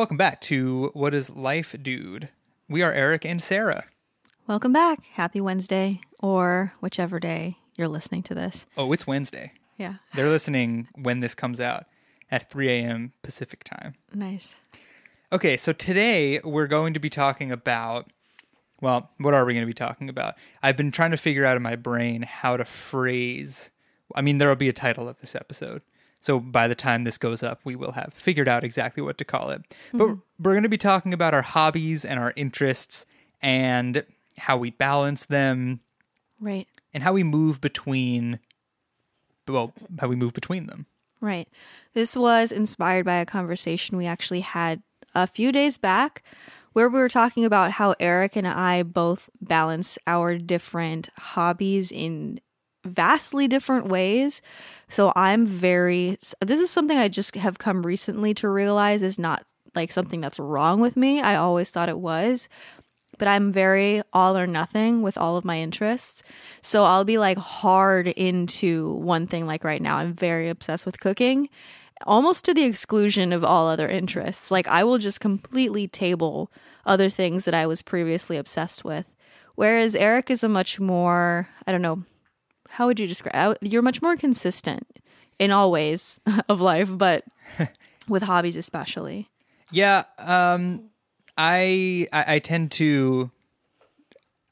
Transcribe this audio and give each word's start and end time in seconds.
welcome 0.00 0.16
back 0.16 0.40
to 0.40 0.90
What 0.94 1.12
is 1.12 1.28
Life, 1.28 1.76
Dude? 1.82 2.30
We 2.70 2.80
are 2.80 2.90
Eric 2.90 3.26
and 3.26 3.42
Sarah. 3.42 3.84
Welcome 4.46 4.72
back. 4.72 5.04
Happy 5.12 5.42
Wednesday, 5.42 6.00
or 6.20 6.72
whichever 6.80 7.20
day 7.20 7.58
you're 7.76 7.86
listening 7.86 8.22
to 8.22 8.34
this. 8.34 8.64
Oh, 8.78 8.90
it's 8.94 9.06
Wednesday. 9.06 9.52
Yeah. 9.76 9.96
They're 10.14 10.30
listening 10.30 10.88
when 10.94 11.20
this 11.20 11.34
comes 11.34 11.60
out 11.60 11.84
at 12.30 12.48
3 12.48 12.70
a.m. 12.70 13.12
Pacific 13.20 13.62
time. 13.62 13.92
Nice. 14.14 14.56
Okay, 15.34 15.58
so 15.58 15.74
today 15.74 16.40
we're 16.44 16.66
going 16.66 16.94
to 16.94 17.00
be 17.00 17.10
talking 17.10 17.52
about. 17.52 18.10
Well, 18.80 19.10
what 19.18 19.34
are 19.34 19.44
we 19.44 19.52
going 19.52 19.64
to 19.64 19.66
be 19.66 19.74
talking 19.74 20.08
about? 20.08 20.34
I've 20.62 20.78
been 20.78 20.92
trying 20.92 21.10
to 21.10 21.18
figure 21.18 21.44
out 21.44 21.58
in 21.58 21.62
my 21.62 21.76
brain 21.76 22.22
how 22.22 22.56
to 22.56 22.64
phrase. 22.64 23.70
I 24.14 24.22
mean, 24.22 24.38
there 24.38 24.48
will 24.48 24.56
be 24.56 24.70
a 24.70 24.72
title 24.72 25.10
of 25.10 25.18
this 25.18 25.34
episode. 25.34 25.82
So 26.20 26.38
by 26.38 26.68
the 26.68 26.74
time 26.74 27.04
this 27.04 27.18
goes 27.18 27.42
up, 27.42 27.60
we 27.64 27.76
will 27.76 27.92
have 27.92 28.12
figured 28.14 28.48
out 28.48 28.62
exactly 28.64 29.02
what 29.02 29.18
to 29.18 29.24
call 29.24 29.50
it. 29.50 29.62
But 29.92 30.04
mm-hmm. 30.04 30.20
we're 30.38 30.52
going 30.52 30.62
to 30.62 30.68
be 30.68 30.78
talking 30.78 31.14
about 31.14 31.34
our 31.34 31.42
hobbies 31.42 32.04
and 32.04 32.20
our 32.20 32.32
interests 32.36 33.06
and 33.42 34.04
how 34.38 34.56
we 34.56 34.70
balance 34.70 35.26
them 35.26 35.80
Right. 36.38 36.66
and 36.94 37.02
how 37.02 37.12
we 37.12 37.22
move 37.22 37.60
between 37.60 38.38
well, 39.48 39.72
how 39.98 40.06
we 40.06 40.16
move 40.16 40.32
between 40.32 40.66
them. 40.66 40.86
Right. 41.20 41.48
This 41.92 42.16
was 42.16 42.52
inspired 42.52 43.04
by 43.04 43.16
a 43.16 43.26
conversation 43.26 43.96
we 43.96 44.06
actually 44.06 44.40
had 44.40 44.82
a 45.14 45.26
few 45.26 45.50
days 45.50 45.76
back 45.76 46.22
where 46.72 46.88
we 46.88 47.00
were 47.00 47.08
talking 47.08 47.44
about 47.44 47.72
how 47.72 47.94
Eric 47.98 48.36
and 48.36 48.46
I 48.46 48.82
both 48.84 49.28
balance 49.40 49.98
our 50.06 50.38
different 50.38 51.08
hobbies 51.18 51.90
in 51.90 52.40
vastly 52.84 53.48
different 53.48 53.88
ways. 53.88 54.42
So 54.88 55.12
I'm 55.14 55.46
very 55.46 56.18
this 56.40 56.60
is 56.60 56.70
something 56.70 56.98
I 56.98 57.08
just 57.08 57.34
have 57.36 57.58
come 57.58 57.82
recently 57.82 58.34
to 58.34 58.48
realize 58.48 59.02
is 59.02 59.18
not 59.18 59.44
like 59.74 59.92
something 59.92 60.20
that's 60.20 60.38
wrong 60.38 60.80
with 60.80 60.96
me. 60.96 61.20
I 61.20 61.36
always 61.36 61.70
thought 61.70 61.88
it 61.88 61.98
was. 61.98 62.48
But 63.18 63.28
I'm 63.28 63.52
very 63.52 64.00
all 64.14 64.38
or 64.38 64.46
nothing 64.46 65.02
with 65.02 65.18
all 65.18 65.36
of 65.36 65.44
my 65.44 65.58
interests. 65.58 66.22
So 66.62 66.84
I'll 66.84 67.04
be 67.04 67.18
like 67.18 67.36
hard 67.36 68.08
into 68.08 68.94
one 68.94 69.26
thing 69.26 69.46
like 69.46 69.62
right 69.62 69.82
now. 69.82 69.98
I'm 69.98 70.14
very 70.14 70.48
obsessed 70.48 70.86
with 70.86 71.00
cooking 71.00 71.50
almost 72.06 72.44
to 72.46 72.54
the 72.54 72.64
exclusion 72.64 73.32
of 73.32 73.44
all 73.44 73.68
other 73.68 73.88
interests. 73.88 74.50
Like 74.50 74.66
I 74.68 74.84
will 74.84 74.98
just 74.98 75.20
completely 75.20 75.86
table 75.86 76.50
other 76.86 77.10
things 77.10 77.44
that 77.44 77.54
I 77.54 77.66
was 77.66 77.82
previously 77.82 78.36
obsessed 78.36 78.84
with. 78.84 79.06
Whereas 79.54 79.94
Eric 79.94 80.30
is 80.30 80.42
a 80.42 80.48
much 80.48 80.80
more, 80.80 81.48
I 81.66 81.72
don't 81.72 81.82
know, 81.82 82.04
how 82.70 82.86
would 82.86 83.00
you 83.00 83.06
describe? 83.06 83.34
Uh, 83.34 83.54
you're 83.60 83.82
much 83.82 84.00
more 84.00 84.16
consistent 84.16 84.86
in 85.38 85.50
all 85.50 85.70
ways 85.70 86.20
of 86.48 86.60
life, 86.60 86.88
but 86.90 87.24
with 88.08 88.22
hobbies 88.22 88.56
especially. 88.56 89.28
Yeah, 89.70 90.04
um 90.18 90.90
I, 91.36 92.08
I 92.12 92.34
I 92.34 92.38
tend 92.38 92.72
to 92.72 93.30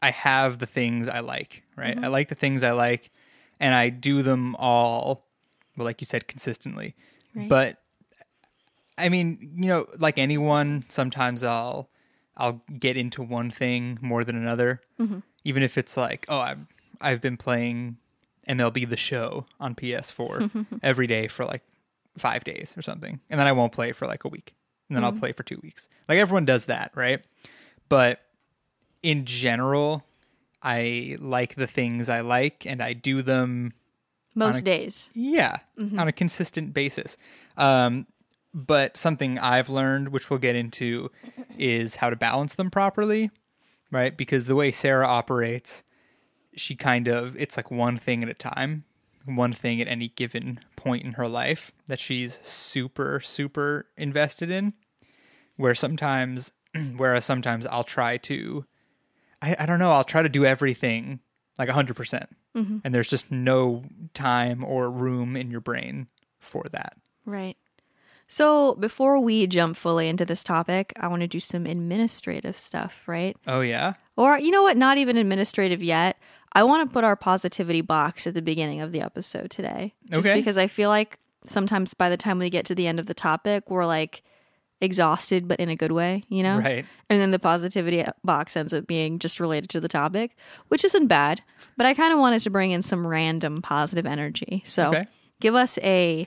I 0.00 0.10
have 0.10 0.58
the 0.58 0.66
things 0.66 1.08
I 1.08 1.20
like, 1.20 1.62
right? 1.76 1.96
Mm-hmm. 1.96 2.04
I 2.04 2.08
like 2.08 2.28
the 2.28 2.34
things 2.34 2.62
I 2.62 2.72
like 2.72 3.10
and 3.60 3.74
I 3.74 3.88
do 3.88 4.22
them 4.22 4.54
all 4.56 5.26
well 5.76 5.84
like 5.84 6.00
you 6.00 6.06
said 6.06 6.28
consistently. 6.28 6.94
Right. 7.34 7.48
But 7.48 7.82
I 8.96 9.08
mean, 9.08 9.52
you 9.56 9.68
know, 9.68 9.86
like 9.98 10.18
anyone, 10.18 10.84
sometimes 10.88 11.44
I'll 11.44 11.88
I'll 12.36 12.62
get 12.78 12.96
into 12.96 13.22
one 13.22 13.50
thing 13.50 13.98
more 14.00 14.24
than 14.24 14.36
another. 14.36 14.80
Mm-hmm. 15.00 15.20
Even 15.44 15.62
if 15.62 15.78
it's 15.78 15.96
like, 15.96 16.26
oh, 16.28 16.40
I've 16.40 16.66
I've 17.00 17.20
been 17.20 17.36
playing 17.36 17.98
MLB 18.48 18.88
the 18.88 18.96
Show 18.96 19.46
on 19.60 19.74
PS4 19.74 20.66
every 20.82 21.06
day 21.06 21.28
for 21.28 21.44
like 21.44 21.62
5 22.16 22.44
days 22.44 22.74
or 22.76 22.82
something. 22.82 23.20
And 23.30 23.38
then 23.38 23.46
I 23.46 23.52
won't 23.52 23.72
play 23.72 23.92
for 23.92 24.06
like 24.06 24.24
a 24.24 24.28
week. 24.28 24.54
And 24.88 24.96
then 24.96 25.04
I'll 25.04 25.12
play 25.12 25.32
for 25.32 25.42
2 25.42 25.60
weeks. 25.62 25.88
Like 26.08 26.18
everyone 26.18 26.44
does 26.46 26.66
that, 26.66 26.90
right? 26.94 27.22
But 27.88 28.20
in 29.02 29.24
general, 29.26 30.04
I 30.62 31.16
like 31.20 31.54
the 31.54 31.66
things 31.66 32.08
I 32.08 32.20
like 32.20 32.66
and 32.66 32.82
I 32.82 32.92
do 32.94 33.22
them 33.22 33.72
Most 34.34 34.58
a- 34.60 34.62
days. 34.62 35.10
yeah, 35.14 35.58
on 35.78 36.08
a 36.08 36.12
consistent 36.12 36.72
basis. 36.74 37.16
Um, 37.56 38.06
but 38.54 38.96
something 38.96 39.38
I've 39.38 39.68
learned, 39.68 40.08
which 40.08 40.30
we'll 40.30 40.38
get 40.40 40.56
into, 40.56 41.10
is 41.58 41.96
how 41.96 42.08
to 42.10 42.16
balance 42.16 42.54
them 42.56 42.70
properly, 42.70 43.30
right? 43.92 44.16
Because 44.16 44.46
the 44.46 44.56
way 44.56 44.70
Sarah 44.72 45.06
operates, 45.06 45.82
she 46.58 46.74
kind 46.74 47.08
of, 47.08 47.36
it's 47.36 47.56
like 47.56 47.70
one 47.70 47.96
thing 47.96 48.22
at 48.22 48.28
a 48.28 48.34
time, 48.34 48.84
one 49.24 49.52
thing 49.52 49.80
at 49.80 49.88
any 49.88 50.08
given 50.08 50.60
point 50.76 51.04
in 51.04 51.14
her 51.14 51.28
life 51.28 51.72
that 51.86 52.00
she's 52.00 52.38
super, 52.42 53.20
super 53.20 53.86
invested 53.96 54.50
in. 54.50 54.74
Where 55.56 55.74
sometimes, 55.74 56.52
whereas 56.96 57.24
sometimes 57.24 57.66
I'll 57.66 57.84
try 57.84 58.16
to, 58.18 58.64
I, 59.42 59.56
I 59.58 59.66
don't 59.66 59.80
know, 59.80 59.90
I'll 59.90 60.04
try 60.04 60.22
to 60.22 60.28
do 60.28 60.44
everything 60.44 61.20
like 61.58 61.68
100%. 61.68 61.94
percent 61.96 62.28
mm-hmm. 62.56 62.78
And 62.84 62.94
there's 62.94 63.10
just 63.10 63.30
no 63.30 63.84
time 64.14 64.62
or 64.64 64.88
room 64.88 65.36
in 65.36 65.50
your 65.50 65.60
brain 65.60 66.08
for 66.38 66.64
that. 66.70 66.96
Right. 67.24 67.56
So 68.28 68.74
before 68.74 69.18
we 69.18 69.46
jump 69.46 69.76
fully 69.76 70.08
into 70.08 70.26
this 70.26 70.44
topic, 70.44 70.92
I 71.00 71.08
want 71.08 71.22
to 71.22 71.26
do 71.26 71.40
some 71.40 71.66
administrative 71.66 72.56
stuff, 72.56 73.02
right? 73.06 73.36
Oh, 73.46 73.62
yeah? 73.62 73.94
Or, 74.18 74.36
you 74.36 74.50
know 74.50 74.64
what, 74.64 74.76
not 74.76 74.98
even 74.98 75.16
administrative 75.16 75.80
yet. 75.80 76.18
I 76.54 76.64
want 76.64 76.88
to 76.88 76.92
put 76.92 77.04
our 77.04 77.14
positivity 77.14 77.82
box 77.82 78.26
at 78.26 78.34
the 78.34 78.42
beginning 78.42 78.80
of 78.80 78.90
the 78.90 79.00
episode 79.00 79.48
today. 79.48 79.94
Just 80.10 80.26
Okay. 80.26 80.34
because 80.34 80.58
I 80.58 80.66
feel 80.66 80.88
like 80.88 81.18
sometimes 81.46 81.94
by 81.94 82.08
the 82.10 82.16
time 82.16 82.40
we 82.40 82.50
get 82.50 82.64
to 82.66 82.74
the 82.74 82.88
end 82.88 82.98
of 82.98 83.06
the 83.06 83.14
topic, 83.14 83.70
we're 83.70 83.86
like 83.86 84.22
exhausted, 84.80 85.46
but 85.46 85.60
in 85.60 85.68
a 85.68 85.76
good 85.76 85.92
way, 85.92 86.24
you 86.28 86.42
know? 86.42 86.58
Right. 86.58 86.84
And 87.08 87.20
then 87.20 87.30
the 87.30 87.38
positivity 87.38 88.04
box 88.24 88.56
ends 88.56 88.74
up 88.74 88.88
being 88.88 89.20
just 89.20 89.38
related 89.38 89.70
to 89.70 89.80
the 89.80 89.88
topic, 89.88 90.36
which 90.66 90.84
isn't 90.84 91.06
bad. 91.06 91.42
But 91.76 91.86
I 91.86 91.94
kind 91.94 92.12
of 92.12 92.18
wanted 92.18 92.42
to 92.42 92.50
bring 92.50 92.72
in 92.72 92.82
some 92.82 93.06
random 93.06 93.62
positive 93.62 94.04
energy. 94.04 94.64
So 94.66 94.88
Okay. 94.90 95.06
give 95.40 95.54
us 95.54 95.78
a 95.82 96.26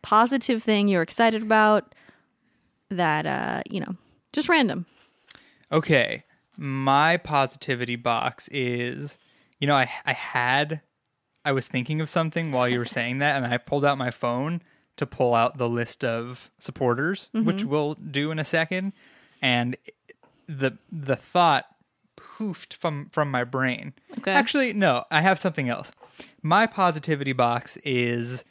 positive 0.00 0.62
thing 0.62 0.88
you're 0.88 1.02
excited 1.02 1.42
about 1.42 1.94
that, 2.88 3.26
uh, 3.26 3.62
you 3.68 3.80
know, 3.80 3.94
just 4.32 4.48
random. 4.48 4.86
Okay. 5.70 6.22
My 6.56 7.16
positivity 7.16 7.96
box 7.96 8.48
is, 8.48 9.18
you 9.58 9.66
know, 9.66 9.76
I, 9.76 9.90
I 10.04 10.12
had, 10.12 10.80
I 11.44 11.52
was 11.52 11.68
thinking 11.68 12.00
of 12.00 12.08
something 12.08 12.52
while 12.52 12.68
you 12.68 12.78
were 12.78 12.84
saying 12.84 13.18
that, 13.18 13.36
and 13.36 13.52
I 13.52 13.58
pulled 13.58 13.84
out 13.84 13.98
my 13.98 14.10
phone 14.10 14.62
to 14.96 15.06
pull 15.06 15.34
out 15.34 15.58
the 15.58 15.68
list 15.68 16.04
of 16.04 16.50
supporters, 16.58 17.28
mm-hmm. 17.34 17.46
which 17.46 17.64
we'll 17.64 17.94
do 17.94 18.30
in 18.30 18.38
a 18.38 18.44
second. 18.44 18.92
And 19.42 19.76
the 20.48 20.78
the 20.90 21.16
thought 21.16 21.66
poofed 22.16 22.74
from 22.74 23.08
from 23.10 23.30
my 23.30 23.44
brain. 23.44 23.92
Okay. 24.18 24.32
Actually, 24.32 24.72
no, 24.72 25.04
I 25.10 25.20
have 25.20 25.38
something 25.38 25.68
else. 25.68 25.92
My 26.42 26.66
positivity 26.66 27.32
box 27.32 27.76
is 27.78 28.44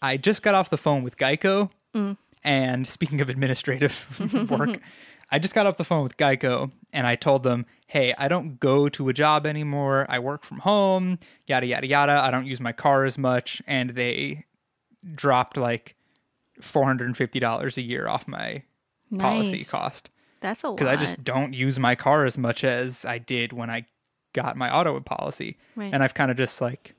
I 0.00 0.16
just 0.16 0.42
got 0.42 0.54
off 0.54 0.70
the 0.70 0.78
phone 0.78 1.02
with 1.02 1.16
Geico, 1.16 1.70
mm. 1.94 2.16
and 2.42 2.86
speaking 2.86 3.20
of 3.20 3.28
administrative 3.28 4.06
work, 4.50 4.80
I 5.32 5.38
just 5.38 5.54
got 5.54 5.66
off 5.66 5.76
the 5.76 5.84
phone 5.84 6.02
with 6.02 6.16
Geico, 6.16 6.70
and 6.92 7.06
I 7.06 7.14
told 7.16 7.42
them, 7.44 7.66
"Hey, 7.86 8.14
I 8.18 8.26
don't 8.28 8.58
go 8.58 8.88
to 8.88 9.08
a 9.08 9.12
job 9.12 9.46
anymore. 9.46 10.06
I 10.08 10.18
work 10.18 10.44
from 10.44 10.58
home. 10.58 11.18
Yada 11.46 11.66
yada 11.66 11.86
yada. 11.86 12.20
I 12.22 12.30
don't 12.30 12.46
use 12.46 12.60
my 12.60 12.72
car 12.72 13.04
as 13.04 13.16
much." 13.16 13.62
And 13.66 13.90
they 13.90 14.44
dropped 15.14 15.56
like 15.56 15.94
four 16.60 16.84
hundred 16.84 17.06
and 17.06 17.16
fifty 17.16 17.38
dollars 17.40 17.78
a 17.78 17.82
year 17.82 18.06
off 18.08 18.26
my 18.28 18.62
policy 19.18 19.64
cost 19.64 20.10
That's 20.40 20.62
a 20.62 20.68
lot. 20.68 20.76
because 20.78 20.92
I 20.92 20.96
just 20.96 21.24
don't 21.24 21.54
use 21.54 21.78
my 21.78 21.94
car 21.94 22.26
as 22.26 22.36
much 22.38 22.64
as 22.64 23.04
I 23.04 23.18
did 23.18 23.52
when 23.52 23.70
I 23.70 23.86
got 24.32 24.56
my 24.56 24.72
auto 24.72 24.98
policy, 25.00 25.58
Right. 25.74 25.92
and 25.92 26.02
I've 26.02 26.14
kind 26.14 26.30
of 26.30 26.36
just 26.36 26.60
like, 26.60 26.94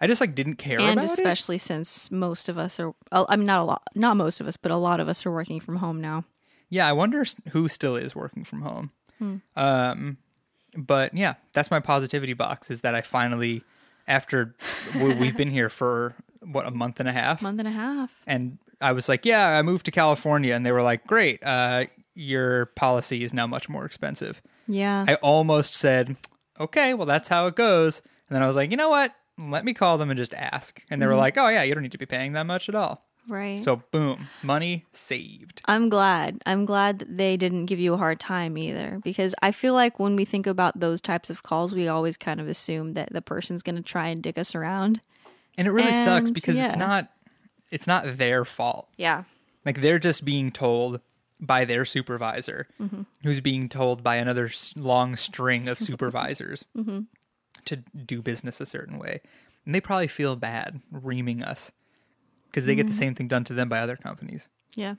I 0.00 0.06
just 0.06 0.20
like 0.20 0.34
didn't 0.34 0.56
care 0.56 0.80
and 0.80 0.92
about 0.92 1.04
it. 1.04 1.10
especially 1.12 1.58
since 1.58 2.10
most 2.10 2.48
of 2.48 2.56
us 2.58 2.78
are 2.80 2.94
uh, 3.10 3.24
i 3.28 3.36
mean 3.36 3.46
not 3.46 3.60
a 3.60 3.64
lot 3.64 3.82
not 3.94 4.16
most 4.16 4.40
of 4.40 4.46
us 4.46 4.56
but 4.56 4.72
a 4.72 4.76
lot 4.76 4.98
of 5.00 5.08
us 5.08 5.24
are 5.26 5.30
working 5.30 5.60
from 5.60 5.76
home 5.76 6.00
now 6.00 6.24
Yeah, 6.72 6.88
I 6.88 6.92
wonder 6.92 7.22
who 7.50 7.68
still 7.68 7.96
is 7.96 8.16
working 8.16 8.44
from 8.44 8.62
home. 8.62 8.90
Hmm. 9.18 9.36
Um, 9.56 10.16
but 10.76 11.14
yeah, 11.14 11.34
that's 11.52 11.70
my 11.70 11.80
positivity 11.80 12.32
box. 12.32 12.70
Is 12.70 12.80
that 12.80 12.94
I 12.94 13.02
finally, 13.02 13.62
after 14.08 14.54
we- 14.94 15.14
we've 15.14 15.36
been 15.36 15.50
here 15.50 15.68
for 15.68 16.14
what 16.40 16.66
a 16.66 16.70
month 16.70 16.98
and 16.98 17.08
a 17.08 17.12
half, 17.12 17.42
month 17.42 17.58
and 17.58 17.68
a 17.68 17.72
half 17.72 18.10
and 18.26 18.58
I 18.80 18.92
was 18.92 19.08
like, 19.08 19.24
yeah, 19.26 19.46
I 19.48 19.62
moved 19.62 19.84
to 19.86 19.92
California, 19.92 20.54
and 20.54 20.66
they 20.66 20.72
were 20.72 20.82
like, 20.82 21.06
great, 21.06 21.40
uh, 21.44 21.84
your 22.14 22.66
policy 22.74 23.22
is 23.22 23.32
now 23.32 23.46
much 23.46 23.68
more 23.68 23.84
expensive. 23.84 24.42
yeah 24.66 25.04
I 25.06 25.14
almost 25.16 25.74
said, 25.74 26.16
okay, 26.58 26.92
well, 26.94 27.06
that's 27.06 27.28
how 27.28 27.46
it 27.46 27.54
goes. 27.54 28.00
And 28.28 28.34
then 28.34 28.42
I 28.42 28.46
was 28.48 28.56
like, 28.56 28.70
you 28.72 28.76
know 28.76 28.88
what? 28.88 29.14
Let 29.38 29.64
me 29.64 29.72
call 29.74 29.98
them 29.98 30.10
and 30.10 30.18
just 30.18 30.34
ask. 30.34 30.82
And 30.90 31.00
they 31.00 31.06
were 31.06 31.14
like, 31.14 31.38
oh, 31.38 31.48
yeah, 31.48 31.62
you 31.62 31.74
don't 31.74 31.82
need 31.82 31.92
to 31.92 31.98
be 31.98 32.06
paying 32.06 32.32
that 32.32 32.46
much 32.46 32.68
at 32.68 32.74
all. 32.74 33.06
Right. 33.28 33.62
So, 33.62 33.82
boom, 33.90 34.28
money 34.42 34.86
saved. 34.92 35.62
i'm 35.66 35.88
glad. 35.88 36.40
I'm 36.46 36.64
glad 36.64 36.98
that 37.00 37.16
they 37.16 37.36
didn't 37.36 37.66
give 37.66 37.78
you 37.78 37.94
a 37.94 37.98
hard 37.98 38.20
time 38.20 38.56
either 38.58 39.00
because 39.02 39.34
i 39.42 39.52
feel 39.52 39.74
like 39.74 39.98
when 39.98 40.16
we 40.16 40.24
think 40.24 40.46
about 40.46 40.80
those 40.80 41.00
types 41.00 41.30
of 41.30 41.42
calls 41.42 41.72
we 41.72 41.88
always 41.88 42.16
kind 42.16 42.40
of 42.40 42.48
assume 42.48 42.94
that 42.94 43.12
the 43.12 43.22
person's 43.22 43.62
going 43.62 43.76
to 43.76 43.82
try 43.82 44.08
and 44.08 44.22
dick 44.22 44.38
us 44.38 44.54
around. 44.54 45.00
And 45.58 45.68
it 45.68 45.70
really 45.70 45.92
sucks 45.92 46.28
And, 46.28 46.34
because 46.34 46.56
it's 46.56 46.76
not 46.76 47.08
it's 47.70 47.86
not 47.86 48.16
their 48.18 48.44
fault. 48.44 48.88
yeah. 48.96 49.24
Like 49.64 49.80
they're 49.80 49.98
just 49.98 50.24
being 50.24 50.50
told 50.50 51.00
by 51.40 51.64
their 51.64 51.84
supervisor, 51.84 52.68
mm-hmm. 52.80 53.02
who's 53.22 53.40
being 53.40 53.68
told 53.68 54.02
by 54.02 54.16
another 54.16 54.50
long 54.76 55.16
string 55.16 55.68
of 55.68 55.78
supervisors 55.78 56.64
mm-hmm. 56.76 57.00
to 57.64 57.76
do 57.76 58.22
business 58.22 58.60
a 58.60 58.66
certain 58.66 58.98
way. 58.98 59.20
And 59.64 59.74
they 59.74 59.80
probably 59.80 60.08
feel 60.08 60.36
bad 60.36 60.80
reaming 60.90 61.42
us 61.42 61.72
because 62.52 62.66
they 62.66 62.74
get 62.74 62.86
the 62.86 62.92
mm-hmm. 62.92 62.98
same 62.98 63.14
thing 63.14 63.28
done 63.28 63.44
to 63.44 63.54
them 63.54 63.68
by 63.68 63.78
other 63.78 63.96
companies. 63.96 64.50
Yeah. 64.74 64.96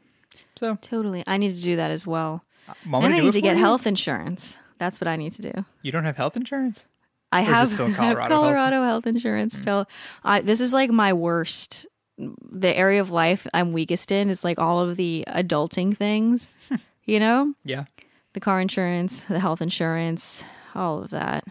So, 0.55 0.77
Totally. 0.81 1.23
I 1.27 1.37
need 1.37 1.55
to 1.55 1.61
do 1.61 1.75
that 1.75 1.91
as 1.91 2.05
well. 2.07 2.43
Uh, 2.67 2.73
mom, 2.83 3.05
and 3.05 3.13
I 3.13 3.19
need 3.19 3.33
to 3.33 3.41
get 3.41 3.55
you? 3.55 3.61
health 3.61 3.85
insurance. 3.85 4.57
That's 4.79 4.99
what 4.99 5.07
I 5.07 5.15
need 5.15 5.33
to 5.35 5.41
do. 5.41 5.65
You 5.83 5.91
don't 5.91 6.05
have 6.05 6.17
health 6.17 6.35
insurance? 6.35 6.85
I 7.31 7.41
have, 7.41 7.69
still 7.69 7.85
I 7.99 8.05
have 8.05 8.17
Colorado 8.17 8.77
health? 8.77 8.85
Health, 8.87 9.07
insurance 9.07 9.55
mm. 9.55 9.61
still. 9.61 9.87
I, 10.23 10.41
this 10.41 10.59
is 10.59 10.73
like 10.73 10.89
my 10.89 11.13
worst. 11.13 11.85
The 12.17 12.75
area 12.75 13.01
of 13.01 13.09
life 13.09 13.47
I'm 13.53 13.71
weakest 13.71 14.11
in 14.11 14.29
is 14.29 14.43
like 14.43 14.59
all 14.59 14.79
of 14.79 14.97
the 14.97 15.23
adulting 15.27 15.95
things, 15.97 16.51
you 17.05 17.19
know, 17.19 17.53
Yeah. 17.63 17.85
the 18.33 18.39
car 18.39 18.61
insurance, 18.61 19.23
the 19.23 19.39
health 19.39 19.61
insurance, 19.61 20.43
all 20.75 21.03
of 21.03 21.09
that. 21.09 21.45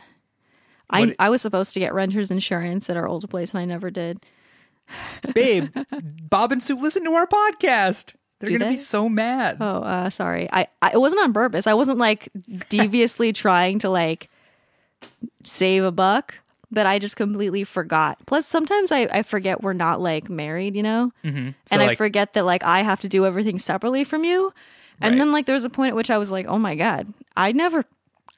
I 0.88 1.00
What- 1.00 1.16
I 1.18 1.30
was 1.30 1.42
supposed 1.42 1.74
to 1.74 1.80
get 1.80 1.94
renter's 1.94 2.30
insurance 2.30 2.88
at 2.88 2.96
our 2.96 3.08
old 3.08 3.28
place 3.28 3.52
and 3.52 3.60
I 3.60 3.64
never 3.64 3.90
did. 3.90 4.24
Babe, 5.34 5.68
Bob 6.28 6.52
and 6.52 6.62
Sue 6.62 6.76
listen 6.78 7.04
to 7.04 7.12
our 7.12 7.26
podcast. 7.26 8.14
They're 8.40 8.48
Do 8.48 8.58
going 8.58 8.72
to 8.72 8.76
be 8.76 8.82
so 8.82 9.08
mad. 9.08 9.58
Oh, 9.60 9.82
uh, 9.82 10.10
sorry. 10.10 10.48
I, 10.52 10.66
I 10.82 10.90
it 10.92 11.00
wasn't 11.00 11.22
on 11.22 11.32
purpose. 11.32 11.66
I 11.68 11.74
wasn't 11.74 11.98
like 11.98 12.28
deviously 12.68 13.32
trying 13.32 13.78
to 13.80 13.88
like 13.90 14.28
save 15.44 15.84
a 15.84 15.92
buck, 15.92 16.34
but 16.70 16.86
I 16.86 16.98
just 16.98 17.16
completely 17.16 17.64
forgot. 17.64 18.18
Plus, 18.26 18.46
sometimes 18.46 18.90
I, 18.90 19.02
I 19.12 19.22
forget 19.22 19.62
we're 19.62 19.72
not 19.74 20.00
like 20.00 20.28
married, 20.28 20.74
you 20.76 20.82
know, 20.82 21.12
Mm-hmm. 21.24 21.50
So, 21.66 21.74
and 21.78 21.82
I 21.82 21.94
forget 21.94 22.32
that 22.34 22.44
like 22.44 22.64
I 22.64 22.82
have 22.82 23.00
to 23.02 23.08
do 23.08 23.26
everything 23.26 23.58
separately 23.58 24.04
from 24.04 24.24
you. 24.24 24.52
And 25.00 25.12
Right. 25.14 25.18
then 25.18 25.32
like 25.32 25.46
there 25.46 25.54
was 25.54 25.64
a 25.64 25.70
point 25.70 25.90
at 25.90 25.96
which 25.96 26.10
I 26.10 26.18
was 26.18 26.30
like, 26.32 26.46
oh 26.46 26.58
my 26.58 26.74
god, 26.74 27.12
I 27.36 27.52
never, 27.52 27.84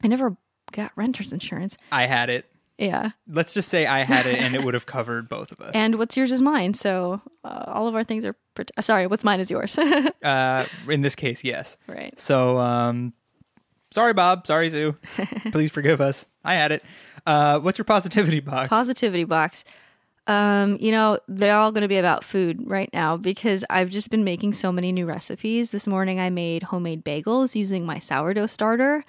I 0.03 0.09
never 0.09 0.37
got 0.73 0.93
renter's 0.97 1.33
insurance. 1.33 1.77
I 1.93 2.07
had 2.07 2.31
it. 2.31 2.47
Yeah. 2.79 3.11
Let's 3.29 3.55
just 3.55 3.69
say 3.69 3.87
I 3.87 4.05
had 4.05 4.27
it 4.27 4.39
and 4.39 4.55
it 4.55 4.65
would 4.65 4.75
have 4.75 4.87
covered 4.87 5.29
both 5.29 5.53
of 5.53 5.61
us. 5.67 5.71
And 5.75 5.97
what's 5.97 6.17
yours 6.17 6.33
is 6.33 6.43
mine. 6.43 6.75
So 6.75 7.21
uh, 7.45 7.65
all 7.69 7.87
of 7.87 7.95
our 7.95 8.05
things 8.05 8.25
are. 8.25 8.35
Prote- 8.57 8.71
uh, 8.77 8.83
sorry, 8.83 9.07
what's 9.07 9.25
mine 9.25 9.41
is 9.41 9.51
yours. 9.51 9.77
uh, 10.23 10.67
in 10.89 11.01
this 11.01 11.15
case, 11.15 11.43
yes. 11.45 11.77
right. 11.89 12.19
So, 12.19 12.59
um, 12.59 13.13
sorry, 13.91 14.13
Bob. 14.13 14.47
Sorry, 14.47 14.71
Sue. 14.71 14.97
Please 15.53 15.71
forgive 15.73 16.01
us. 16.01 16.27
I 16.45 16.55
had 16.55 16.71
it. 16.73 16.85
Uh, 17.27 17.59
what's 17.59 17.79
your 17.79 17.85
positivity 17.85 18.41
box? 18.41 18.69
positivity 18.69 19.25
box 19.25 19.65
um 20.27 20.79
you 20.81 20.91
know 20.91 21.19
they're 21.29 21.57
all 21.57 21.71
going 21.71 21.83
to 21.83 21.89
be 21.89 21.99
about 21.99 22.25
food 22.25 22.59
right 22.67 22.89
now 22.95 23.15
because 23.17 23.63
i've 23.69 23.91
just 23.91 24.09
been 24.09 24.25
making 24.25 24.53
so 24.55 24.73
many 24.73 24.91
new 24.91 25.05
recipes. 25.07 25.71
This 25.71 25.87
morning 25.87 26.19
i 26.19 26.31
made 26.31 26.63
homemade 26.65 27.05
bagels 27.05 27.55
using 27.55 27.85
my 27.85 27.99
sourdough 27.99 28.47
starter. 28.47 29.05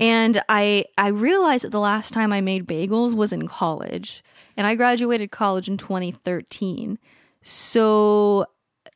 And 0.00 0.42
i 0.48 0.84
i 0.96 1.08
realized 1.08 1.64
that 1.64 1.70
the 1.70 1.80
last 1.80 2.12
time 2.12 2.32
i 2.32 2.40
made 2.40 2.66
bagels 2.66 3.14
was 3.14 3.32
in 3.32 3.46
college. 3.46 4.22
And 4.56 4.66
i 4.66 4.74
graduated 4.74 5.30
college 5.30 5.68
in 5.68 5.76
2013 5.76 6.98
so 7.42 8.44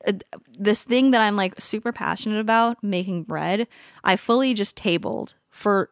uh, 0.07 0.13
this 0.59 0.83
thing 0.83 1.13
that 1.13 1.21
i'm 1.21 1.37
like 1.37 1.55
super 1.61 1.93
passionate 1.93 2.41
about 2.41 2.83
making 2.83 3.23
bread 3.23 3.69
i 4.03 4.17
fully 4.17 4.53
just 4.53 4.77
tabled 4.77 5.35
for 5.49 5.91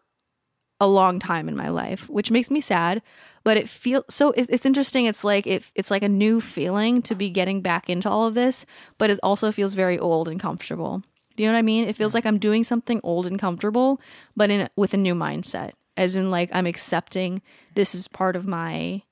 a 0.80 0.86
long 0.86 1.18
time 1.18 1.48
in 1.48 1.56
my 1.56 1.68
life, 1.68 2.08
which 2.08 2.30
makes 2.30 2.50
me 2.50 2.60
sad. 2.60 3.02
But 3.44 3.56
it 3.56 3.68
feels 3.68 4.04
so. 4.10 4.32
It, 4.32 4.46
it's 4.50 4.66
interesting. 4.66 5.06
It's 5.06 5.24
like 5.24 5.46
it, 5.46 5.70
it's 5.74 5.90
like 5.90 6.02
a 6.02 6.08
new 6.08 6.40
feeling 6.40 7.00
to 7.02 7.14
be 7.14 7.30
getting 7.30 7.62
back 7.62 7.88
into 7.88 8.08
all 8.08 8.26
of 8.26 8.34
this, 8.34 8.66
but 8.98 9.10
it 9.10 9.18
also 9.22 9.50
feels 9.50 9.74
very 9.74 9.98
old 9.98 10.28
and 10.28 10.38
comfortable. 10.38 11.02
Do 11.36 11.42
you 11.42 11.48
know 11.48 11.54
what 11.54 11.60
I 11.60 11.62
mean? 11.62 11.88
It 11.88 11.96
feels 11.96 12.12
like 12.12 12.26
I'm 12.26 12.38
doing 12.38 12.64
something 12.64 13.00
old 13.02 13.26
and 13.26 13.38
comfortable, 13.38 14.00
but 14.36 14.50
in 14.50 14.68
with 14.76 14.92
a 14.92 14.98
new 14.98 15.14
mindset, 15.14 15.72
as 15.96 16.16
in 16.16 16.30
like 16.30 16.50
I'm 16.52 16.66
accepting 16.66 17.40
this 17.74 17.94
is 17.94 18.08
part 18.08 18.36
of 18.36 18.46
my, 18.46 19.02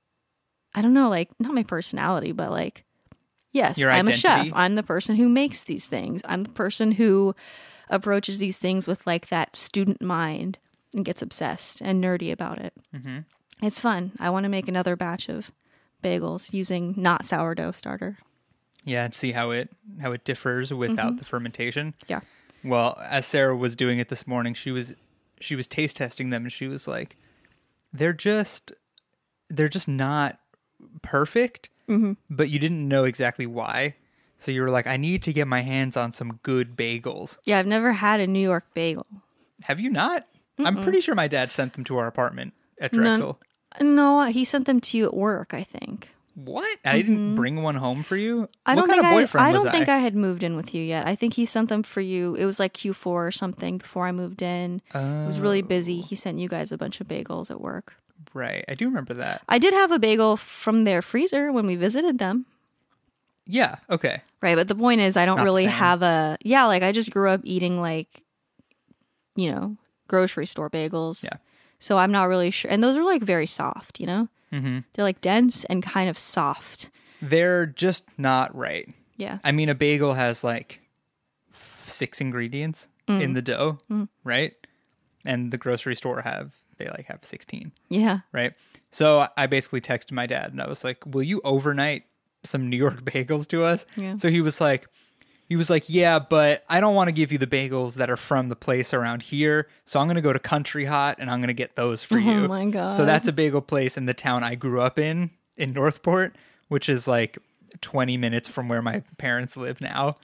I 0.75 0.83
don't 0.83 0.93
know, 0.93 1.09
like 1.09 1.31
not 1.41 1.55
my 1.55 1.63
personality, 1.63 2.33
but 2.33 2.51
like, 2.51 2.85
yes, 3.53 3.79
Your 3.79 3.91
I'm 3.91 4.09
a 4.09 4.13
chef. 4.13 4.51
I'm 4.55 4.75
the 4.75 4.83
person 4.83 5.17
who 5.17 5.29
makes 5.29 5.63
these 5.63 5.87
things. 5.87 6.21
I'm 6.27 6.43
the 6.43 6.51
person 6.51 6.93
who 6.93 7.35
approaches 7.89 8.39
these 8.39 8.59
things 8.59 8.87
with 8.87 9.07
like 9.07 9.29
that 9.29 9.57
student 9.57 10.03
mind 10.03 10.59
and 10.95 11.05
gets 11.05 11.23
obsessed 11.23 11.81
and 11.81 12.03
nerdy 12.03 12.33
about 12.33 12.59
it. 12.59 12.73
Mhm. 12.95 13.25
It's 13.63 13.81
fun. 13.81 14.13
I 14.19 14.31
want 14.31 14.45
to 14.45 14.49
make 14.49 14.69
another 14.69 14.97
batch 14.97 15.29
of 15.29 15.51
bagels 16.03 16.53
using 16.53 16.95
not 16.97 17.25
sourdough 17.27 17.73
starter. 17.73 18.19
Yeah, 18.85 19.05
and 19.05 19.15
see 19.15 19.33
how 19.33 19.51
it 19.51 19.69
how 20.01 20.13
it 20.13 20.25
differs 20.25 20.73
without 20.73 20.97
Mm-hmm. 21.09 21.17
the 21.17 21.25
fermentation. 21.25 21.95
Yeah. 22.07 22.21
Well, 22.65 22.97
as 23.05 23.27
Sarah 23.27 23.57
was 23.57 23.77
doing 23.77 23.99
it 23.99 24.09
this 24.09 24.27
morning, 24.27 24.55
she 24.55 24.71
was 24.71 24.95
she 25.41 25.55
was 25.57 25.67
taste 25.67 25.97
testing 25.97 26.31
them 26.31 26.45
and 26.45 26.53
she 26.53 26.69
was 26.69 26.89
like, 26.89 27.17
"They're 27.93 28.13
just 28.13 28.73
they're 29.49 29.69
just 29.69 29.89
not 29.89 30.39
perfect." 31.03 31.71
Mm-hmm. 31.89 32.13
But 32.31 32.51
you 32.51 32.59
didn't 32.59 32.87
know 32.87 33.05
exactly 33.05 33.47
why. 33.47 33.95
So 34.39 34.53
you 34.53 34.63
were 34.63 34.71
like, 34.71 34.87
"I 34.87 34.97
need 34.97 35.23
to 35.25 35.33
get 35.33 35.49
my 35.49 35.61
hands 35.63 35.97
on 35.97 36.13
some 36.13 36.39
good 36.43 36.77
bagels." 36.77 37.39
Yeah, 37.45 37.59
I've 37.59 37.67
never 37.67 37.93
had 37.93 38.21
a 38.21 38.27
New 38.27 38.41
York 38.41 38.73
bagel. 38.75 39.07
Have 39.65 39.81
you 39.81 39.91
not? 39.91 40.27
I'm 40.59 40.83
pretty 40.83 41.01
sure 41.01 41.15
my 41.15 41.29
dad 41.29 41.53
sent 41.53 41.75
them 41.75 41.85
to 41.85 41.97
our 41.99 42.07
apartment 42.07 42.55
at 42.81 42.93
Drexel. 42.93 43.39
No, 43.81 44.25
he 44.25 44.45
sent 44.45 44.67
them 44.67 44.81
to 44.81 44.99
you 44.99 45.05
at 45.07 45.15
work, 45.15 45.55
I 45.55 45.63
think. 45.63 46.09
What? 46.35 46.79
I 46.85 47.03
didn't 47.03 47.35
bring 47.35 47.63
one 47.63 47.75
home 47.75 48.05
for 48.05 48.17
you. 48.17 48.43
Mm-hmm. 48.43 48.51
I 48.65 48.75
what 48.77 48.87
don't 48.87 48.91
think 48.91 49.35
I, 49.35 49.49
I 49.49 49.53
don't 49.53 49.71
think 49.71 49.89
I 49.89 49.99
had 49.99 50.15
moved 50.15 50.45
in 50.45 50.55
with 50.55 50.73
you 50.73 50.83
yet. 50.83 51.07
I 51.07 51.17
think 51.17 51.35
he 51.35 51.45
sent 51.45 51.69
them 51.69 51.83
for 51.83 52.01
you. 52.01 52.37
It 52.37 52.45
was 52.45 52.61
like 52.61 52.75
Q4 52.75 53.07
or 53.07 53.31
something 53.33 53.79
before 53.79 54.07
I 54.07 54.13
moved 54.13 54.41
in. 54.41 54.81
It 54.95 55.27
was 55.27 55.41
really 55.41 55.63
busy. 55.63 56.01
He 56.01 56.15
sent 56.15 56.39
you 56.39 56.49
guys 56.49 56.71
a 56.71 56.79
bunch 56.79 57.01
of 57.01 57.09
bagels 57.09 57.51
at 57.51 57.61
work. 57.61 57.95
Right. 58.35 58.65
I 58.69 58.75
do 58.75 58.87
remember 58.87 59.15
that. 59.15 59.43
I 59.49 59.59
did 59.59 59.75
have 59.75 59.91
a 59.91 59.99
bagel 59.99 60.37
from 60.37 60.85
their 60.85 61.03
freezer 61.03 61.51
when 61.51 61.67
we 61.67 61.75
visited 61.75 62.19
them. 62.19 62.47
Yeah. 63.45 63.77
Okay. 63.91 64.23
Right, 64.41 64.55
but 64.55 64.69
the 64.69 64.75
point 64.75 65.01
is 65.01 65.17
I 65.17 65.27
don't 65.27 65.39
Not 65.39 65.45
really 65.45 65.65
have 65.65 66.03
a 66.03 66.37
yeah, 66.43 66.67
like 66.67 66.83
I 66.85 66.93
just 66.93 67.11
grew 67.11 67.31
up 67.31 67.41
eating 67.43 67.81
like 67.81 68.23
you 69.35 69.51
know, 69.51 69.77
grocery 70.09 70.47
store 70.47 70.69
bagels. 70.69 71.23
Yeah. 71.23 71.37
So 71.81 71.97
I'm 71.99 72.11
not 72.11 72.25
really 72.25 72.51
sure. 72.51 72.71
And 72.71 72.83
those 72.83 72.97
are 72.97 73.05
like 73.05 73.23
very 73.23 73.47
soft, 73.47 74.01
you 74.01 74.07
know? 74.07 74.29
Mm-hmm. 74.53 74.79
They're 74.95 75.05
like 75.05 75.21
dense 75.21 75.65
and 75.67 75.83
kind 75.83 76.11
of 76.11 76.19
soft. 76.19 76.91
They're 77.23 77.67
just 77.67 78.05
not 78.19 78.55
right. 78.57 78.89
Yeah. 79.17 79.39
I 79.45 79.53
mean, 79.53 79.69
a 79.69 79.75
bagel 79.75 80.15
has 80.15 80.43
like 80.43 80.81
six 81.87 82.21
ingredients 82.21 82.89
Mm. 83.09 83.23
in 83.23 83.33
the 83.33 83.41
dough, 83.41 83.79
right? 84.23 84.53
And 85.25 85.51
the 85.51 85.57
grocery 85.57 85.97
store 85.97 86.21
have 86.21 86.53
they 86.77 86.89
like 86.91 87.07
have 87.07 87.25
sixteen, 87.25 87.73
Yeah. 87.89 88.19
right? 88.33 88.53
So 88.91 89.27
I 89.35 89.47
basically 89.47 89.81
texted 89.81 90.13
my 90.13 90.27
dad 90.27 90.53
and 90.53 90.61
I 90.61 90.69
was 90.69 90.85
like, 90.85 90.99
"Will 91.07 91.23
you 91.23 91.41
overnight 91.43 92.03
some 92.45 92.69
New 92.69 92.77
York 92.77 93.01
bagels 93.07 93.49
to 93.49 93.65
us?" 93.65 93.87
Yeah. 93.97 94.17
So 94.17 94.29
he 94.29 94.43
was 94.43 94.61
like, 94.61 94.89
he 95.49 95.57
was 95.57 95.71
like, 95.71 95.89
"Yeah, 95.89 96.19
but 96.19 96.63
I 96.69 96.79
don't 96.81 96.95
want 96.95 97.09
to 97.09 97.13
give 97.13 97.33
you 97.33 97.39
the 97.39 97.47
bagels 97.47 97.95
that 97.95 98.11
are 98.11 98.17
from 98.17 98.49
the 98.51 98.57
place 98.57 98.93
around 98.93 99.23
here, 99.23 99.67
so 99.85 99.99
I'm 99.99 100.07
gonna 100.07 100.21
go 100.21 100.33
to 100.33 100.39
Country 100.39 100.85
Hot 100.85 101.17
and 101.19 101.31
I'm 101.31 101.41
gonna 101.41 101.53
get 101.55 101.75
those 101.77 102.03
for 102.05 102.19
you." 102.19 102.45
Oh 102.45 102.49
my 102.49 102.67
god. 102.67 102.97
So 102.97 103.05
that's 103.05 103.27
a 103.29 103.33
bagel 103.33 103.61
place 103.63 103.97
in 103.97 104.07
the 104.07 104.15
town 104.15 104.45
I 104.45 104.55
grew 104.55 104.81
up 104.81 104.99
in, 104.99 105.31
in 105.57 105.73
Northport, 105.73 106.37
which 106.69 106.89
is 106.89 107.09
like 107.09 107.39
20 107.81 108.17
minutes 108.17 108.49
from 108.49 108.69
where 108.69 108.83
my 108.83 109.03
parents 109.19 109.57
live 109.57 109.81
now. 109.81 110.17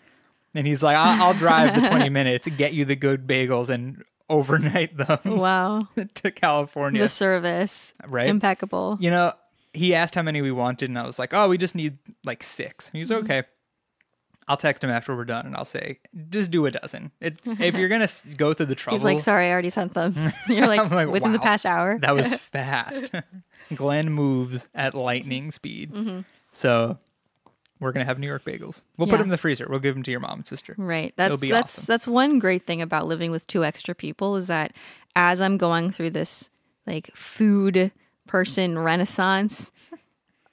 And 0.54 0.66
he's 0.66 0.82
like, 0.82 0.96
I'll, 0.96 1.20
I'll 1.22 1.34
drive 1.34 1.74
the 1.80 1.88
20 1.88 2.08
minutes, 2.10 2.44
to 2.44 2.50
get 2.50 2.74
you 2.74 2.84
the 2.84 2.94
good 2.96 3.26
bagels, 3.26 3.68
and 3.70 4.04
overnight 4.28 4.96
them 4.98 5.18
Wow. 5.24 5.88
to 6.14 6.30
California. 6.30 7.02
The 7.02 7.08
service. 7.08 7.92
Right? 8.06 8.28
Impeccable. 8.28 8.96
you 9.00 9.10
know, 9.10 9.32
he 9.72 9.94
asked 9.94 10.14
how 10.14 10.22
many 10.22 10.40
we 10.42 10.52
wanted, 10.52 10.88
and 10.90 10.98
I 10.98 11.04
was 11.06 11.18
like, 11.18 11.34
oh, 11.34 11.48
we 11.48 11.58
just 11.58 11.74
need 11.74 11.98
like 12.24 12.42
six. 12.42 12.90
He's 12.90 13.10
Mm-hmm. 13.10 13.24
I'll 14.46 14.56
text 14.56 14.84
him 14.84 14.90
after 14.90 15.16
we're 15.16 15.24
done, 15.24 15.46
and 15.46 15.56
I'll 15.56 15.64
say, 15.64 15.98
just 16.28 16.50
do 16.50 16.66
a 16.66 16.70
dozen. 16.70 17.12
It's 17.20 17.46
if 17.46 17.76
you're 17.76 17.88
gonna 17.88 18.08
go 18.36 18.52
through 18.52 18.66
the 18.66 18.74
trouble. 18.74 18.98
He's 18.98 19.04
like, 19.04 19.20
sorry, 19.20 19.48
I 19.48 19.52
already 19.52 19.70
sent 19.70 19.94
them. 19.94 20.14
You're 20.48 20.66
like, 20.66 20.90
like, 20.90 21.08
within 21.08 21.32
the 21.32 21.38
past 21.38 21.64
hour. 21.64 21.98
That 21.98 22.14
was 22.14 22.34
fast. 22.34 23.10
Glenn 23.74 24.12
moves 24.12 24.68
at 24.74 24.94
lightning 24.94 25.50
speed. 25.50 25.92
Mm-hmm. 25.92 26.20
So 26.52 26.98
we're 27.80 27.92
gonna 27.92 28.04
have 28.04 28.18
New 28.18 28.26
York 28.26 28.44
bagels. 28.44 28.82
We'll 28.96 29.08
put 29.08 29.18
them 29.18 29.26
in 29.26 29.30
the 29.30 29.38
freezer. 29.38 29.66
We'll 29.68 29.80
give 29.80 29.94
them 29.94 30.02
to 30.02 30.10
your 30.10 30.20
mom 30.20 30.40
and 30.40 30.46
sister. 30.46 30.74
Right. 30.76 31.14
That's 31.16 31.40
that's 31.40 31.78
awesome. 31.78 31.84
that's 31.86 32.06
one 32.06 32.38
great 32.38 32.66
thing 32.66 32.82
about 32.82 33.06
living 33.06 33.30
with 33.30 33.46
two 33.46 33.64
extra 33.64 33.94
people 33.94 34.36
is 34.36 34.48
that 34.48 34.72
as 35.16 35.40
I'm 35.40 35.56
going 35.56 35.90
through 35.90 36.10
this 36.10 36.50
like 36.86 37.10
food 37.14 37.92
person 38.26 38.78
renaissance, 38.78 39.72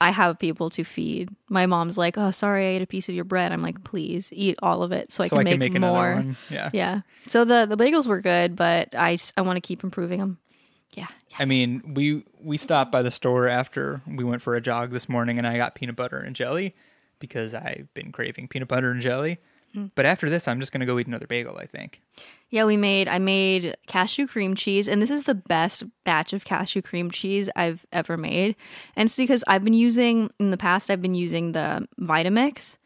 I 0.02 0.10
have 0.10 0.38
people 0.40 0.68
to 0.70 0.82
feed. 0.82 1.30
My 1.48 1.66
mom's 1.66 1.96
like, 1.96 2.18
"Oh, 2.18 2.32
sorry, 2.32 2.66
I 2.66 2.70
ate 2.70 2.82
a 2.82 2.86
piece 2.86 3.08
of 3.08 3.14
your 3.14 3.24
bread." 3.24 3.52
I'm 3.52 3.62
like, 3.62 3.84
"Please 3.84 4.32
eat 4.32 4.58
all 4.60 4.82
of 4.82 4.90
it 4.90 5.12
so 5.12 5.22
I 5.22 5.28
can 5.28 5.38
I 5.38 5.42
make, 5.44 5.60
can 5.60 5.72
make 5.72 5.80
more." 5.80 6.14
one. 6.16 6.36
Yeah. 6.50 6.70
Yeah. 6.72 7.00
So 7.28 7.44
the 7.44 7.66
the 7.66 7.76
bagels 7.76 8.06
were 8.08 8.20
good, 8.20 8.56
but 8.56 8.94
I 8.96 9.16
I 9.36 9.42
want 9.42 9.58
to 9.58 9.60
keep 9.60 9.84
improving 9.84 10.18
them. 10.18 10.38
Yeah. 10.94 11.06
yeah. 11.30 11.36
I 11.38 11.44
mean, 11.44 11.94
we 11.94 12.24
we 12.40 12.56
stopped 12.58 12.90
by 12.90 13.02
the 13.02 13.12
store 13.12 13.46
after 13.46 14.02
we 14.06 14.24
went 14.24 14.42
for 14.42 14.56
a 14.56 14.60
jog 14.60 14.90
this 14.90 15.08
morning, 15.08 15.38
and 15.38 15.46
I 15.46 15.56
got 15.56 15.76
peanut 15.76 15.94
butter 15.94 16.18
and 16.18 16.34
jelly 16.34 16.74
because 17.20 17.54
I've 17.54 17.86
been 17.94 18.10
craving 18.10 18.48
peanut 18.48 18.66
butter 18.66 18.90
and 18.90 19.00
jelly. 19.00 19.38
Mm-hmm. 19.74 19.86
But 19.94 20.06
after 20.06 20.28
this, 20.28 20.46
I'm 20.48 20.60
just 20.60 20.72
gonna 20.72 20.86
go 20.86 20.98
eat 20.98 21.06
another 21.06 21.26
bagel. 21.26 21.58
I 21.58 21.66
think. 21.66 22.00
Yeah, 22.52 22.66
we 22.66 22.76
made 22.76 23.08
I 23.08 23.18
made 23.18 23.78
cashew 23.86 24.26
cream 24.26 24.54
cheese 24.54 24.86
and 24.86 25.00
this 25.00 25.10
is 25.10 25.24
the 25.24 25.34
best 25.34 25.84
batch 26.04 26.34
of 26.34 26.44
cashew 26.44 26.82
cream 26.82 27.10
cheese 27.10 27.48
I've 27.56 27.86
ever 27.92 28.18
made. 28.18 28.56
And 28.94 29.06
it's 29.06 29.16
because 29.16 29.42
I've 29.46 29.64
been 29.64 29.72
using 29.72 30.30
in 30.38 30.50
the 30.50 30.58
past 30.58 30.90
I've 30.90 31.00
been 31.00 31.14
using 31.14 31.52
the 31.52 31.88
Vitamix, 31.98 32.76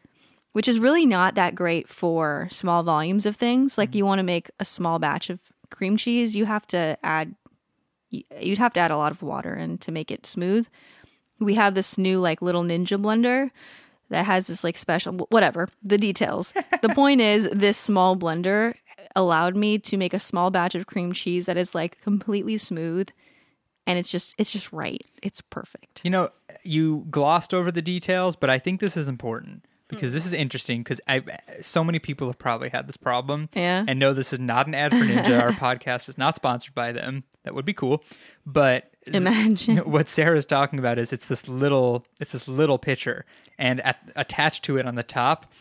which 0.53 0.69
is 0.69 0.79
really 0.79 1.05
not 1.05 1.35
that 1.35 1.53
great 1.53 1.89
for 1.89 2.47
small 2.49 2.81
volumes 2.83 3.25
of 3.25 3.35
things. 3.35 3.77
Like 3.77 3.89
mm-hmm. 3.89 3.97
you 3.97 4.05
want 4.05 4.19
to 4.19 4.23
make 4.23 4.49
a 4.57 4.65
small 4.65 4.99
batch 4.99 5.29
of 5.29 5.41
cream 5.69 5.97
cheese, 5.97 6.33
you 6.33 6.45
have 6.45 6.65
to 6.67 6.97
add 7.03 7.35
you'd 8.09 8.57
have 8.57 8.71
to 8.71 8.79
add 8.79 8.91
a 8.91 8.97
lot 8.97 9.11
of 9.11 9.21
water 9.21 9.53
and 9.53 9.81
to 9.81 9.91
make 9.91 10.11
it 10.11 10.25
smooth. 10.25 10.65
We 11.39 11.55
have 11.55 11.75
this 11.75 11.97
new 11.97 12.21
like 12.21 12.41
little 12.41 12.63
ninja 12.63 12.97
blender 13.01 13.51
that 14.09 14.25
has 14.25 14.47
this 14.47 14.63
like 14.63 14.77
special 14.77 15.13
whatever 15.29 15.67
the 15.83 15.97
details. 15.97 16.53
the 16.81 16.89
point 16.89 17.21
is 17.21 17.47
this 17.51 17.77
small 17.77 18.15
blender 18.15 18.73
allowed 19.15 19.55
me 19.55 19.79
to 19.79 19.97
make 19.97 20.13
a 20.13 20.19
small 20.19 20.51
batch 20.51 20.75
of 20.75 20.85
cream 20.85 21.11
cheese 21.11 21.45
that 21.47 21.57
is 21.57 21.73
like 21.73 21.99
completely 22.01 22.57
smooth 22.57 23.09
and 23.87 23.97
it's 23.97 24.11
just 24.11 24.35
it's 24.37 24.51
just 24.51 24.71
right. 24.73 25.01
It's 25.23 25.41
perfect. 25.41 26.01
You 26.03 26.11
know, 26.11 26.29
you 26.63 27.05
glossed 27.09 27.53
over 27.53 27.71
the 27.71 27.81
details, 27.81 28.35
but 28.35 28.49
I 28.49 28.59
think 28.59 28.81
this 28.81 28.97
is 28.97 29.07
important 29.07 29.65
because 29.87 30.11
this 30.11 30.23
mm-hmm. 30.23 30.35
is 30.35 30.39
interesting 30.39 30.83
because 30.83 30.99
I 31.07 31.21
so 31.61 31.83
many 31.83 31.99
people 31.99 32.27
have 32.27 32.37
probably 32.37 32.69
had 32.69 32.87
this 32.87 32.97
problem. 32.97 33.49
Yeah. 33.53 33.85
And 33.87 33.99
no, 33.99 34.13
this 34.13 34.33
is 34.33 34.39
not 34.39 34.67
an 34.67 34.75
ad 34.75 34.91
for 34.91 34.97
Ninja. 34.97 35.41
Our 35.41 35.51
podcast 35.51 36.09
is 36.09 36.17
not 36.17 36.35
sponsored 36.35 36.75
by 36.75 36.91
them. 36.91 37.23
That 37.43 37.55
would 37.55 37.65
be 37.65 37.73
cool. 37.73 38.03
But 38.45 38.91
Imagine. 39.05 39.77
what 39.89 40.09
Sarah's 40.09 40.45
talking 40.45 40.79
about 40.79 40.97
is 40.97 41.13
it's 41.13 41.27
this 41.27 41.47
little 41.47 42.05
it's 42.19 42.33
this 42.33 42.47
little 42.47 42.77
pitcher 42.77 43.25
and 43.57 43.81
at, 43.81 43.97
attached 44.15 44.63
to 44.65 44.77
it 44.77 44.85
on 44.85 44.95
the 44.95 45.03
top 45.03 45.51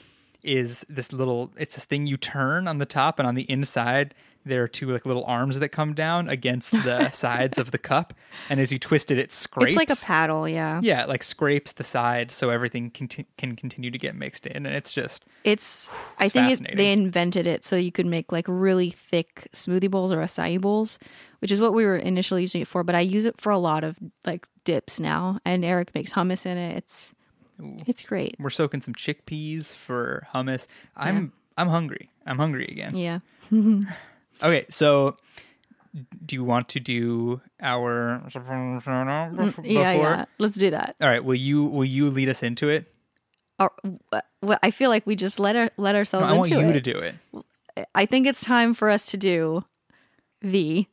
is 0.42 0.84
this 0.88 1.12
little 1.12 1.52
it's 1.56 1.74
this 1.74 1.84
thing 1.84 2.06
you 2.06 2.16
turn 2.16 2.68
on 2.68 2.78
the 2.78 2.86
top 2.86 3.18
and 3.18 3.26
on 3.26 3.34
the 3.34 3.48
inside 3.50 4.14
there 4.46 4.62
are 4.62 4.68
two 4.68 4.90
like 4.90 5.04
little 5.04 5.24
arms 5.26 5.58
that 5.58 5.68
come 5.70 5.92
down 5.92 6.28
against 6.28 6.70
the 6.70 7.10
sides 7.24 7.58
of 7.58 7.70
the 7.72 7.78
cup 7.78 8.14
and 8.48 8.60
as 8.60 8.72
you 8.72 8.78
twist 8.78 9.10
it 9.10 9.18
it 9.18 9.32
scrapes 9.32 9.72
It's 9.72 9.76
like 9.76 9.90
a 9.90 9.96
paddle, 9.96 10.48
yeah. 10.48 10.80
yeah 10.82 11.02
it 11.02 11.08
like 11.08 11.22
scrapes 11.22 11.72
the 11.72 11.84
side 11.84 12.30
so 12.30 12.50
everything 12.50 12.90
conti- 12.90 13.26
can 13.36 13.56
continue 13.56 13.90
to 13.90 13.98
get 13.98 14.14
mixed 14.14 14.46
in 14.46 14.64
and 14.64 14.74
it's 14.74 14.92
just 14.92 15.24
It's 15.44 15.90
I 16.18 16.28
think 16.28 16.60
it, 16.60 16.76
they 16.76 16.92
invented 16.92 17.46
it 17.46 17.64
so 17.64 17.76
you 17.76 17.92
could 17.92 18.06
make 18.06 18.32
like 18.32 18.46
really 18.48 18.90
thick 18.90 19.48
smoothie 19.52 19.90
bowls 19.90 20.12
or 20.12 20.18
acai 20.22 20.60
bowls, 20.60 20.98
which 21.40 21.50
is 21.52 21.60
what 21.60 21.74
we 21.74 21.84
were 21.84 21.96
initially 21.96 22.40
using 22.42 22.62
it 22.62 22.68
for. 22.68 22.82
But 22.84 22.94
I 22.94 23.00
use 23.00 23.26
it 23.26 23.40
for 23.40 23.50
a 23.50 23.58
lot 23.58 23.84
of 23.84 23.98
like 24.24 24.46
dips 24.64 24.98
now, 25.00 25.38
and 25.44 25.64
Eric 25.64 25.94
makes 25.94 26.12
hummus 26.12 26.46
in 26.46 26.56
it. 26.56 26.76
It's 26.76 27.12
it's 27.86 28.02
great. 28.02 28.36
we're 28.38 28.50
soaking 28.50 28.82
some 28.82 28.92
chickpeas 28.94 29.74
for 29.74 30.26
hummus 30.34 30.66
i'm 30.94 31.32
i'm 31.56 31.68
hungry 31.68 32.10
i'm 32.26 32.36
hungry 32.36 32.66
again 32.66 32.94
Yeah. 32.94 33.20
Okay, 34.42 34.66
so 34.70 35.16
do 36.24 36.34
you 36.34 36.44
want 36.44 36.68
to 36.70 36.80
do 36.80 37.40
our 37.60 38.22
before? 39.34 39.64
Yeah, 39.64 39.92
yeah. 39.92 40.24
Let's 40.38 40.56
do 40.56 40.70
that. 40.70 40.96
All 41.00 41.08
right, 41.08 41.24
will 41.24 41.34
you 41.34 41.64
will 41.64 41.84
you 41.84 42.10
lead 42.10 42.28
us 42.28 42.42
into 42.42 42.68
it? 42.68 42.92
Or, 43.58 43.72
uh, 44.12 44.20
well, 44.42 44.58
I 44.62 44.70
feel 44.70 44.90
like 44.90 45.06
we 45.06 45.16
just 45.16 45.40
let 45.40 45.56
our, 45.56 45.70
let 45.78 45.92
No, 45.92 45.98
ourselves 45.98 46.28
I 46.28 46.32
want 46.34 46.50
you 46.50 46.60
it. 46.60 46.72
to 46.74 46.80
do 46.80 46.98
it. 46.98 47.14
I 47.94 48.04
think 48.04 48.26
it's 48.26 48.42
time 48.44 48.74
for 48.74 48.90
us 48.90 49.06
to 49.06 49.16
do 49.16 49.64
the 50.42 50.86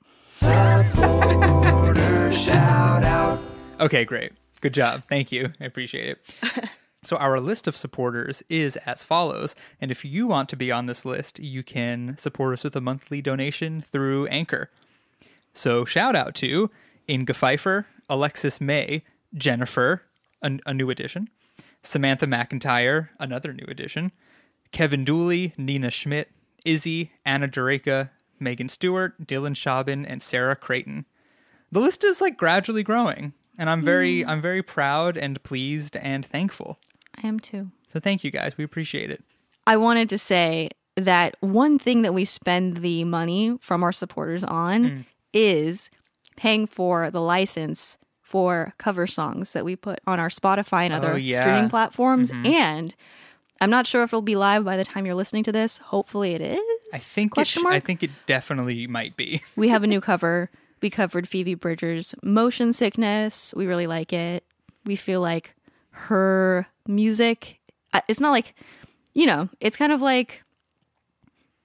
shout 2.31 3.03
out 3.03 3.39
Okay, 3.79 4.05
great. 4.05 4.31
Good 4.61 4.73
job. 4.73 5.03
Thank 5.09 5.31
you. 5.31 5.51
I 5.59 5.65
appreciate 5.65 6.07
it. 6.17 6.69
so 7.05 7.17
our 7.17 7.39
list 7.39 7.67
of 7.67 7.77
supporters 7.77 8.43
is 8.49 8.75
as 8.77 9.03
follows, 9.03 9.55
and 9.81 9.91
if 9.91 10.05
you 10.05 10.27
want 10.27 10.49
to 10.49 10.55
be 10.55 10.71
on 10.71 10.85
this 10.85 11.05
list, 11.05 11.39
you 11.39 11.63
can 11.63 12.17
support 12.17 12.53
us 12.53 12.63
with 12.63 12.75
a 12.75 12.81
monthly 12.81 13.21
donation 13.21 13.81
through 13.81 14.27
Anchor. 14.27 14.69
So 15.53 15.85
shout 15.85 16.15
out 16.15 16.35
to 16.35 16.69
Inga 17.09 17.33
Pfeiffer, 17.33 17.87
Alexis 18.09 18.59
May, 18.59 19.03
Jennifer, 19.35 20.03
a, 20.41 20.59
a 20.65 20.73
new 20.73 20.89
addition, 20.89 21.29
Samantha 21.81 22.27
McIntyre, 22.27 23.09
another 23.19 23.53
new 23.53 23.65
addition, 23.67 24.11
Kevin 24.71 25.03
Dooley, 25.05 25.53
Nina 25.57 25.91
Schmidt, 25.91 26.31
Izzy, 26.65 27.11
Anna 27.25 27.47
Dureka, 27.47 28.09
Megan 28.39 28.69
Stewart, 28.69 29.19
Dylan 29.25 29.55
Schaubin, 29.55 30.05
and 30.07 30.21
Sarah 30.21 30.55
Creighton. 30.55 31.05
The 31.71 31.79
list 31.79 32.03
is 32.03 32.21
like 32.21 32.37
gradually 32.37 32.83
growing, 32.83 33.33
and 33.57 33.69
I'm 33.69 33.83
very 33.83 34.23
hmm. 34.23 34.29
I'm 34.29 34.41
very 34.41 34.63
proud 34.63 35.17
and 35.17 35.41
pleased 35.43 35.95
and 35.97 36.25
thankful. 36.25 36.79
I 37.21 37.27
am 37.27 37.39
too. 37.39 37.71
So 37.87 37.99
thank 37.99 38.23
you 38.23 38.31
guys. 38.31 38.57
We 38.57 38.63
appreciate 38.63 39.11
it. 39.11 39.23
I 39.67 39.77
wanted 39.77 40.09
to 40.09 40.17
say 40.17 40.69
that 40.95 41.35
one 41.39 41.79
thing 41.79 42.01
that 42.03 42.13
we 42.13 42.25
spend 42.25 42.77
the 42.77 43.03
money 43.03 43.57
from 43.61 43.83
our 43.83 43.91
supporters 43.91 44.43
on 44.43 44.83
Mm. 44.83 45.05
is 45.33 45.89
paying 46.35 46.67
for 46.67 47.09
the 47.11 47.21
license 47.21 47.97
for 48.21 48.73
cover 48.77 49.05
songs 49.07 49.51
that 49.53 49.63
we 49.65 49.75
put 49.75 49.99
on 50.07 50.19
our 50.19 50.29
Spotify 50.29 50.83
and 50.85 50.93
other 50.93 51.13
Oh, 51.13 51.15
yeah. 51.15 51.41
streaming 51.41 51.69
platforms. 51.69 52.31
And 52.31 52.93
I'm 53.61 53.69
not 53.69 53.85
sure 53.87 54.03
if 54.03 54.09
it'll 54.09 54.21
be 54.23 54.35
live 54.35 54.65
by 54.65 54.75
the 54.75 54.83
time 54.83 55.05
you're 55.05 55.15
listening 55.15 55.43
to 55.43 55.51
this. 55.51 55.77
Hopefully 55.77 56.33
it 56.33 56.41
is. 56.41 56.59
I 56.93 56.97
think 56.97 57.31
it 57.31 57.35
Question 57.35 57.61
sh- 57.61 57.63
mark? 57.63 57.75
I 57.75 57.79
think 57.79 58.03
it 58.03 58.11
definitely 58.25 58.87
might 58.87 59.15
be. 59.15 59.41
we 59.55 59.69
have 59.69 59.83
a 59.83 59.87
new 59.87 60.01
cover. 60.01 60.49
We 60.81 60.89
covered 60.89 61.27
Phoebe 61.29 61.53
Bridgers' 61.55 62.13
Motion 62.23 62.73
Sickness. 62.73 63.53
We 63.55 63.65
really 63.67 63.87
like 63.87 64.11
it. 64.11 64.43
We 64.85 64.95
feel 64.95 65.21
like 65.21 65.55
her 65.93 66.67
music, 66.87 67.59
uh, 67.93 68.01
it's 68.07 68.19
not 68.19 68.31
like, 68.31 68.55
you 69.13 69.25
know, 69.25 69.49
it's 69.59 69.77
kind 69.77 69.91
of 69.91 70.01
like 70.01 70.43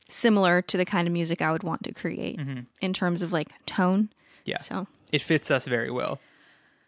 similar 0.08 0.62
to 0.62 0.76
the 0.76 0.84
kind 0.84 1.06
of 1.06 1.12
music 1.12 1.42
I 1.42 1.52
would 1.52 1.62
want 1.62 1.82
to 1.84 1.92
create 1.92 2.38
in 2.80 2.92
terms 2.92 3.22
of 3.22 3.32
like 3.32 3.48
tone. 3.66 4.04
Mm-hmm. 4.04 4.12
Yeah. 4.46 4.58
So, 4.58 4.86
It 5.12 5.20
fits 5.22 5.50
us 5.50 5.66
very 5.66 5.90
well. 5.90 6.20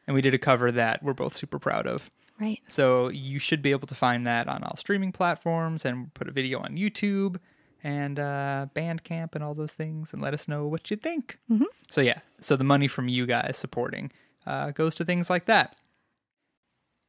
And 0.06 0.14
we 0.14 0.23
did 0.23 0.35
a 0.35 0.38
cover 0.38 0.73
that 0.73 1.02
we're 1.02 1.12
both 1.12 1.37
super 1.37 1.59
proud 1.59 1.87
of. 1.87 2.11
right. 2.40 2.59
So 2.68 3.09
you 3.09 3.38
should 3.38 3.62
be 3.62 3.70
able 3.70 3.87
to 3.88 3.94
find 3.94 4.26
that 4.26 4.49
on 4.49 4.64
all 4.64 4.76
streaming 4.76 5.12
platforms 5.12 5.85
and 5.85 6.12
put 6.14 6.26
a 6.28 6.32
video 6.32 6.59
on 6.61 6.76
YouTube 6.76 7.37
and 7.85 8.18
uh, 8.18 8.66
Bandcamp 8.75 9.35
and 9.35 9.44
all 9.44 9.54
those 9.54 9.73
things 9.75 10.12
and 10.12 10.20
let 10.23 10.35
us 10.35 10.49
know 10.49 10.66
what 10.66 10.90
you 10.90 10.97
think. 10.97 11.38
Mm-hmm. 11.50 11.64
So 11.90 12.00
yeah, 12.00 12.20
so 12.40 12.56
the 12.56 12.64
money 12.64 12.88
from 12.88 13.09
you 13.09 13.26
guys 13.26 13.56
supporting 13.59 14.11
uh, 14.47 14.70
goes 14.70 14.94
to 14.97 15.04
things 15.04 15.28
like 15.30 15.44
that. 15.47 15.76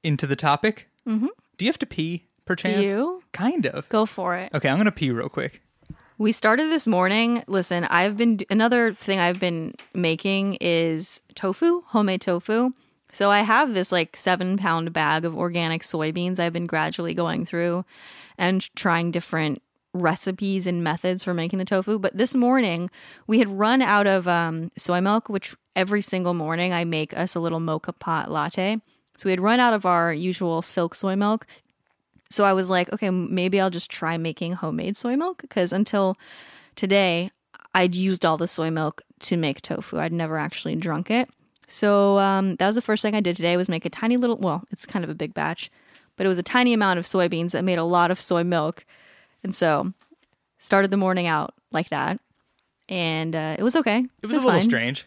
Into 0.04 0.28
the 0.28 0.36
topic. 0.36 0.90
Mm-hmm. 1.08 1.28
Do 1.58 1.66
you 1.66 1.70
have 1.70 1.80
to 1.80 1.86
pee 1.86 2.28
perchance? 2.46 2.86
You? 2.86 3.24
Kind 3.34 3.66
of. 3.66 3.88
Go 3.90 4.06
for 4.06 4.36
it. 4.36 4.52
Okay, 4.54 4.70
I'm 4.70 4.78
gonna 4.78 4.92
pee 4.92 5.12
real 5.12 5.30
quick. 5.30 5.62
We 6.18 6.32
started 6.32 6.70
this 6.72 6.86
morning. 6.86 7.44
Listen, 7.48 7.86
I've 7.86 8.18
been 8.18 8.40
another 8.50 8.94
thing 8.94 9.20
I've 9.20 9.40
been 9.40 9.74
making 9.94 10.56
is 10.62 11.20
tofu, 11.34 11.82
homemade 11.88 12.22
tofu. 12.22 12.74
So 13.12 13.30
I 13.32 13.40
have 13.40 13.74
this 13.74 13.92
like 13.92 14.16
seven 14.16 14.58
pound 14.58 14.94
bag 14.94 15.26
of 15.26 15.36
organic 15.36 15.82
soybeans 15.82 16.40
I've 16.40 16.54
been 16.54 16.68
gradually 16.68 17.14
going 17.14 17.46
through 17.46 17.86
and 18.38 18.74
trying 18.76 19.12
different 19.12 19.62
recipes 19.94 20.68
and 20.68 20.84
methods 20.84 21.24
for 21.24 21.34
making 21.34 21.60
the 21.60 21.66
tofu. 21.66 22.00
But 22.00 22.16
this 22.16 22.36
morning 22.36 22.90
we 23.28 23.40
had 23.40 23.50
run 23.50 23.82
out 23.82 24.08
of 24.08 24.28
um, 24.28 24.72
soy 24.78 25.02
milk, 25.02 25.28
which 25.28 25.56
every 25.76 26.02
single 26.02 26.34
morning 26.34 26.72
I 26.72 26.86
make 26.86 27.18
us 27.18 27.36
a 27.36 27.40
little 27.40 27.60
moka 27.60 27.98
pot 27.98 28.32
latte. 28.32 28.78
So 29.22 29.28
we 29.28 29.34
had 29.34 29.40
run 29.40 29.60
out 29.60 29.76
of 29.76 29.86
our 29.86 30.12
usual 30.12 30.64
silk 30.64 30.96
soy 30.96 31.16
milk. 31.16 31.46
So 32.32 32.44
I 32.44 32.54
was 32.54 32.72
like, 32.72 32.92
okay, 32.92 33.12
maybe 33.12 33.62
I'll 33.62 33.70
just 33.70 33.92
try 33.92 34.18
making 34.18 34.54
homemade 34.54 34.98
soy 34.98 35.16
milk 35.16 35.44
because 35.44 35.72
until 35.72 36.18
today, 36.76 37.30
I'd 37.76 37.96
used 37.96 38.26
all 38.26 38.38
the 38.38 38.48
soy 38.48 38.72
milk 38.72 39.04
to 39.20 39.38
make 39.38 39.62
tofu. 39.62 40.00
I'd 40.00 40.12
never 40.12 40.40
actually 40.40 40.76
drunk 40.76 41.12
it. 41.12 41.30
So 41.68 42.18
um, 42.18 42.56
that 42.56 42.66
was 42.66 42.74
the 42.74 42.82
first 42.82 43.04
thing 43.04 43.14
I 43.14 43.22
did 43.22 43.36
today 43.36 43.56
was 43.58 43.70
make 43.70 43.86
a 43.86 43.92
tiny 43.92 44.18
little, 44.18 44.38
well, 44.38 44.64
it's 44.72 44.88
kind 44.88 45.06
of 45.06 45.12
a 45.12 45.14
big 45.14 45.36
batch, 45.36 45.70
but 46.18 46.26
it 46.26 46.30
was 46.30 46.40
a 46.40 46.44
tiny 46.44 46.74
amount 46.74 46.98
of 46.98 47.06
soybeans 47.06 47.52
that 47.52 47.64
made 47.64 47.78
a 47.78 47.84
lot 47.84 48.10
of 48.10 48.20
soy 48.20 48.44
milk. 48.44 48.88
And 49.44 49.54
so 49.54 49.94
started 50.58 50.90
the 50.90 50.98
morning 50.98 51.28
out 51.28 51.54
like 51.72 51.90
that. 51.90 52.20
And 52.90 53.36
uh, 53.36 53.56
it 53.60 53.62
was 53.62 53.76
okay. 53.76 54.04
It 54.24 54.26
was, 54.26 54.38
a 54.38 54.44
little 54.44 54.62
strange. 54.62 55.06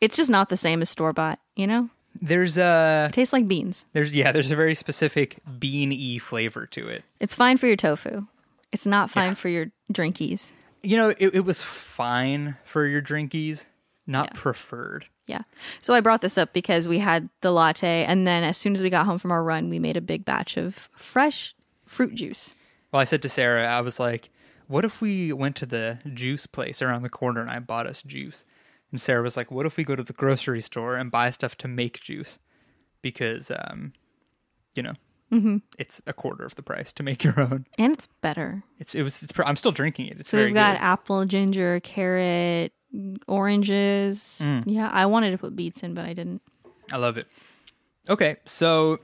It's 0.00 0.16
just 0.16 0.30
not 0.30 0.48
the 0.48 0.56
same 0.56 0.80
as 0.80 0.88
store 0.88 1.12
bought, 1.12 1.38
you 1.54 1.66
know? 1.66 1.90
There's 2.20 2.58
a 2.58 3.06
It 3.10 3.14
tastes 3.14 3.32
like 3.32 3.48
beans. 3.48 3.84
there's 3.92 4.12
yeah 4.14 4.32
there's 4.32 4.50
a 4.50 4.56
very 4.56 4.74
specific 4.74 5.38
bean 5.58 5.90
y 5.90 6.18
flavor 6.18 6.66
to 6.66 6.88
it. 6.88 7.04
It's 7.20 7.34
fine 7.34 7.56
for 7.56 7.66
your 7.66 7.76
tofu. 7.76 8.26
It's 8.70 8.86
not 8.86 9.10
fine 9.10 9.34
for 9.34 9.48
your 9.48 9.66
drinkies. 9.92 10.50
You 10.82 10.96
know, 10.96 11.08
it, 11.10 11.34
it 11.34 11.44
was 11.44 11.62
fine 11.62 12.56
for 12.64 12.86
your 12.86 13.02
drinkies, 13.02 13.64
not 14.06 14.30
Yeah. 14.32 14.40
preferred. 14.40 15.06
Yeah. 15.26 15.42
So 15.80 15.94
I 15.94 16.00
brought 16.00 16.20
this 16.22 16.36
up 16.36 16.52
because 16.52 16.88
we 16.88 16.98
had 16.98 17.28
the 17.42 17.52
latte, 17.52 18.04
and 18.04 18.26
then 18.26 18.42
as 18.42 18.58
soon 18.58 18.72
as 18.74 18.82
we 18.82 18.90
got 18.90 19.06
home 19.06 19.18
from 19.18 19.30
our 19.30 19.42
run, 19.44 19.68
we 19.70 19.78
made 19.78 19.96
a 19.96 20.00
big 20.00 20.24
batch 20.24 20.56
of 20.56 20.88
fresh 20.96 21.54
fruit 21.86 22.14
juice. 22.16 22.54
Well, 22.90 23.00
I 23.00 23.04
said 23.04 23.22
to 23.22 23.28
Sarah, 23.28 23.66
I 23.66 23.80
was 23.82 24.00
like, 24.00 24.30
what 24.66 24.84
if 24.84 25.00
we 25.00 25.32
went 25.32 25.54
to 25.56 25.66
the 25.66 25.98
juice 26.12 26.46
place 26.46 26.82
around 26.82 27.02
the 27.02 27.08
corner 27.10 27.40
and 27.40 27.50
I 27.50 27.58
bought 27.60 27.86
us 27.86 28.02
juice? 28.02 28.44
And 28.92 29.00
Sarah 29.00 29.22
was 29.22 29.36
like, 29.36 29.50
what 29.50 29.66
if 29.66 29.76
we 29.76 29.82
go 29.84 29.96
to 29.96 30.02
the 30.04 30.12
grocery 30.12 30.60
store 30.60 30.96
and 30.96 31.10
buy 31.10 31.30
stuff 31.30 31.56
to 31.58 31.68
make 31.68 32.00
juice? 32.00 32.38
Because, 33.00 33.50
um, 33.50 33.92
you 34.74 34.82
know, 34.82 34.92
it's 35.78 36.02
a 36.06 36.12
quarter 36.12 36.44
of 36.44 36.54
the 36.56 36.62
price 36.62 36.92
to 36.92 37.02
make 37.02 37.24
your 37.24 37.40
own. 37.40 37.66
And 37.78 37.94
it's 37.94 38.06
better. 38.20 38.62
It's 38.78 38.94
it 38.94 39.02
was 39.02 39.22
it's 39.22 39.32
pr- 39.32 39.44
I'm 39.44 39.56
still 39.56 39.72
drinking 39.72 40.06
it. 40.08 40.20
It's 40.20 40.28
So 40.28 40.36
very 40.36 40.50
we've 40.50 40.54
got 40.54 40.74
good. 40.76 40.82
apple, 40.84 41.24
ginger, 41.24 41.80
carrot, 41.80 42.72
oranges. 43.26 44.40
Mm. 44.42 44.64
Yeah, 44.66 44.90
I 44.92 45.06
wanted 45.06 45.30
to 45.32 45.38
put 45.38 45.56
beets 45.56 45.82
in, 45.82 45.94
but 45.94 46.04
I 46.04 46.12
didn't. 46.12 46.42
I 46.92 46.98
love 46.98 47.16
it. 47.16 47.26
Okay, 48.10 48.36
so 48.44 49.00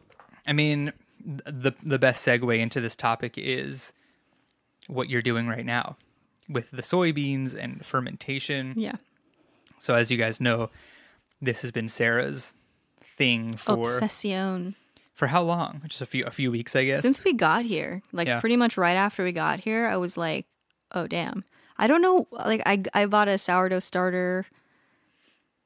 I 0.47 0.53
mean 0.53 0.93
the 1.25 1.73
the 1.83 1.99
best 1.99 2.27
segue 2.27 2.59
into 2.59 2.81
this 2.81 2.95
topic 2.95 3.35
is 3.39 3.93
what 4.87 5.09
you're 5.09 5.23
doing 5.23 5.47
right 5.49 5.65
now 5.67 5.97
with 6.49 6.71
the 6.71 6.83
soybeans 6.83 7.55
and 7.59 7.85
fermentation. 7.85 8.75
Yeah. 8.77 8.97
So 9.81 9.95
as 9.95 10.11
you 10.11 10.17
guys 10.19 10.41
know, 10.41 10.71
this 11.41 11.63
has 11.63 11.71
been 11.71 11.89
Sarah's 11.89 12.55
thing 13.03 13.57
for 13.57 13.75
Obsession. 13.99 14.75
for 15.15 15.29
how 15.29 15.43
long? 15.43 15.83
Just 15.89 16.03
a 16.03 16.07
few 16.07 16.25
a 16.25 16.31
few 16.31 16.51
weeks, 16.51 16.75
I 16.77 16.85
guess. 16.85 17.03
Since 17.03 17.25
we 17.25 17.33
got 17.33 17.65
here, 17.65 18.03
like 18.13 18.29
Yeah. 18.29 18.41
pretty 18.41 18.57
much 18.57 18.77
right 18.77 18.97
after 18.97 19.25
we 19.25 19.33
got 19.33 19.61
here, 19.61 19.87
I 19.87 19.97
was 19.97 20.17
like, 20.17 20.47
"Oh 20.93 21.07
damn!" 21.07 21.45
I 21.79 21.87
don't 21.87 22.03
know. 22.03 22.27
Like 22.33 22.63
I 22.67 22.83
I 22.95 23.07
bought 23.07 23.29
a 23.29 23.39
sourdough 23.39 23.81
starter 23.81 24.47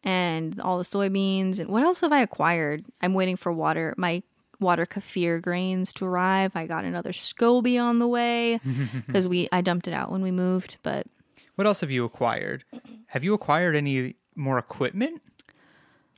and 0.05 0.59
all 0.61 0.79
the 0.79 0.85
soybeans 0.85 1.59
and 1.61 1.69
what 1.71 1.83
else 1.83 2.01
have 2.01 2.13
I 2.13 2.21
acquired? 2.21 2.85
I'm 3.01 3.15
waiting 3.15 3.37
for 3.37 3.53
water 3.53 3.95
my 3.97 4.23
water 4.61 4.87
kefir 4.87 5.41
grains 5.43 5.93
to 5.95 6.05
arrive. 6.05 6.53
I 6.55 6.67
got 6.67 6.85
another 6.85 7.13
SCOBY 7.13 7.83
on 7.83 7.99
the 7.99 8.07
way 8.09 8.61
because 9.07 9.27
we 9.29 9.49
I 9.53 9.61
dumped 9.61 9.89
it 9.89 9.95
out 9.95 10.11
when 10.11 10.23
we 10.23 10.31
moved, 10.31 10.77
but 10.83 11.07
what 11.57 11.67
else 11.67 11.81
have 11.81 11.91
you 11.91 12.05
acquired? 12.05 12.65
Have 13.07 13.25
you 13.25 13.35
acquired 13.35 13.77
any 13.77 14.17
more 14.35 14.59
equipment? 14.59 15.23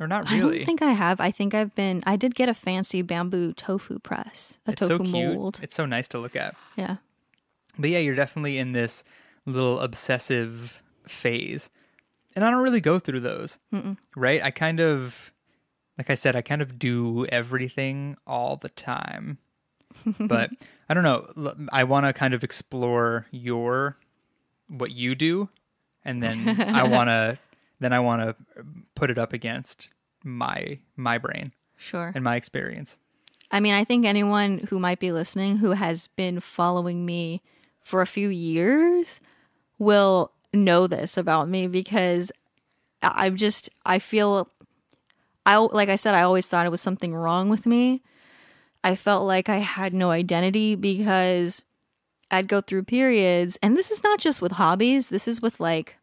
Or 0.00 0.08
not 0.08 0.28
really? 0.30 0.56
I 0.56 0.58
don't 0.58 0.66
think 0.66 0.82
I 0.82 0.90
have. 0.90 1.20
I 1.20 1.30
think 1.30 1.54
I've 1.54 1.74
been. 1.74 2.02
I 2.06 2.16
did 2.16 2.34
get 2.34 2.48
a 2.48 2.54
fancy 2.54 3.00
bamboo 3.02 3.52
tofu 3.52 4.00
press, 4.00 4.58
a 4.66 4.72
it's 4.72 4.80
so 4.80 4.98
tofu 4.98 5.04
cute. 5.04 5.34
mold. 5.34 5.60
It's 5.62 5.74
so 5.74 5.86
nice 5.86 6.08
to 6.08 6.18
look 6.18 6.34
at. 6.34 6.56
Yeah. 6.76 6.96
But 7.78 7.90
yeah, 7.90 7.98
you're 7.98 8.16
definitely 8.16 8.58
in 8.58 8.72
this 8.72 9.04
little 9.46 9.80
obsessive 9.80 10.82
phase. 11.06 11.70
And 12.34 12.44
I 12.44 12.50
don't 12.50 12.62
really 12.62 12.80
go 12.80 12.98
through 12.98 13.20
those. 13.20 13.58
Right? 14.16 14.42
I 14.42 14.50
kind 14.50 14.80
of, 14.80 15.32
like 15.96 16.10
I 16.10 16.14
said, 16.14 16.34
I 16.34 16.42
kind 16.42 16.62
of 16.62 16.78
do 16.78 17.26
everything 17.26 18.16
all 18.26 18.56
the 18.56 18.70
time. 18.70 19.38
but 20.18 20.50
I 20.88 20.94
don't 20.94 21.04
know. 21.04 21.56
I 21.72 21.84
want 21.84 22.06
to 22.06 22.12
kind 22.12 22.34
of 22.34 22.42
explore 22.42 23.26
your, 23.30 23.96
what 24.68 24.90
you 24.92 25.14
do. 25.14 25.48
And 26.04 26.22
then 26.22 26.60
I 26.68 26.82
want 26.84 27.08
to, 27.08 27.38
then 27.80 27.92
I 27.92 28.00
want 28.00 28.22
to 28.22 28.36
put 28.94 29.10
it 29.10 29.18
up 29.18 29.32
against 29.32 29.88
my, 30.22 30.78
my 30.96 31.18
brain 31.18 31.52
Sure. 31.76 32.12
and 32.14 32.22
my 32.24 32.36
experience. 32.36 32.98
I 33.50 33.60
mean, 33.60 33.74
I 33.74 33.84
think 33.84 34.04
anyone 34.06 34.66
who 34.70 34.78
might 34.80 34.98
be 34.98 35.12
listening 35.12 35.58
who 35.58 35.72
has 35.72 36.08
been 36.08 36.40
following 36.40 37.04
me 37.06 37.42
for 37.82 38.00
a 38.00 38.06
few 38.06 38.28
years 38.28 39.20
will 39.78 40.32
know 40.52 40.86
this 40.86 41.16
about 41.16 41.48
me 41.48 41.66
because 41.66 42.32
I'm 43.02 43.36
just, 43.36 43.68
I 43.84 43.98
feel, 43.98 44.48
I, 45.44 45.56
like 45.58 45.88
I 45.88 45.96
said, 45.96 46.14
I 46.14 46.22
always 46.22 46.46
thought 46.46 46.64
it 46.66 46.70
was 46.70 46.80
something 46.80 47.14
wrong 47.14 47.48
with 47.48 47.66
me. 47.66 48.02
I 48.82 48.96
felt 48.96 49.26
like 49.26 49.48
I 49.48 49.58
had 49.58 49.92
no 49.94 50.10
identity 50.10 50.74
because 50.74 51.62
I'd 52.34 52.48
go 52.48 52.60
through 52.60 52.84
periods, 52.84 53.58
and 53.62 53.76
this 53.76 53.90
is 53.90 54.02
not 54.02 54.18
just 54.18 54.42
with 54.42 54.52
hobbies, 54.52 55.08
this 55.08 55.26
is 55.26 55.40
with 55.40 55.60
like 55.60 55.96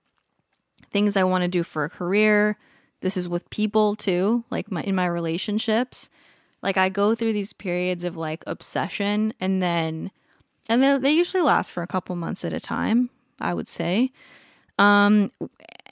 things 0.91 1.15
I 1.15 1.23
want 1.23 1.43
to 1.43 1.47
do 1.47 1.63
for 1.63 1.83
a 1.83 1.89
career. 1.89 2.57
This 3.01 3.17
is 3.17 3.27
with 3.27 3.49
people 3.49 3.95
too, 3.95 4.43
like 4.49 4.71
my 4.71 4.81
in 4.81 4.95
my 4.95 5.05
relationships 5.05 6.09
like 6.61 6.77
I 6.77 6.89
go 6.89 7.15
through 7.15 7.33
these 7.33 7.53
periods 7.53 8.03
of 8.03 8.17
like 8.17 8.43
obsession 8.47 9.33
and 9.39 9.61
then 9.61 10.11
and 10.69 10.81
they 10.81 10.97
they 10.97 11.11
usually 11.11 11.43
last 11.43 11.71
for 11.71 11.83
a 11.83 11.87
couple 11.87 12.15
months 12.15 12.45
at 12.45 12.53
a 12.53 12.59
time, 12.59 13.09
I 13.39 13.53
would 13.53 13.67
say. 13.67 14.11
Um 14.77 15.31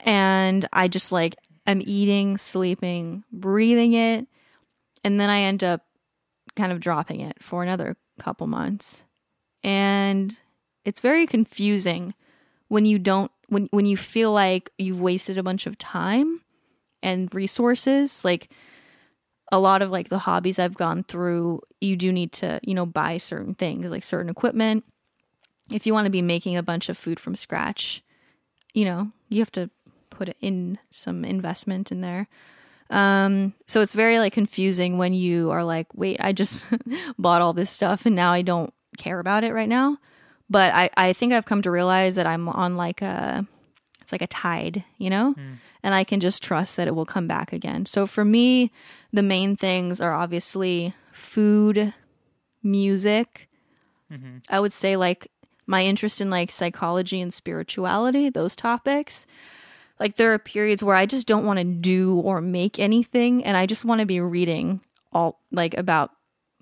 and 0.04 0.66
I 0.72 0.88
just 0.88 1.12
like 1.12 1.36
am 1.66 1.82
eating, 1.84 2.38
sleeping, 2.38 3.24
breathing 3.32 3.94
it 3.94 4.26
and 5.04 5.18
then 5.20 5.30
I 5.30 5.40
end 5.40 5.64
up 5.64 5.86
kind 6.56 6.72
of 6.72 6.80
dropping 6.80 7.20
it 7.20 7.42
for 7.42 7.62
another 7.62 7.96
couple 8.18 8.46
months. 8.46 9.04
And 9.62 10.36
it's 10.84 11.00
very 11.00 11.26
confusing 11.26 12.14
when 12.68 12.84
you 12.84 12.98
don't 12.98 13.30
when 13.48 13.68
when 13.72 13.86
you 13.86 13.96
feel 13.96 14.32
like 14.32 14.70
you've 14.78 15.00
wasted 15.00 15.36
a 15.36 15.42
bunch 15.42 15.66
of 15.66 15.76
time 15.76 16.40
and 17.02 17.34
resources 17.34 18.24
like 18.24 18.48
a 19.52 19.58
lot 19.58 19.82
of 19.82 19.90
like 19.90 20.08
the 20.08 20.20
hobbies 20.20 20.58
I've 20.58 20.76
gone 20.76 21.02
through, 21.02 21.62
you 21.80 21.96
do 21.96 22.12
need 22.12 22.32
to, 22.34 22.60
you 22.62 22.74
know, 22.74 22.86
buy 22.86 23.18
certain 23.18 23.54
things, 23.54 23.86
like 23.86 24.02
certain 24.02 24.30
equipment. 24.30 24.84
If 25.70 25.86
you 25.86 25.92
want 25.92 26.06
to 26.06 26.10
be 26.10 26.22
making 26.22 26.56
a 26.56 26.62
bunch 26.62 26.88
of 26.88 26.96
food 26.96 27.18
from 27.18 27.36
scratch, 27.36 28.02
you 28.74 28.84
know, 28.84 29.10
you 29.28 29.40
have 29.40 29.52
to 29.52 29.70
put 30.08 30.36
in 30.40 30.78
some 30.90 31.24
investment 31.24 31.90
in 31.90 32.00
there. 32.00 32.28
Um, 32.90 33.54
so 33.66 33.80
it's 33.80 33.92
very 33.92 34.18
like 34.18 34.32
confusing 34.32 34.98
when 34.98 35.14
you 35.14 35.50
are 35.50 35.64
like, 35.64 35.86
wait, 35.94 36.18
I 36.20 36.32
just 36.32 36.66
bought 37.18 37.40
all 37.40 37.52
this 37.52 37.70
stuff 37.70 38.06
and 38.06 38.16
now 38.16 38.32
I 38.32 38.42
don't 38.42 38.72
care 38.98 39.20
about 39.20 39.44
it 39.44 39.52
right 39.52 39.68
now. 39.68 39.98
But 40.48 40.74
I, 40.74 40.90
I 40.96 41.12
think 41.12 41.32
I've 41.32 41.46
come 41.46 41.62
to 41.62 41.70
realize 41.70 42.16
that 42.16 42.26
I'm 42.26 42.48
on 42.48 42.76
like 42.76 43.02
a, 43.02 43.46
it's 44.00 44.12
like 44.12 44.22
a 44.22 44.26
tide, 44.26 44.84
you 44.98 45.08
know? 45.08 45.32
Hmm. 45.32 45.54
And 45.82 45.94
I 45.94 46.04
can 46.04 46.20
just 46.20 46.42
trust 46.42 46.76
that 46.76 46.88
it 46.88 46.94
will 46.94 47.06
come 47.06 47.26
back 47.26 47.52
again. 47.52 47.86
So 47.86 48.06
for 48.06 48.24
me, 48.24 48.72
the 49.12 49.22
main 49.22 49.56
things 49.56 50.00
are 50.00 50.12
obviously 50.12 50.94
food, 51.12 51.94
music. 52.62 53.48
Mm-hmm. 54.12 54.38
I 54.48 54.60
would 54.60 54.72
say 54.72 54.96
like 54.96 55.30
my 55.66 55.84
interest 55.84 56.20
in 56.20 56.30
like 56.30 56.50
psychology 56.50 57.20
and 57.20 57.32
spirituality, 57.32 58.28
those 58.28 58.56
topics. 58.56 59.26
Like 59.98 60.16
there 60.16 60.32
are 60.32 60.38
periods 60.38 60.82
where 60.82 60.96
I 60.96 61.06
just 61.06 61.26
don't 61.26 61.46
want 61.46 61.58
to 61.58 61.64
do 61.64 62.18
or 62.18 62.40
make 62.40 62.78
anything 62.78 63.44
and 63.44 63.56
I 63.56 63.66
just 63.66 63.84
want 63.84 64.00
to 64.00 64.06
be 64.06 64.20
reading 64.20 64.80
all 65.12 65.40
like 65.52 65.76
about 65.76 66.10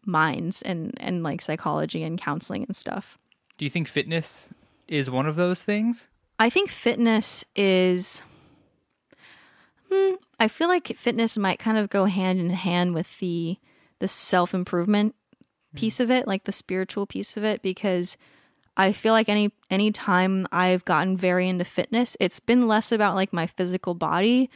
minds 0.08 0.62
and 0.62 0.94
and 0.98 1.22
like 1.22 1.40
psychology 1.40 2.02
and 2.02 2.20
counseling 2.20 2.64
and 2.64 2.74
stuff. 2.74 3.18
Do 3.58 3.64
you 3.64 3.70
think 3.70 3.86
fitness 3.86 4.48
is 4.88 5.10
one 5.10 5.26
of 5.26 5.36
those 5.36 5.62
things? 5.62 6.08
I 6.38 6.50
think 6.50 6.70
fitness 6.70 7.44
is. 7.54 8.22
Hmm, 9.92 10.14
I 10.38 10.48
feel 10.48 10.68
like 10.68 10.88
fitness 10.96 11.38
might 11.38 11.58
kind 11.58 11.78
of 11.78 11.88
go 11.88 12.04
hand 12.06 12.40
in 12.40 12.50
hand 12.50 12.94
with 12.94 13.18
the 13.18 13.58
the 14.00 14.08
self 14.08 14.54
improvement 14.54 15.14
piece 15.74 16.00
of 16.00 16.10
it, 16.10 16.26
like 16.26 16.44
the 16.44 16.52
spiritual 16.52 17.06
piece 17.06 17.36
of 17.36 17.44
it, 17.44 17.62
because 17.62 18.16
I 18.76 18.92
feel 18.92 19.12
like 19.12 19.28
any 19.28 19.52
any 19.70 19.90
time 19.90 20.46
I've 20.52 20.84
gotten 20.84 21.16
very 21.16 21.48
into 21.48 21.64
fitness, 21.64 22.16
it's 22.20 22.40
been 22.40 22.68
less 22.68 22.92
about 22.92 23.14
like 23.14 23.32
my 23.32 23.46
physical 23.46 23.94
body 23.94 24.50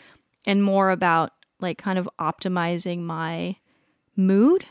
and 0.46 0.62
more 0.62 0.90
about 0.90 1.32
like 1.60 1.78
kind 1.78 1.98
of 1.98 2.08
optimizing 2.20 3.00
my 3.00 3.56
mood 4.16 4.64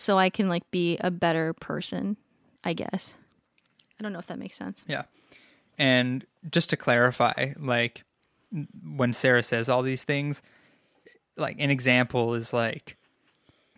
so 0.00 0.18
I 0.18 0.30
can 0.30 0.48
like 0.48 0.68
be 0.70 0.96
a 1.02 1.10
better 1.10 1.52
person, 1.52 2.16
I 2.64 2.72
guess. 2.72 3.16
I 3.98 4.02
don't 4.02 4.14
know 4.14 4.18
if 4.18 4.28
that 4.28 4.38
makes 4.38 4.56
sense. 4.56 4.82
Yeah. 4.88 5.02
And 5.76 6.24
just 6.50 6.70
to 6.70 6.78
clarify, 6.78 7.52
like 7.58 8.04
when 8.82 9.12
Sarah 9.12 9.42
says 9.42 9.68
all 9.68 9.82
these 9.82 10.02
things, 10.02 10.40
like 11.36 11.56
an 11.60 11.68
example 11.68 12.32
is 12.32 12.54
like 12.54 12.96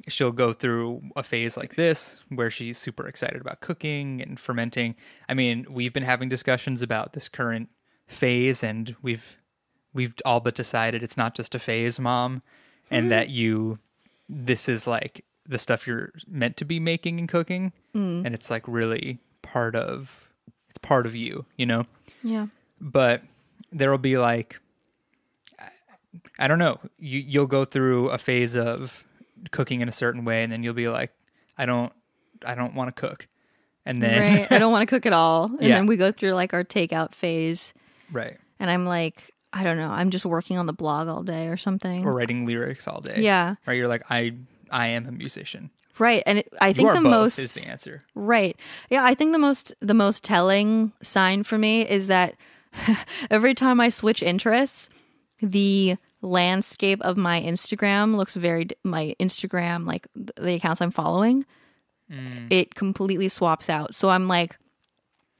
she'll 0.06 0.30
go 0.30 0.52
through 0.52 1.02
a 1.16 1.24
phase 1.24 1.56
like 1.56 1.74
this 1.74 2.20
where 2.28 2.52
she's 2.52 2.78
super 2.78 3.08
excited 3.08 3.40
about 3.40 3.58
cooking 3.58 4.22
and 4.22 4.38
fermenting. 4.38 4.94
I 5.28 5.34
mean, 5.34 5.66
we've 5.68 5.92
been 5.92 6.04
having 6.04 6.28
discussions 6.28 6.82
about 6.82 7.14
this 7.14 7.28
current 7.28 7.68
phase 8.06 8.62
and 8.62 8.94
we've 9.02 9.36
we've 9.92 10.14
all 10.24 10.38
but 10.38 10.54
decided 10.54 11.02
it's 11.02 11.16
not 11.16 11.34
just 11.34 11.56
a 11.56 11.58
phase, 11.58 11.98
mom, 11.98 12.42
and 12.92 13.06
hmm. 13.06 13.10
that 13.10 13.30
you 13.30 13.80
this 14.28 14.68
is 14.68 14.86
like 14.86 15.24
the 15.46 15.58
stuff 15.58 15.86
you're 15.86 16.10
meant 16.28 16.56
to 16.56 16.64
be 16.64 16.78
making 16.78 17.18
and 17.18 17.28
cooking 17.28 17.72
mm. 17.94 18.24
and 18.24 18.34
it's 18.34 18.50
like 18.50 18.66
really 18.68 19.18
part 19.42 19.74
of 19.74 20.28
it's 20.68 20.78
part 20.78 21.04
of 21.06 21.14
you, 21.14 21.44
you 21.56 21.66
know? 21.66 21.86
Yeah. 22.22 22.46
but 22.80 23.22
there'll 23.72 23.98
be 23.98 24.18
like 24.18 24.60
I 26.38 26.48
don't 26.48 26.58
know. 26.58 26.78
You 26.98 27.20
you'll 27.20 27.46
go 27.46 27.64
through 27.64 28.08
a 28.10 28.18
phase 28.18 28.54
of 28.56 29.04
cooking 29.50 29.80
in 29.80 29.88
a 29.88 29.92
certain 29.92 30.24
way, 30.24 30.42
and 30.42 30.52
then 30.52 30.62
you'll 30.62 30.74
be 30.74 30.88
like, 30.88 31.12
I 31.56 31.66
don't, 31.66 31.92
I 32.44 32.54
don't 32.54 32.74
want 32.74 32.94
to 32.94 33.00
cook, 33.00 33.28
and 33.86 34.02
then 34.02 34.38
right. 34.38 34.52
I 34.52 34.58
don't 34.58 34.72
want 34.72 34.82
to 34.82 34.86
cook 34.94 35.06
at 35.06 35.12
all. 35.12 35.44
And 35.44 35.62
Yeah. 35.62 35.74
then 35.76 35.86
we 35.86 35.96
go 35.96 36.12
through 36.12 36.32
like 36.32 36.52
our 36.52 36.64
takeout 36.64 37.14
phase, 37.14 37.72
right, 38.10 38.36
and 38.58 38.70
I'm 38.70 38.84
like, 38.86 39.30
I 39.52 39.62
don't 39.64 39.76
know, 39.78 39.88
I'm 39.90 40.10
just 40.10 40.26
working 40.26 40.58
on 40.58 40.66
the 40.66 40.72
blog 40.72 41.08
all 41.08 41.22
day 41.22 41.46
or 41.48 41.56
something. 41.56 42.04
or 42.04 42.12
writing 42.12 42.44
lyrics 42.44 42.86
all 42.88 43.00
day. 43.00 43.20
yeah, 43.20 43.54
right. 43.66 43.74
You're 43.76 43.88
like, 43.88 44.10
I, 44.10 44.34
I 44.72 44.88
am 44.88 45.06
a 45.06 45.12
musician. 45.12 45.70
right. 45.98 46.22
And 46.26 46.38
it, 46.38 46.48
I 46.60 46.72
think 46.72 46.92
the 46.92 47.00
most 47.00 47.38
is 47.38 47.54
the 47.54 47.68
answer. 47.68 48.02
right. 48.14 48.58
Yeah, 48.90 49.04
I 49.04 49.14
think 49.14 49.32
the 49.32 49.38
most 49.38 49.72
the 49.80 49.94
most 49.94 50.24
telling 50.24 50.92
sign 51.02 51.42
for 51.42 51.58
me 51.58 51.88
is 51.88 52.08
that 52.08 52.34
every 53.30 53.54
time 53.54 53.80
I 53.80 53.90
switch 53.90 54.22
interests, 54.22 54.88
the 55.40 55.96
landscape 56.22 57.00
of 57.02 57.16
my 57.16 57.40
Instagram 57.40 58.16
looks 58.16 58.34
very 58.34 58.68
my 58.84 59.14
Instagram 59.20 59.86
like 59.86 60.06
the 60.14 60.54
accounts 60.54 60.80
I'm 60.80 60.92
following 60.92 61.44
mm. 62.12 62.46
it 62.50 62.74
completely 62.74 63.28
swaps 63.28 63.68
out. 63.68 63.94
So 63.94 64.10
I'm 64.10 64.28
like, 64.28 64.56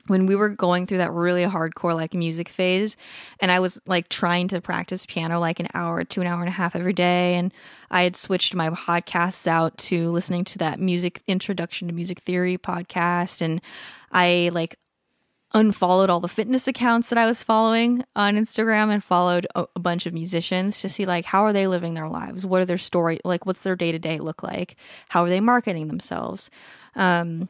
when 0.06 0.26
we 0.26 0.34
were 0.34 0.48
going 0.48 0.86
through 0.86 0.98
that 0.98 1.12
really 1.12 1.44
hardcore 1.44 1.94
like 1.94 2.14
music 2.14 2.48
phase 2.48 2.96
and 3.40 3.50
i 3.50 3.60
was 3.60 3.80
like 3.86 4.08
trying 4.08 4.48
to 4.48 4.60
practice 4.60 5.06
piano 5.06 5.38
like 5.38 5.60
an 5.60 5.68
hour 5.74 6.04
to 6.04 6.20
an 6.20 6.26
hour 6.26 6.40
and 6.40 6.48
a 6.48 6.52
half 6.52 6.74
every 6.74 6.92
day 6.92 7.34
and 7.34 7.52
i 7.90 8.02
had 8.02 8.16
switched 8.16 8.54
my 8.54 8.70
podcasts 8.70 9.46
out 9.46 9.76
to 9.78 10.10
listening 10.10 10.44
to 10.44 10.58
that 10.58 10.80
music 10.80 11.22
introduction 11.26 11.88
to 11.88 11.94
music 11.94 12.20
theory 12.20 12.58
podcast 12.58 13.40
and 13.40 13.60
i 14.10 14.50
like 14.52 14.76
unfollowed 15.54 16.08
all 16.08 16.20
the 16.20 16.28
fitness 16.28 16.66
accounts 16.66 17.10
that 17.10 17.18
i 17.18 17.26
was 17.26 17.42
following 17.42 18.02
on 18.16 18.36
instagram 18.36 18.90
and 18.90 19.04
followed 19.04 19.46
a, 19.54 19.66
a 19.76 19.78
bunch 19.78 20.06
of 20.06 20.14
musicians 20.14 20.80
to 20.80 20.88
see 20.88 21.04
like 21.04 21.26
how 21.26 21.44
are 21.44 21.52
they 21.52 21.66
living 21.66 21.94
their 21.94 22.08
lives? 22.08 22.46
What 22.46 22.60
are 22.62 22.64
their 22.64 22.78
story 22.78 23.20
like 23.24 23.44
what's 23.46 23.62
their 23.62 23.76
day-to-day 23.76 24.18
look 24.18 24.42
like? 24.42 24.76
How 25.08 25.24
are 25.24 25.28
they 25.28 25.40
marketing 25.40 25.88
themselves? 25.88 26.50
Um 26.94 27.48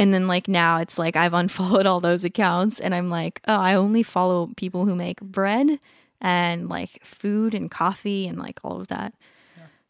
and 0.00 0.14
then 0.14 0.26
like 0.26 0.48
now 0.48 0.78
it's 0.78 0.98
like 0.98 1.14
I've 1.14 1.34
unfollowed 1.34 1.84
all 1.84 2.00
those 2.00 2.24
accounts 2.24 2.80
and 2.80 2.94
I'm 2.94 3.10
like, 3.10 3.42
oh, 3.46 3.60
I 3.60 3.74
only 3.74 4.02
follow 4.02 4.48
people 4.56 4.86
who 4.86 4.96
make 4.96 5.20
bread 5.20 5.78
and 6.22 6.70
like 6.70 7.04
food 7.04 7.52
and 7.52 7.70
coffee 7.70 8.26
and 8.26 8.38
like 8.38 8.60
all 8.64 8.80
of 8.80 8.86
that. 8.88 9.12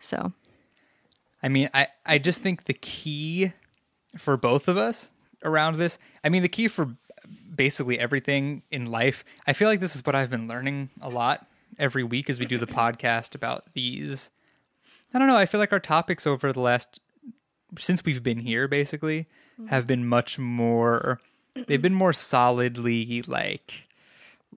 So, 0.01 0.33
I 1.45 1.49
mean, 1.49 1.71
I, 1.73 1.87
I 2.05 2.19
just 2.19 2.43
think 2.43 2.65
the 2.65 2.75
key 2.75 3.53
for 4.19 4.37
both 4.37 4.67
of 4.67 4.77
us 4.77 5.13
around 5.45 5.77
this, 5.77 5.97
I 6.25 6.29
mean, 6.29 6.43
the 6.43 6.49
key 6.49 6.67
for 6.67 6.97
basically 7.55 7.97
everything 7.97 8.63
in 8.73 8.87
life, 8.87 9.25
I 9.47 9.53
feel 9.53 9.69
like 9.69 9.79
this 9.79 9.95
is 9.95 10.05
what 10.05 10.17
I've 10.17 10.31
been 10.31 10.49
learning 10.49 10.91
a 11.01 11.09
lot 11.09 11.47
every 11.79 12.03
week 12.03 12.29
as 12.29 12.41
we 12.41 12.47
do 12.47 12.59
the 12.59 12.67
podcast 12.67 13.37
about 13.37 13.65
these. 13.75 14.33
I 15.15 15.21
don't 15.21 15.29
know. 15.29 15.37
I 15.37 15.47
feel 15.47 15.61
like 15.61 15.73
our 15.73 15.79
topics 15.79 16.27
over 16.27 16.53
the 16.53 16.61
last, 16.61 16.99
since 17.79 18.05
we've 18.05 18.25
been 18.25 18.41
here, 18.41 18.67
basically, 18.67 19.29
Mm-hmm. 19.61 19.69
have 19.69 19.87
been 19.87 20.07
much 20.07 20.39
more, 20.39 21.21
they've 21.67 21.83
been 21.83 21.95
more 21.95 22.13
solidly 22.13 23.23
like 23.27 23.89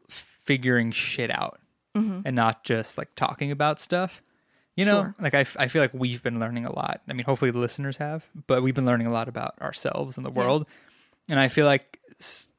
figuring 0.09 0.91
shit 0.91 1.29
out 1.31 1.59
mm-hmm. 1.95 2.21
and 2.25 2.35
not 2.35 2.63
just 2.63 2.97
like 2.97 3.13
talking 3.15 3.51
about 3.51 3.79
stuff. 3.79 4.21
You 4.75 4.85
know, 4.85 5.03
Sure. 5.03 5.15
like 5.19 5.35
I, 5.35 5.41
f- 5.41 5.57
I 5.59 5.67
feel 5.67 5.81
like 5.83 5.93
we've 5.93 6.23
been 6.23 6.39
learning 6.39 6.65
a 6.65 6.73
lot. 6.73 7.01
I 7.07 7.13
mean, 7.13 7.25
hopefully 7.25 7.51
the 7.51 7.59
listeners 7.59 7.97
have, 7.97 8.25
but 8.47 8.63
we've 8.63 8.73
been 8.73 8.87
learning 8.87 9.05
a 9.05 9.11
lot 9.11 9.27
about 9.27 9.53
ourselves 9.61 10.17
and 10.17 10.25
the 10.25 10.31
world. 10.31 10.65
And 11.29 11.39
I 11.39 11.47
feel 11.47 11.67
like 11.67 11.99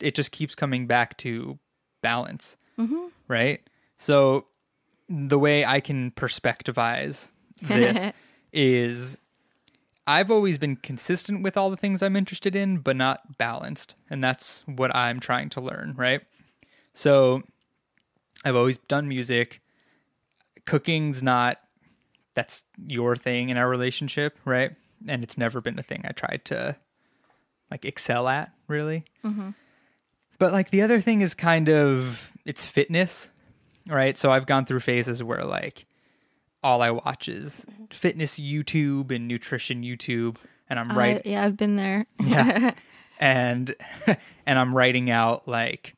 it 0.01 0.15
just 0.15 0.31
keeps 0.31 0.55
coming 0.55 0.87
back 0.87 1.17
to 1.19 1.59
balance, 2.03 2.57
mm-hmm. 2.79 3.07
right? 3.27 3.61
So 3.99 4.47
the 5.09 5.39
way 5.39 5.65
I 5.65 5.81
can 5.81 6.13
perspectivize 6.13 7.31
this 7.63 8.13
is 8.53 9.19
I've 10.07 10.31
always 10.31 10.59
been 10.59 10.77
consistent 10.77 11.43
with 11.43 11.57
all 11.57 11.71
the 11.71 11.77
things 11.77 12.03
I'm 12.03 12.17
interested 12.17 12.55
in, 12.55 12.79
but 12.79 12.97
not 12.97 13.39
balanced. 13.39 13.95
And 14.11 14.23
that's 14.23 14.63
what 14.67 14.95
I'm 14.95 15.19
trying 15.19 15.49
to 15.51 15.61
learn, 15.61 15.95
right? 15.97 16.21
So 16.93 17.43
I've 18.45 18.57
always 18.57 18.77
done 18.77 19.09
music. 19.09 19.63
Cooking's 20.67 21.23
not 21.23 21.59
that's 22.35 22.65
your 22.87 23.17
thing 23.17 23.49
in 23.49 23.57
our 23.57 23.69
relationship, 23.69 24.39
right? 24.45 24.73
And 25.07 25.23
it's 25.23 25.39
never 25.39 25.61
been 25.61 25.79
a 25.79 25.83
thing 25.83 26.03
I 26.05 26.13
tried 26.13 26.45
to 26.47 26.77
like 27.71 27.85
excel 27.85 28.29
at, 28.29 28.53
really. 28.69 29.05
Mm-hmm. 29.25 29.51
But 30.39 30.53
like 30.53 30.71
the 30.71 30.83
other 30.83 31.01
thing 31.01 31.21
is 31.21 31.35
kind 31.35 31.69
of 31.69 32.31
it's 32.45 32.67
fitness, 32.67 33.31
right? 33.89 34.19
So 34.19 34.31
I've 34.31 34.47
gone 34.47 34.67
through 34.67 34.81
phases 34.81 35.23
where 35.23 35.45
like 35.45 35.87
all 36.65 36.81
I 36.81 36.91
watch 36.91 37.29
is 37.29 37.67
fitness 37.93 38.41
YouTube 38.41 39.15
and 39.15 39.29
nutrition 39.29 39.83
YouTube, 39.83 40.37
and 40.69 40.81
I'm 40.81 40.97
right, 40.97 41.19
I, 41.19 41.29
yeah, 41.29 41.45
I've 41.45 41.59
been 41.59 41.77
there. 41.77 42.07
yeah, 42.19 42.73
and 43.21 43.77
and 44.47 44.59
I'm 44.59 44.75
writing 44.75 45.11
out 45.11 45.47
like 45.47 45.95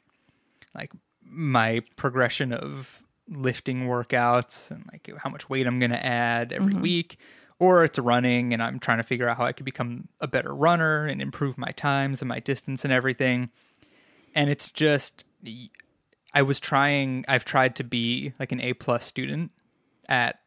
like 0.74 0.90
my 1.22 1.80
progression 1.94 2.52
of 2.52 3.00
lifting 3.28 3.86
workouts 3.86 4.70
and 4.70 4.84
like 4.92 5.08
how 5.18 5.30
much 5.30 5.48
weight 5.48 5.66
I'm 5.66 5.78
gonna 5.78 5.94
add 5.94 6.52
every 6.52 6.74
mm-hmm. 6.74 6.82
week. 6.82 7.18
Or 7.58 7.84
it's 7.84 7.98
running, 7.98 8.52
and 8.52 8.62
I'm 8.62 8.78
trying 8.78 8.98
to 8.98 9.02
figure 9.02 9.26
out 9.30 9.38
how 9.38 9.46
I 9.46 9.52
could 9.52 9.64
become 9.64 10.08
a 10.20 10.26
better 10.26 10.54
runner 10.54 11.06
and 11.06 11.22
improve 11.22 11.56
my 11.56 11.70
times 11.70 12.20
and 12.20 12.28
my 12.28 12.38
distance 12.38 12.84
and 12.84 12.92
everything. 12.92 13.48
And 14.34 14.50
it's 14.50 14.70
just, 14.70 15.24
I 16.34 16.42
was 16.42 16.60
trying. 16.60 17.24
I've 17.28 17.46
tried 17.46 17.76
to 17.76 17.84
be 17.84 18.34
like 18.38 18.52
an 18.52 18.60
A 18.60 18.74
plus 18.74 19.06
student 19.06 19.52
at 20.06 20.38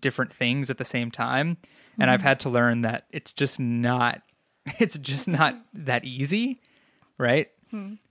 different 0.00 0.32
things 0.32 0.70
at 0.70 0.78
the 0.78 0.84
same 0.84 1.10
time. 1.10 1.56
And 1.98 2.10
i've 2.10 2.22
had 2.22 2.40
to 2.40 2.50
learn 2.50 2.82
that 2.82 3.06
it's 3.10 3.32
just 3.32 3.60
not 3.60 4.22
it's 4.78 4.98
just 4.98 5.28
not 5.28 5.56
that 5.74 6.04
easy 6.04 6.60
right? 7.18 7.48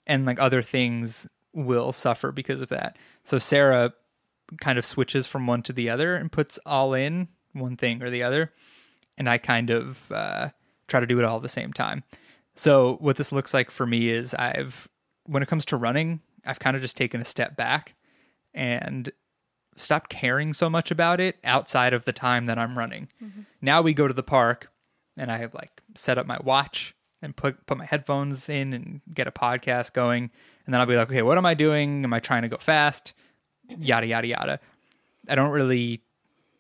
And 0.08 0.26
like 0.26 0.40
other 0.40 0.62
things 0.62 1.28
will 1.54 1.92
suffer 1.92 2.32
because 2.32 2.62
of 2.62 2.70
that. 2.70 2.98
So 3.24 3.38
sarah 3.38 3.94
kind 4.60 4.78
of 4.78 4.86
switches 4.86 5.26
from 5.26 5.48
one 5.48 5.64
to 5.64 5.74
the 5.74 5.90
other 5.90 6.16
and 6.16 6.32
puts 6.32 6.60
all 6.66 6.94
in 6.94 7.28
one 7.54 7.78
thing 7.78 8.02
or 8.02 8.10
the 8.10 8.24
other. 8.24 8.52
And 9.18 9.30
i 9.30 9.38
kind 9.38 9.70
of 9.70 10.12
uh, 10.12 10.50
try 10.88 11.00
to 11.00 11.06
do 11.06 11.20
it 11.20 11.26
all 11.26 11.38
at 11.38 11.44
the 11.44 11.50
same 11.50 11.72
time. 11.72 12.04
So 12.56 12.98
what 13.00 13.18
this 13.18 13.32
looks 13.32 13.54
like 13.54 13.72
for 13.72 13.86
me 13.86 14.10
is 14.10 14.34
i've 14.36 14.88
when 15.26 15.42
it 15.42 15.50
comes 15.50 15.66
to 15.66 15.78
running 15.78 16.20
i've 16.46 16.60
kind 16.60 16.76
of 16.76 16.82
just 16.82 16.98
taken 16.98 17.22
a 17.22 17.26
step 17.26 17.56
back 17.56 17.96
and 18.54 19.12
stopped 19.76 20.10
caring 20.10 20.54
so 20.54 20.70
much 20.70 20.92
about 20.92 21.20
it 21.20 21.38
outside 21.44 21.94
of 21.94 22.06
the 22.06 22.14
time 22.14 22.46
that 22.46 22.58
I'm 22.58 22.78
running. 22.78 23.10
Mm-hmm. 23.24 23.42
Now 23.62 23.82
we 23.82 23.94
go 23.94 24.08
to 24.08 24.14
the 24.14 24.24
park 24.24 24.72
and 25.18 25.32
I 25.32 25.38
have 25.38 25.54
like 25.54 25.82
set 25.96 26.18
up 26.18 26.26
my 26.26 26.38
watch 26.44 26.96
and 27.22 27.36
put 27.36 27.66
put 27.66 27.78
my 27.78 27.86
headphones 27.86 28.50
in 28.50 28.74
and 28.74 29.02
get 29.14 29.28
a 29.28 29.32
podcast 29.32 29.94
going 29.94 30.30
and 30.66 30.74
then 30.74 30.80
I'll 30.80 30.88
be 30.88 30.96
like, 30.96 31.10
okay, 31.10 31.22
what 31.22 31.38
am 31.38 31.46
I 31.46 31.54
doing? 31.54 32.04
Am 32.04 32.14
I 32.14 32.20
trying 32.20 32.44
to 32.44 32.48
go 32.48 32.58
fast? 32.58 33.14
Yada 33.70 34.08
yada 34.08 34.28
yada. 34.28 34.60
I 35.28 35.36
don't 35.36 35.52
really 35.52 36.02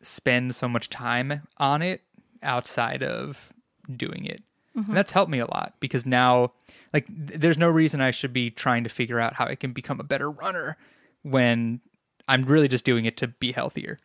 spend 0.01 0.55
so 0.55 0.67
much 0.67 0.89
time 0.89 1.47
on 1.57 1.81
it 1.81 2.01
outside 2.41 3.03
of 3.03 3.51
doing 3.95 4.25
it. 4.25 4.43
And 4.75 4.85
mm-hmm. 4.85 4.93
that's 4.93 5.11
helped 5.11 5.31
me 5.31 5.39
a 5.39 5.45
lot 5.45 5.75
because 5.79 6.05
now 6.05 6.53
like 6.93 7.07
th- 7.07 7.39
there's 7.39 7.57
no 7.57 7.69
reason 7.69 8.01
I 8.01 8.11
should 8.11 8.33
be 8.33 8.49
trying 8.49 8.83
to 8.83 8.89
figure 8.89 9.19
out 9.19 9.35
how 9.35 9.45
I 9.45 9.55
can 9.55 9.71
become 9.71 9.99
a 9.99 10.03
better 10.03 10.29
runner 10.29 10.77
when 11.21 11.81
I'm 12.27 12.45
really 12.45 12.67
just 12.67 12.85
doing 12.85 13.05
it 13.05 13.17
to 13.17 13.27
be 13.27 13.51
healthier. 13.51 13.99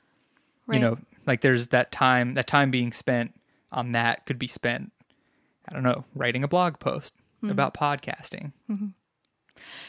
Right. 0.66 0.76
You 0.76 0.80
know, 0.80 0.98
like 1.26 1.40
there's 1.40 1.68
that 1.68 1.92
time 1.92 2.34
that 2.34 2.46
time 2.46 2.70
being 2.70 2.92
spent 2.92 3.34
on 3.72 3.92
that 3.92 4.26
could 4.26 4.38
be 4.38 4.46
spent 4.46 4.92
I 5.68 5.74
don't 5.74 5.82
know, 5.82 6.04
writing 6.14 6.42
a 6.42 6.48
blog 6.48 6.78
post 6.78 7.14
mm-hmm. 7.42 7.50
about 7.50 7.74
podcasting. 7.74 8.52
Mm-hmm. 8.70 8.88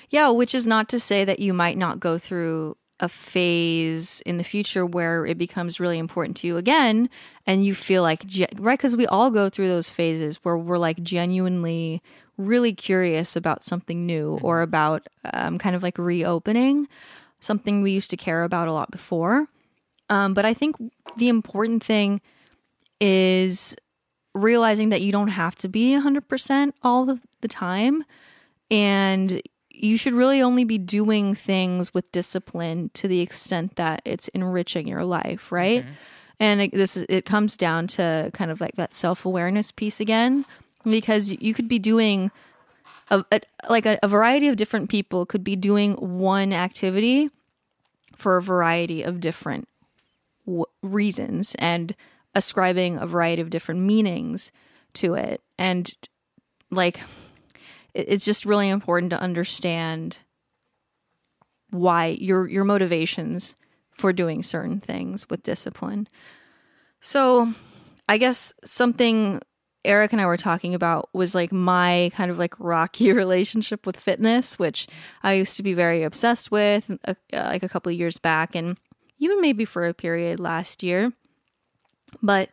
Yeah, 0.10 0.30
which 0.30 0.54
is 0.54 0.68
not 0.68 0.90
to 0.90 1.00
say 1.00 1.24
that 1.24 1.40
you 1.40 1.54
might 1.54 1.78
not 1.78 2.00
go 2.00 2.18
through 2.18 2.76
a 3.00 3.08
phase 3.08 4.22
in 4.26 4.38
the 4.38 4.44
future 4.44 4.86
where 4.86 5.26
it 5.26 5.38
becomes 5.38 5.80
really 5.80 5.98
important 5.98 6.36
to 6.36 6.48
you 6.48 6.58
again 6.58 7.10
and 7.46 7.64
you 7.64 7.74
feel 7.74 8.02
like 8.02 8.26
right 8.58 8.78
cuz 8.78 8.94
we 8.94 9.08
all 9.08 9.32
go 9.32 9.48
through 9.48 9.70
those 9.70 9.88
phases 9.88 10.38
where 10.44 10.58
we're 10.58 10.78
like 10.78 11.02
genuinely 11.02 12.02
really 12.36 12.74
curious 12.74 13.38
about 13.38 13.64
something 13.64 14.06
new 14.06 14.36
mm-hmm. 14.36 14.46
or 14.46 14.62
about 14.62 15.08
um, 15.34 15.58
kind 15.58 15.78
of 15.78 15.84
like 15.84 15.98
reopening 15.98 16.90
something 17.40 17.82
we 17.82 17.92
used 17.92 18.10
to 18.12 18.18
care 18.18 18.44
about 18.44 18.68
a 18.68 18.74
lot 18.74 18.92
before. 18.92 19.48
Um, 20.10 20.34
but 20.34 20.46
I 20.46 20.54
think 20.54 20.76
the 21.18 21.30
important 21.30 21.84
thing 21.84 22.22
is 23.00 23.76
realizing 24.34 24.90
that 24.90 25.02
you 25.02 25.12
don't 25.12 25.30
have 25.30 25.56
to 25.56 25.68
be 25.68 25.92
100% 25.92 26.72
all 26.84 27.06
the, 27.06 27.20
time. 27.48 28.04
And 28.70 29.42
you 29.70 29.96
should 29.96 30.14
really 30.14 30.42
only 30.42 30.66
be 30.66 30.78
doing 30.78 31.34
things 31.34 31.94
with 31.94 32.12
discipline 32.12 32.92
to 32.96 33.08
the 33.08 33.22
extent 33.22 33.78
that 33.78 34.02
it's 34.04 34.28
enriching 34.30 34.88
your 34.88 35.06
life, 35.06 35.52
right? 35.52 35.86
And 36.38 36.62
it, 36.62 36.72
this 36.72 36.98
is, 36.98 37.06
it 37.08 37.26
comes 37.26 37.56
down 37.56 37.88
to 37.88 38.30
kind 38.34 38.52
of 38.52 38.60
like 38.60 38.76
that 38.76 38.94
self 38.94 39.26
awareness 39.26 39.72
piece 39.72 40.02
again, 40.02 40.46
because 40.84 41.32
you 41.32 41.54
could 41.54 41.70
be 41.70 41.80
doing 41.80 42.30
a, 43.10 43.24
a, 43.32 43.42
like 43.70 43.86
a, 43.86 43.98
a 44.04 44.08
variety 44.08 44.48
of 44.48 44.56
different 44.58 44.90
people 44.90 45.26
could 45.26 45.44
be 45.44 45.56
doing 45.56 45.94
one 45.94 46.54
activity 46.54 47.30
for 48.16 48.38
a 48.38 48.42
variety 48.42 49.04
of 49.04 49.20
different 49.20 49.68
w- 50.46 50.66
reasons 50.82 51.56
and 51.60 51.96
ascribing 52.36 52.98
a 52.98 53.08
variety 53.08 53.42
of 53.42 53.50
different 53.50 53.82
meanings 53.82 54.52
to 54.94 55.16
it. 55.16 55.42
And 55.58 55.92
like 56.72 57.00
it- 57.94 58.06
it's 58.10 58.26
just 58.26 58.46
really 58.46 58.70
important 58.70 59.10
to 59.12 59.20
understand 59.20 60.20
why 61.72 62.08
your 62.20 62.48
your 62.50 62.64
motivations 62.64 63.56
for 63.92 64.12
doing 64.14 64.42
certain 64.42 64.80
things 64.80 65.30
with 65.30 65.44
discipline. 65.44 66.08
So 67.02 67.54
i 68.08 68.18
guess 68.18 68.54
something 68.64 69.40
Eric 69.86 70.12
and 70.12 70.22
I 70.22 70.26
were 70.26 70.38
talking 70.38 70.76
about 70.76 71.10
was 71.14 71.34
like 71.34 71.52
my 71.52 72.12
kind 72.14 72.30
of 72.30 72.38
like 72.38 72.60
rocky 72.60 73.12
relationship 73.14 73.86
with 73.86 73.98
fitness, 73.98 74.60
which 74.60 74.88
I 75.24 75.34
used 75.34 75.58
to 75.58 75.64
be 75.64 75.74
very 75.74 76.04
obsessed 76.04 76.52
with 76.52 76.92
uh, 77.08 77.14
like 77.32 77.64
a 77.64 77.70
couple 77.70 77.92
of 77.92 77.98
years 77.98 78.18
back 78.18 78.56
and 78.56 78.78
even 79.20 79.42
maybe 79.42 79.66
for 79.66 79.88
a 79.88 79.94
period 79.94 80.40
last 80.40 80.84
year. 80.84 81.14
But 82.22 82.50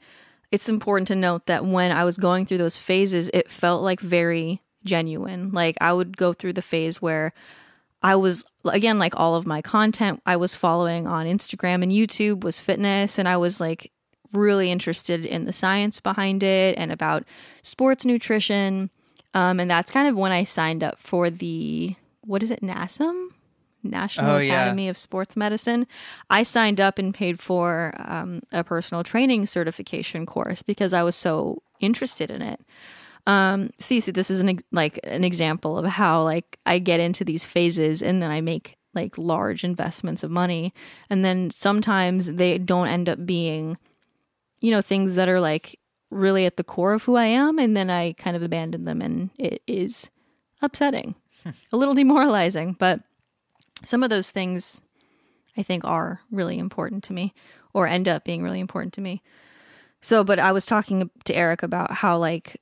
it's 0.52 0.68
important 0.68 1.08
to 1.08 1.16
note 1.16 1.46
that 1.46 1.64
when 1.64 1.90
I 1.90 2.04
was 2.04 2.18
going 2.18 2.46
through 2.46 2.58
those 2.58 2.76
phases, 2.76 3.30
it 3.34 3.50
felt 3.50 3.82
like 3.82 4.00
very 4.00 4.62
genuine. 4.84 5.50
Like 5.52 5.76
I 5.80 5.92
would 5.92 6.16
go 6.16 6.32
through 6.32 6.52
the 6.54 6.62
phase 6.62 7.02
where 7.02 7.32
I 8.02 8.14
was 8.14 8.44
again 8.64 8.98
like 8.98 9.18
all 9.18 9.34
of 9.34 9.46
my 9.46 9.62
content 9.62 10.22
I 10.26 10.36
was 10.36 10.54
following 10.54 11.06
on 11.06 11.26
Instagram 11.26 11.82
and 11.82 11.90
YouTube 11.90 12.44
was 12.44 12.60
fitness 12.60 13.18
and 13.18 13.26
I 13.26 13.36
was 13.36 13.60
like 13.60 13.90
really 14.32 14.70
interested 14.70 15.24
in 15.24 15.44
the 15.44 15.52
science 15.52 16.00
behind 16.00 16.42
it 16.42 16.76
and 16.78 16.90
about 16.92 17.24
sports 17.62 18.04
nutrition. 18.04 18.90
Um, 19.34 19.60
and 19.60 19.70
that's 19.70 19.90
kind 19.90 20.08
of 20.08 20.16
when 20.16 20.32
I 20.32 20.44
signed 20.44 20.82
up 20.82 20.98
for 20.98 21.30
the 21.30 21.94
what 22.22 22.42
is 22.42 22.50
it, 22.50 22.60
NASM? 22.62 23.28
National 23.84 24.32
Oh, 24.32 24.38
yeah. 24.38 24.54
Academy 24.62 24.88
of 24.88 24.98
Sports 24.98 25.36
Medicine. 25.36 25.86
I 26.28 26.42
signed 26.42 26.80
up 26.80 26.98
and 26.98 27.14
paid 27.14 27.38
for 27.38 27.94
um, 27.98 28.42
a 28.50 28.64
personal 28.64 29.04
training 29.04 29.46
certification 29.46 30.26
course 30.26 30.62
because 30.62 30.92
I 30.92 31.04
was 31.04 31.14
so 31.14 31.62
interested 31.78 32.30
in 32.30 32.42
it. 32.42 32.60
Um, 33.28 33.70
see, 33.78 34.00
see, 34.00 34.12
this 34.12 34.30
is 34.30 34.40
an 34.40 34.58
like 34.72 34.98
an 35.04 35.22
example 35.24 35.78
of 35.78 35.84
how 35.84 36.22
like 36.22 36.58
I 36.66 36.78
get 36.78 36.98
into 37.00 37.24
these 37.24 37.44
phases 37.44 38.02
and 38.02 38.22
then 38.22 38.30
I 38.30 38.40
make 38.40 38.76
like 38.94 39.18
large 39.18 39.62
investments 39.62 40.22
of 40.22 40.30
money, 40.30 40.72
and 41.10 41.24
then 41.24 41.50
sometimes 41.50 42.26
they 42.32 42.56
don't 42.56 42.88
end 42.88 43.08
up 43.10 43.26
being, 43.26 43.76
you 44.60 44.70
know, 44.70 44.82
things 44.82 45.14
that 45.14 45.28
are 45.28 45.40
like 45.40 45.78
really 46.10 46.46
at 46.46 46.56
the 46.56 46.64
core 46.64 46.92
of 46.94 47.04
who 47.04 47.16
I 47.16 47.26
am, 47.26 47.58
and 47.58 47.76
then 47.76 47.90
I 47.90 48.12
kind 48.12 48.36
of 48.36 48.42
abandon 48.42 48.84
them, 48.84 49.02
and 49.02 49.30
it 49.38 49.62
is 49.66 50.10
upsetting, 50.62 51.14
hmm. 51.42 51.50
a 51.72 51.76
little 51.76 51.94
demoralizing, 51.94 52.76
but 52.78 53.00
some 53.84 54.02
of 54.02 54.10
those 54.10 54.30
things 54.30 54.82
I 55.56 55.62
think 55.62 55.84
are 55.84 56.20
really 56.30 56.58
important 56.58 57.04
to 57.04 57.12
me 57.12 57.34
or 57.72 57.86
end 57.86 58.08
up 58.08 58.24
being 58.24 58.42
really 58.42 58.60
important 58.60 58.94
to 58.94 59.00
me. 59.00 59.22
So, 60.00 60.24
but 60.24 60.38
I 60.38 60.52
was 60.52 60.66
talking 60.66 61.10
to 61.24 61.34
Eric 61.34 61.62
about 61.62 61.92
how 61.92 62.18
like 62.18 62.60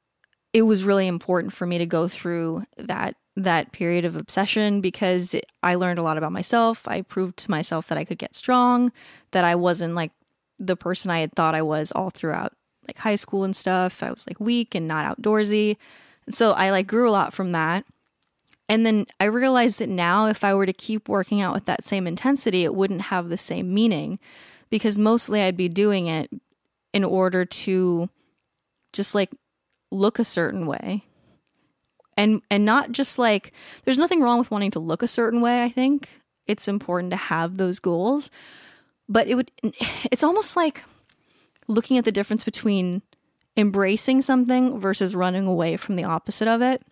it 0.52 0.62
was 0.62 0.84
really 0.84 1.06
important 1.06 1.52
for 1.52 1.66
me 1.66 1.78
to 1.78 1.86
go 1.86 2.08
through 2.08 2.64
that 2.76 3.16
that 3.36 3.72
period 3.72 4.04
of 4.04 4.14
obsession 4.14 4.80
because 4.80 5.34
I 5.62 5.74
learned 5.74 5.98
a 5.98 6.02
lot 6.02 6.16
about 6.16 6.30
myself. 6.30 6.86
I 6.86 7.02
proved 7.02 7.36
to 7.38 7.50
myself 7.50 7.88
that 7.88 7.98
I 7.98 8.04
could 8.04 8.18
get 8.18 8.36
strong, 8.36 8.92
that 9.32 9.44
I 9.44 9.56
wasn't 9.56 9.94
like 9.94 10.12
the 10.58 10.76
person 10.76 11.10
I 11.10 11.20
had 11.20 11.32
thought 11.32 11.54
I 11.54 11.62
was 11.62 11.92
all 11.92 12.10
throughout 12.10 12.52
like 12.86 12.98
high 12.98 13.16
school 13.16 13.44
and 13.44 13.56
stuff. 13.56 14.02
I 14.02 14.10
was 14.10 14.26
like 14.26 14.40
weak 14.40 14.74
and 14.74 14.86
not 14.86 15.16
outdoorsy. 15.16 15.76
And 16.26 16.34
So 16.34 16.52
I 16.52 16.70
like 16.70 16.86
grew 16.86 17.08
a 17.08 17.12
lot 17.12 17.32
from 17.32 17.52
that. 17.52 17.84
And 18.68 18.86
then 18.86 19.06
I 19.20 19.24
realized 19.24 19.78
that 19.80 19.90
now, 19.90 20.26
if 20.26 20.42
I 20.42 20.54
were 20.54 20.66
to 20.66 20.72
keep 20.72 21.08
working 21.08 21.42
out 21.42 21.52
with 21.52 21.66
that 21.66 21.84
same 21.84 22.06
intensity, 22.06 22.64
it 22.64 22.74
wouldn't 22.74 23.02
have 23.02 23.28
the 23.28 23.36
same 23.36 23.74
meaning 23.74 24.18
because 24.70 24.96
mostly 24.96 25.42
I'd 25.42 25.56
be 25.56 25.68
doing 25.68 26.06
it 26.06 26.30
in 26.94 27.04
order 27.04 27.44
to 27.44 28.08
just 28.92 29.14
like 29.14 29.30
look 29.90 30.18
a 30.18 30.24
certain 30.24 30.66
way. 30.66 31.04
And 32.16 32.40
and 32.50 32.64
not 32.64 32.92
just 32.92 33.18
like 33.18 33.52
there's 33.84 33.98
nothing 33.98 34.22
wrong 34.22 34.38
with 34.38 34.50
wanting 34.50 34.70
to 34.72 34.78
look 34.78 35.02
a 35.02 35.08
certain 35.08 35.40
way, 35.40 35.62
I 35.62 35.68
think. 35.68 36.08
It's 36.46 36.68
important 36.68 37.10
to 37.10 37.16
have 37.16 37.56
those 37.56 37.78
goals, 37.78 38.30
but 39.08 39.28
it 39.28 39.34
would 39.34 39.50
it's 40.10 40.22
almost 40.22 40.56
like 40.56 40.82
looking 41.66 41.98
at 41.98 42.04
the 42.04 42.12
difference 42.12 42.44
between 42.44 43.02
embracing 43.56 44.20
something 44.20 44.78
versus 44.78 45.14
running 45.14 45.46
away 45.46 45.76
from 45.76 45.96
the 45.96 46.04
opposite 46.04 46.48
of 46.48 46.60
it. 46.60 46.82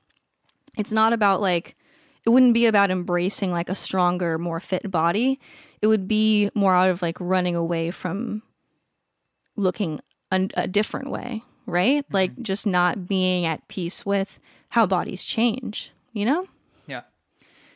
It's 0.76 0.92
not 0.92 1.12
about 1.12 1.40
like 1.40 1.76
it 2.24 2.30
wouldn't 2.30 2.54
be 2.54 2.66
about 2.66 2.90
embracing 2.90 3.50
like 3.50 3.68
a 3.68 3.74
stronger 3.74 4.38
more 4.38 4.60
fit 4.60 4.90
body. 4.90 5.40
It 5.80 5.88
would 5.88 6.06
be 6.06 6.50
more 6.54 6.74
out 6.74 6.90
of 6.90 7.02
like 7.02 7.16
running 7.20 7.56
away 7.56 7.90
from 7.90 8.42
looking 9.56 10.00
a, 10.30 10.48
a 10.54 10.68
different 10.68 11.10
way 11.10 11.42
right? 11.64 12.04
Mm-hmm. 12.04 12.14
Like 12.14 12.42
just 12.42 12.66
not 12.66 13.06
being 13.06 13.46
at 13.46 13.68
peace 13.68 14.04
with 14.04 14.40
how 14.70 14.84
bodies 14.84 15.22
change 15.22 15.92
you 16.12 16.24
know? 16.24 16.46
Yeah. 16.86 17.02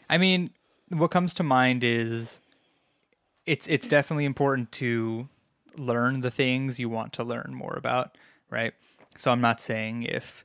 I 0.08 0.18
mean, 0.18 0.50
what 0.88 1.10
comes 1.10 1.34
to 1.34 1.42
mind 1.42 1.82
is 1.82 2.40
it's 3.46 3.66
it's 3.66 3.86
definitely 3.86 4.24
important 4.24 4.72
to 4.72 5.28
learn 5.76 6.20
the 6.20 6.30
things 6.30 6.78
you 6.80 6.88
want 6.88 7.12
to 7.14 7.24
learn 7.24 7.52
more 7.54 7.74
about, 7.76 8.16
right? 8.50 8.74
So 9.16 9.30
I'm 9.30 9.40
not 9.40 9.60
saying 9.60 10.04
if 10.04 10.44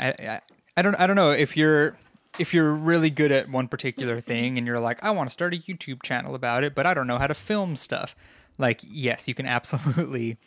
I, 0.00 0.08
I 0.08 0.40
I 0.76 0.82
don't 0.82 0.94
I 0.96 1.06
don't 1.06 1.16
know 1.16 1.30
if 1.30 1.56
you're 1.56 1.96
if 2.38 2.54
you're 2.54 2.72
really 2.72 3.10
good 3.10 3.30
at 3.30 3.48
one 3.48 3.68
particular 3.68 4.20
thing 4.20 4.58
and 4.58 4.66
you're 4.66 4.80
like 4.80 5.02
I 5.02 5.10
want 5.10 5.28
to 5.28 5.32
start 5.32 5.54
a 5.54 5.58
YouTube 5.58 6.02
channel 6.02 6.34
about 6.34 6.64
it, 6.64 6.74
but 6.74 6.86
I 6.86 6.94
don't 6.94 7.06
know 7.06 7.18
how 7.18 7.26
to 7.26 7.34
film 7.34 7.76
stuff. 7.76 8.16
Like 8.58 8.80
yes, 8.82 9.28
you 9.28 9.34
can 9.34 9.46
absolutely 9.58 10.38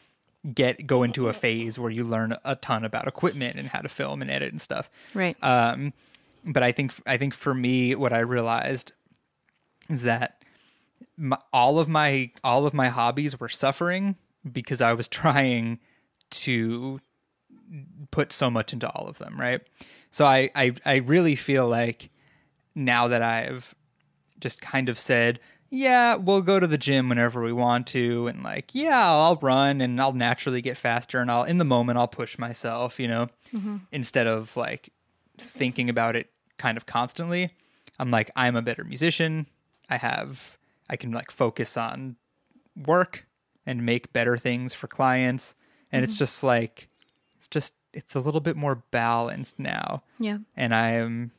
get 0.54 0.86
go 0.86 1.02
into 1.02 1.28
a 1.28 1.34
phase 1.34 1.80
where 1.80 1.90
you 1.90 2.04
learn 2.04 2.38
a 2.46 2.56
ton 2.56 2.86
about 2.86 3.08
equipment 3.08 3.58
and 3.58 3.70
how 3.70 3.82
to 3.82 3.90
film 3.90 4.22
and 4.22 4.30
edit 4.30 4.52
and 4.52 4.62
stuff 4.62 4.92
right 5.16 5.36
um, 5.44 5.92
but 6.46 6.64
I 6.64 6.72
think 6.72 6.94
I 7.06 7.18
think 7.18 7.34
for 7.34 7.54
me, 7.54 7.96
what 7.96 8.14
I 8.14 8.20
realized 8.20 8.92
is 9.90 10.04
that 10.04 10.44
my, 11.18 11.38
all 11.54 11.80
of 11.80 11.88
my 11.88 12.32
all 12.44 12.66
of 12.66 12.74
my 12.74 12.90
hobbies 12.90 13.40
were 13.40 13.50
suffering 13.50 14.16
because 14.52 14.82
I 14.82 14.94
was 14.94 15.08
trying 15.24 15.80
to 16.32 17.00
put 18.12 18.32
so 18.32 18.50
much 18.50 18.74
into 18.74 18.90
all 18.90 19.08
of 19.08 19.18
them, 19.18 19.40
right? 19.40 19.62
So 20.12 20.26
I 20.26 20.50
I, 20.56 20.74
I 20.86 20.96
really 20.98 21.36
feel 21.36 21.68
like 21.68 22.10
now 22.74 23.08
that 23.08 23.22
I've 23.22 23.74
just 24.40 24.62
kind 24.62 24.90
of 24.90 25.00
said, 25.00 25.40
yeah, 25.70 26.16
we'll 26.16 26.42
go 26.42 26.60
to 26.60 26.68
the 26.68 26.78
gym 26.78 27.10
whenever 27.10 27.42
we 27.42 27.52
want 27.52 27.88
to, 27.88 28.28
and 28.28 28.44
like, 28.44 28.76
yeah, 28.76 29.10
I'll 29.10 29.38
run 29.38 29.82
and 29.82 30.00
I'll 30.00 30.14
naturally 30.14 30.62
get 30.62 30.78
faster, 30.78 31.20
and 31.20 31.32
I'll 31.32 31.44
in 31.44 31.58
the 31.58 31.66
moment 31.66 31.98
I'll 31.98 32.08
push 32.08 32.38
myself, 32.38 33.00
you 33.00 33.08
know, 33.08 33.30
mm-hmm. 33.54 33.78
instead 33.92 34.28
of 34.28 34.56
like 34.56 34.92
thinking 35.38 35.90
about 35.90 36.16
it 36.16 36.30
kind 36.58 36.78
of 36.78 36.86
constantly. 36.86 37.52
I'm 38.00 38.12
like, 38.12 38.32
I'm 38.36 38.56
a 38.56 38.62
better 38.62 38.84
musician. 38.84 39.48
I 39.90 39.98
have, 39.98 40.58
I 40.90 40.96
can 40.96 41.12
like 41.12 41.32
focus 41.32 41.78
on 41.78 42.16
work 42.76 43.26
and 43.66 43.86
make 43.86 44.14
better 44.14 44.38
things 44.38 44.74
for 44.74 44.88
clients. 44.88 45.56
And 45.92 46.04
it's 46.04 46.14
mm-hmm. 46.14 46.20
just 46.20 46.44
like, 46.44 46.90
it's 47.38 47.48
just, 47.48 47.74
it's 47.94 48.16
a 48.16 48.20
little 48.20 48.42
bit 48.42 48.56
more 48.56 48.84
balanced 48.92 49.60
now. 49.60 50.04
yeah 50.20 50.40
And 50.56 50.76
I 50.76 50.92
am, 50.92 51.32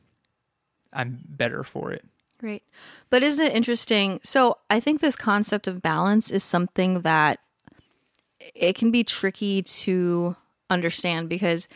I'm 0.91 1.19
better 1.27 1.63
for 1.63 1.91
it. 1.91 2.05
Great. 2.39 2.63
But 3.09 3.23
isn't 3.23 3.45
it 3.45 3.55
interesting? 3.55 4.19
So 4.23 4.57
I 4.69 4.79
think 4.79 5.01
this 5.01 5.15
concept 5.15 5.67
of 5.67 5.81
balance 5.81 6.31
is 6.31 6.43
something 6.43 7.01
that 7.01 7.39
it 8.53 8.75
can 8.75 8.91
be 8.91 9.03
tricky 9.03 9.63
to 9.63 10.35
understand 10.69 11.29
because 11.29 11.67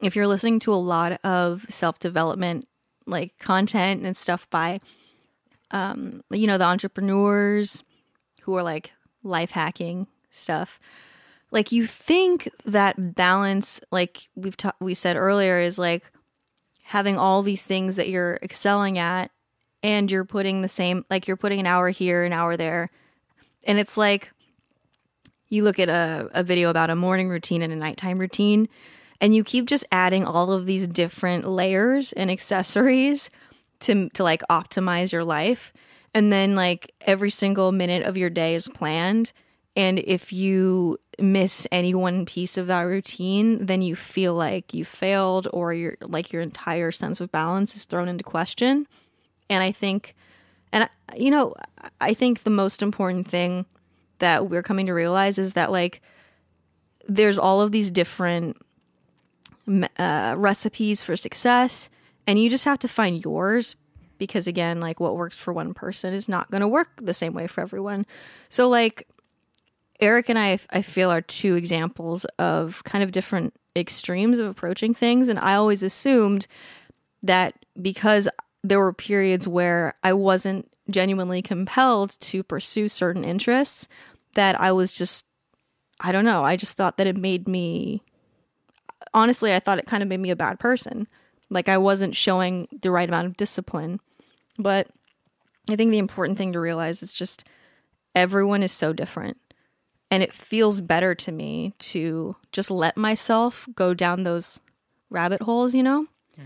if 0.00 0.14
you're 0.14 0.26
listening 0.26 0.58
to 0.60 0.72
a 0.72 0.76
lot 0.76 1.20
of 1.24 1.66
self-development 1.68 2.66
like 3.06 3.38
content 3.38 4.04
and 4.04 4.16
stuff 4.16 4.48
by 4.50 4.80
um 5.70 6.22
you 6.30 6.46
know 6.46 6.58
the 6.58 6.64
entrepreneurs 6.64 7.82
who 8.42 8.56
are 8.56 8.62
like 8.62 8.92
life 9.22 9.50
hacking 9.50 10.06
stuff. 10.30 10.78
Like 11.50 11.72
you 11.72 11.86
think 11.86 12.48
that 12.64 13.14
balance 13.14 13.80
like 13.90 14.28
we've 14.34 14.56
ta- 14.56 14.74
we 14.80 14.94
said 14.94 15.16
earlier 15.16 15.60
is 15.60 15.78
like 15.78 16.04
having 16.84 17.18
all 17.18 17.42
these 17.42 17.62
things 17.62 17.96
that 17.96 18.08
you're 18.08 18.38
excelling 18.42 18.98
at 18.98 19.30
and 19.82 20.10
you're 20.10 20.24
putting 20.24 20.62
the 20.62 20.68
same 20.68 21.04
like 21.10 21.26
you're 21.26 21.36
putting 21.36 21.60
an 21.60 21.66
hour 21.66 21.90
here 21.90 22.24
an 22.24 22.32
hour 22.32 22.56
there. 22.56 22.90
And 23.64 23.78
it's 23.78 23.96
like 23.96 24.30
you 25.48 25.64
look 25.64 25.78
at 25.78 25.88
a, 25.88 26.28
a 26.32 26.42
video 26.42 26.70
about 26.70 26.90
a 26.90 26.96
morning 26.96 27.28
routine 27.28 27.62
and 27.62 27.72
a 27.72 27.76
nighttime 27.76 28.18
routine 28.18 28.68
and 29.20 29.34
you 29.34 29.42
keep 29.42 29.66
just 29.66 29.84
adding 29.90 30.24
all 30.24 30.52
of 30.52 30.66
these 30.66 30.86
different 30.86 31.48
layers 31.48 32.12
and 32.12 32.30
accessories 32.30 33.30
to 33.80 34.08
to 34.10 34.22
like 34.22 34.42
optimize 34.50 35.12
your 35.12 35.24
life. 35.24 35.72
And 36.14 36.32
then 36.32 36.54
like 36.54 36.92
every 37.02 37.30
single 37.30 37.72
minute 37.72 38.02
of 38.02 38.16
your 38.16 38.30
day 38.30 38.54
is 38.54 38.68
planned. 38.68 39.32
And 39.74 39.98
if 39.98 40.32
you 40.32 40.98
miss 41.18 41.66
any 41.70 41.94
one 41.94 42.24
piece 42.24 42.58
of 42.58 42.66
that 42.66 42.82
routine 42.82 43.64
then 43.66 43.80
you 43.80 43.96
feel 43.96 44.34
like 44.34 44.74
you 44.74 44.84
failed 44.84 45.48
or 45.52 45.72
your 45.72 45.96
like 46.02 46.30
your 46.30 46.42
entire 46.42 46.90
sense 46.90 47.20
of 47.20 47.32
balance 47.32 47.74
is 47.74 47.84
thrown 47.84 48.08
into 48.08 48.24
question. 48.24 48.86
And 49.48 49.62
i 49.62 49.72
think 49.72 50.14
and 50.72 50.88
you 51.16 51.30
know 51.30 51.54
i 52.00 52.12
think 52.12 52.42
the 52.42 52.50
most 52.50 52.82
important 52.82 53.28
thing 53.28 53.64
that 54.18 54.48
we're 54.48 54.62
coming 54.62 54.86
to 54.86 54.92
realize 54.92 55.38
is 55.38 55.52
that 55.54 55.70
like 55.70 56.02
there's 57.08 57.38
all 57.38 57.60
of 57.60 57.72
these 57.72 57.90
different 57.90 58.56
uh, 59.98 60.34
recipes 60.36 61.02
for 61.02 61.16
success 61.16 61.88
and 62.26 62.38
you 62.38 62.50
just 62.50 62.64
have 62.64 62.78
to 62.78 62.88
find 62.88 63.24
yours 63.24 63.76
because 64.18 64.46
again 64.46 64.80
like 64.80 65.00
what 65.00 65.16
works 65.16 65.38
for 65.38 65.52
one 65.52 65.74
person 65.74 66.14
is 66.14 66.28
not 66.28 66.50
going 66.50 66.60
to 66.60 66.68
work 66.68 66.88
the 67.00 67.14
same 67.14 67.34
way 67.34 67.46
for 67.46 67.60
everyone 67.60 68.06
so 68.48 68.68
like 68.68 69.08
eric 70.00 70.28
and 70.28 70.38
i 70.38 70.58
i 70.70 70.82
feel 70.82 71.10
are 71.10 71.20
two 71.20 71.54
examples 71.54 72.24
of 72.38 72.82
kind 72.84 73.04
of 73.04 73.12
different 73.12 73.54
extremes 73.76 74.38
of 74.38 74.46
approaching 74.46 74.94
things 74.94 75.28
and 75.28 75.38
i 75.38 75.54
always 75.54 75.82
assumed 75.82 76.46
that 77.22 77.54
because 77.80 78.28
there 78.64 78.78
were 78.78 78.92
periods 78.92 79.46
where 79.46 79.94
i 80.02 80.12
wasn't 80.12 80.70
genuinely 80.88 81.42
compelled 81.42 82.18
to 82.20 82.42
pursue 82.42 82.88
certain 82.88 83.24
interests 83.24 83.86
that 84.34 84.58
i 84.60 84.72
was 84.72 84.92
just 84.92 85.24
I 86.00 86.12
don't 86.12 86.24
know. 86.24 86.44
I 86.44 86.56
just 86.56 86.76
thought 86.76 86.98
that 86.98 87.06
it 87.06 87.16
made 87.16 87.48
me 87.48 88.02
honestly, 89.14 89.54
I 89.54 89.60
thought 89.60 89.78
it 89.78 89.86
kind 89.86 90.02
of 90.02 90.08
made 90.08 90.20
me 90.20 90.30
a 90.30 90.36
bad 90.36 90.58
person. 90.58 91.06
Like 91.50 91.68
I 91.68 91.78
wasn't 91.78 92.16
showing 92.16 92.68
the 92.82 92.90
right 92.90 93.08
amount 93.08 93.26
of 93.26 93.36
discipline. 93.36 94.00
But 94.58 94.88
I 95.68 95.76
think 95.76 95.90
the 95.90 95.98
important 95.98 96.38
thing 96.38 96.52
to 96.52 96.60
realize 96.60 97.02
is 97.02 97.12
just 97.12 97.44
everyone 98.14 98.62
is 98.62 98.72
so 98.72 98.92
different. 98.92 99.38
And 100.10 100.22
it 100.22 100.32
feels 100.32 100.80
better 100.80 101.14
to 101.16 101.32
me 101.32 101.74
to 101.78 102.36
just 102.52 102.70
let 102.70 102.96
myself 102.96 103.68
go 103.74 103.92
down 103.92 104.22
those 104.22 104.60
rabbit 105.10 105.42
holes, 105.42 105.74
you 105.74 105.82
know? 105.82 106.06
Mm. 106.38 106.44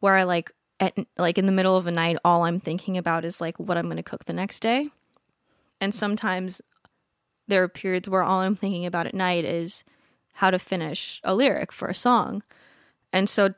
Where 0.00 0.14
I 0.14 0.24
like 0.24 0.52
at 0.80 0.96
like 1.16 1.38
in 1.38 1.46
the 1.46 1.52
middle 1.52 1.76
of 1.76 1.84
the 1.84 1.92
night 1.92 2.16
all 2.24 2.44
I'm 2.44 2.60
thinking 2.60 2.98
about 2.98 3.24
is 3.24 3.40
like 3.40 3.58
what 3.58 3.78
I'm 3.78 3.86
going 3.86 3.96
to 3.96 4.02
cook 4.02 4.24
the 4.24 4.32
next 4.32 4.60
day. 4.60 4.90
And 5.80 5.94
sometimes 5.94 6.60
there 7.48 7.62
are 7.62 7.68
periods 7.68 8.08
where 8.08 8.22
all 8.22 8.40
I'm 8.40 8.56
thinking 8.56 8.86
about 8.86 9.06
at 9.06 9.14
night 9.14 9.44
is 9.44 9.84
how 10.34 10.50
to 10.50 10.58
finish 10.58 11.20
a 11.24 11.34
lyric 11.34 11.72
for 11.72 11.88
a 11.88 11.94
song. 11.94 12.42
And 13.12 13.28
so 13.28 13.54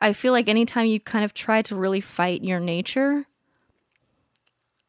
I- 0.00 0.12
feel 0.12 0.32
like 0.32 0.48
anytime 0.48 0.86
you 0.86 1.00
kind 1.00 1.24
of 1.24 1.34
try 1.34 1.62
to 1.62 1.76
really 1.76 2.00
fight 2.00 2.42
your 2.44 2.60
nature, 2.60 3.26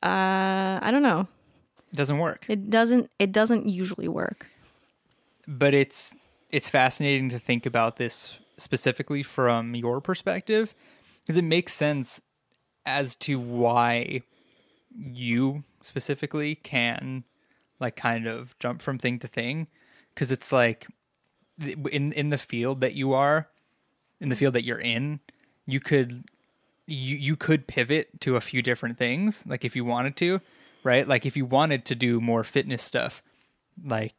uh, 0.02 0.80
I 0.82 0.90
don't 0.92 1.04
know. 1.04 1.28
It 1.92 1.96
doesn't 1.96 2.18
work. 2.18 2.46
It 2.50 2.70
doesn't. 2.70 3.10
It 3.20 3.32
doesn't 3.32 3.70
usually 3.70 4.08
work. 4.08 4.48
but 5.48 5.74
it's 5.74 6.16
it's 6.52 6.70
fascinating 6.70 7.30
to 7.30 7.40
think 7.40 7.66
about 7.66 7.98
this 7.98 8.38
specifically 8.58 9.24
from 9.24 9.76
your 9.76 10.00
perspective 10.00 10.74
because 11.22 11.36
it 11.38 11.44
makes 11.44 11.74
sense 11.74 12.22
as 12.86 13.16
to 13.16 13.40
why 13.40 14.22
you 14.96 15.64
specifically 15.82 16.56
can 16.56 17.24
like 17.80 17.96
kind 17.96 18.28
of 18.28 18.58
jump 18.60 18.82
from 18.82 18.98
thing 18.98 19.20
to 19.20 19.28
thing 19.28 19.68
because 20.14 20.32
it's 20.32 20.52
like 20.52 20.88
in 21.92 22.14
in 22.14 22.30
the 22.30 22.38
field 22.38 22.80
that 22.82 22.94
you 22.94 23.14
are 23.14 23.50
in 24.24 24.30
the 24.30 24.36
field 24.36 24.56
that 24.56 24.64
you're 24.64 24.80
in 24.80 25.20
you 25.68 25.80
could 25.80 26.24
you 26.88 27.16
you 27.16 27.36
could 27.36 27.68
pivot 27.68 28.20
to 28.22 28.36
a 28.36 28.42
few 28.42 28.64
different 28.64 28.98
things 28.98 29.44
like 29.46 29.64
if 29.64 29.76
you 29.76 29.86
wanted 29.86 30.16
to 30.16 30.42
right? 30.84 31.08
Like 31.08 31.26
if 31.26 31.36
you 31.36 31.46
wanted 31.46 31.86
to 31.86 31.96
do 31.96 32.20
more 32.22 32.44
fitness 32.44 32.84
stuff 32.84 33.24
like 33.84 34.14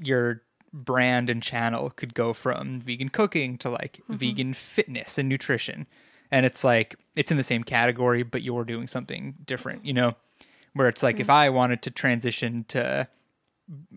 your 0.00 0.42
brand 0.72 1.30
and 1.30 1.42
channel 1.42 1.90
could 1.90 2.14
go 2.14 2.32
from 2.32 2.80
vegan 2.80 3.08
cooking 3.08 3.58
to 3.58 3.70
like 3.70 4.00
mm-hmm. 4.04 4.16
vegan 4.16 4.54
fitness 4.54 5.18
and 5.18 5.28
nutrition. 5.28 5.86
And 6.30 6.44
it's 6.46 6.62
like 6.62 6.96
it's 7.16 7.30
in 7.30 7.36
the 7.36 7.42
same 7.42 7.64
category 7.64 8.22
but 8.22 8.42
you're 8.42 8.64
doing 8.64 8.86
something 8.86 9.34
different 9.44 9.84
you 9.84 9.92
know? 9.92 10.14
Where 10.74 10.88
it's 10.88 11.02
like 11.02 11.18
if 11.18 11.26
mm. 11.26 11.34
i 11.34 11.48
wanted 11.48 11.82
to 11.82 11.90
transition 11.90 12.64
to 12.68 13.08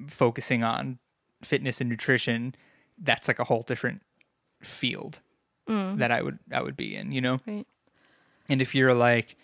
focusing 0.08 0.64
on 0.64 0.98
fitness 1.44 1.80
and 1.80 1.90
nutrition 1.90 2.56
that's 2.98 3.28
like 3.28 3.40
a 3.40 3.44
whole 3.44 3.62
different 3.62 4.02
field 4.64 5.20
Mm. 5.70 6.00
that 6.00 6.12
i 6.12 6.22
would 6.22 6.40
i 6.52 6.62
would 6.62 6.76
be 6.76 6.96
in 6.96 7.12
you 7.12 7.22
know 7.22 7.40
Right. 7.46 7.68
and 8.50 8.62
if 8.62 8.74
you're 8.74 8.94
like, 8.94 9.38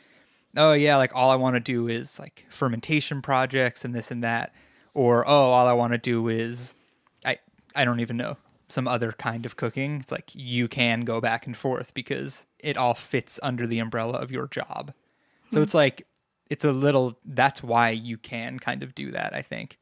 oh 0.57 0.73
yeah, 0.73 0.97
like 0.97 1.15
all 1.15 1.29
I 1.29 1.35
want 1.35 1.55
to 1.55 1.59
do 1.59 1.87
is 1.87 2.19
like 2.19 2.45
fermentation 2.49 3.21
projects 3.21 3.85
and 3.85 3.93
this 3.93 4.11
and 4.11 4.23
that, 4.23 4.53
or 4.93 5.27
oh, 5.27 5.51
all 5.51 5.67
I 5.67 5.73
want 5.73 5.93
to 5.93 5.97
do 5.97 6.27
is 6.27 6.75
I 7.25 7.37
I 7.75 7.85
don't 7.85 7.99
even 7.99 8.17
know 8.17 8.37
some 8.69 8.87
other 8.87 9.13
kind 9.13 9.45
of 9.45 9.55
cooking. 9.55 9.99
It's 10.01 10.11
like 10.11 10.31
you 10.33 10.67
can 10.67 11.01
go 11.01 11.21
back 11.21 11.45
and 11.45 11.55
forth 11.55 11.93
because 11.93 12.45
it 12.59 12.75
all 12.75 12.93
fits 12.93 13.39
under 13.41 13.65
the 13.65 13.79
umbrella 13.79 14.17
of 14.17 14.31
your 14.31 14.47
job. 14.47 14.93
So 15.51 15.61
it's 15.61 15.71
hmm. 15.71 15.77
like 15.77 16.07
it's 16.49 16.65
a 16.65 16.71
little 16.71 17.17
that's 17.25 17.63
why 17.63 17.91
you 17.91 18.17
can 18.17 18.59
kind 18.59 18.83
of 18.83 18.95
do 18.95 19.11
that, 19.11 19.33
I 19.33 19.41
think. 19.41 19.77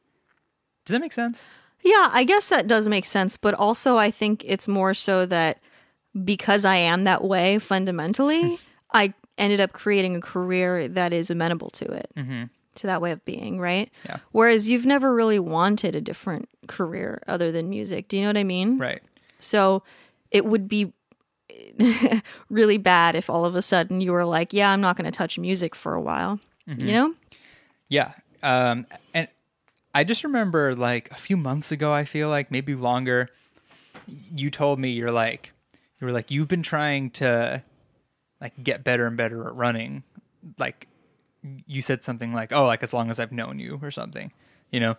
Does 0.86 0.94
that 0.94 1.00
make 1.00 1.14
sense? 1.14 1.44
Yeah, 1.82 2.10
I 2.12 2.24
guess 2.24 2.50
that 2.50 2.68
does 2.68 2.88
make 2.88 3.06
sense, 3.06 3.38
but 3.38 3.54
also 3.54 3.98
I 3.98 4.10
think 4.10 4.44
it's 4.46 4.68
more 4.68 4.94
so 4.94 5.26
that 5.28 5.60
because 6.24 6.66
I 6.66 6.76
am 6.78 7.04
that 7.04 7.24
way 7.24 7.60
fundamentally, 7.60 8.60
I 8.94 9.14
ended 9.38 9.60
up 9.60 9.74
creating 9.74 10.16
a 10.16 10.22
career 10.22 10.88
that 10.88 11.14
is 11.14 11.30
amenable 11.30 11.70
to 11.72 11.86
it, 11.86 12.10
to 12.76 12.88
that 12.88 13.02
way 13.02 13.12
of 13.12 13.24
being, 13.26 13.60
right? 13.60 13.92
Yeah. 14.06 14.18
Whereas 14.32 14.70
you've 14.70 14.86
never 14.86 15.14
really 15.14 15.40
wanted 15.40 15.96
a 15.96 16.02
different 16.02 16.50
career 16.68 17.22
other 17.28 17.52
than 17.52 17.70
music. 17.70 18.08
Do 18.08 18.18
you 18.18 18.24
know 18.24 18.30
what 18.30 18.38
I 18.38 18.44
mean? 18.44 18.78
Right. 18.78 19.02
So 19.40 19.84
it 20.32 20.46
would 20.46 20.68
be 20.68 20.94
really 22.50 22.78
bad 22.78 23.16
if 23.16 23.30
all 23.30 23.46
of 23.46 23.56
a 23.56 23.62
sudden 23.62 24.02
you 24.02 24.12
were 24.12 24.26
like, 24.26 24.54
yeah, 24.54 24.72
I'm 24.72 24.82
not 24.82 24.98
going 24.98 25.06
to 25.06 25.18
touch 25.18 25.38
music 25.38 25.76
for 25.76 25.94
a 25.94 26.02
while. 26.02 26.40
You 26.68 26.92
know? 26.92 27.14
Yeah. 27.90 28.14
Um, 28.42 28.88
and 29.14 29.28
I 29.94 30.04
just 30.04 30.24
remember 30.24 30.76
like 30.76 31.12
a 31.12 31.16
few 31.16 31.38
months 31.38 31.72
ago, 31.72 31.94
I 31.94 32.04
feel 32.06 32.30
like 32.30 32.52
maybe 32.52 32.76
longer, 32.76 33.30
you 34.36 34.50
told 34.52 34.80
me 34.80 34.90
you're 34.90 35.12
like, 35.12 35.52
you 36.06 36.12
were 36.12 36.14
like, 36.14 36.30
you've 36.30 36.48
been 36.48 36.62
trying 36.62 37.10
to 37.12 37.64
like 38.40 38.54
get 38.64 38.84
better 38.84 39.08
and 39.08 39.18
better 39.18 39.48
at 39.48 39.56
running. 39.56 40.04
Like 40.60 40.88
you 41.66 41.82
said 41.82 42.04
something 42.04 42.32
like, 42.32 42.54
oh, 42.54 42.66
like 42.66 42.84
as 42.84 42.94
long 42.94 43.10
as 43.10 43.20
I've 43.20 43.32
known 43.32 43.58
you 43.58 43.80
or 43.82 43.90
something, 43.90 44.32
you 44.72 44.80
know? 44.80 44.96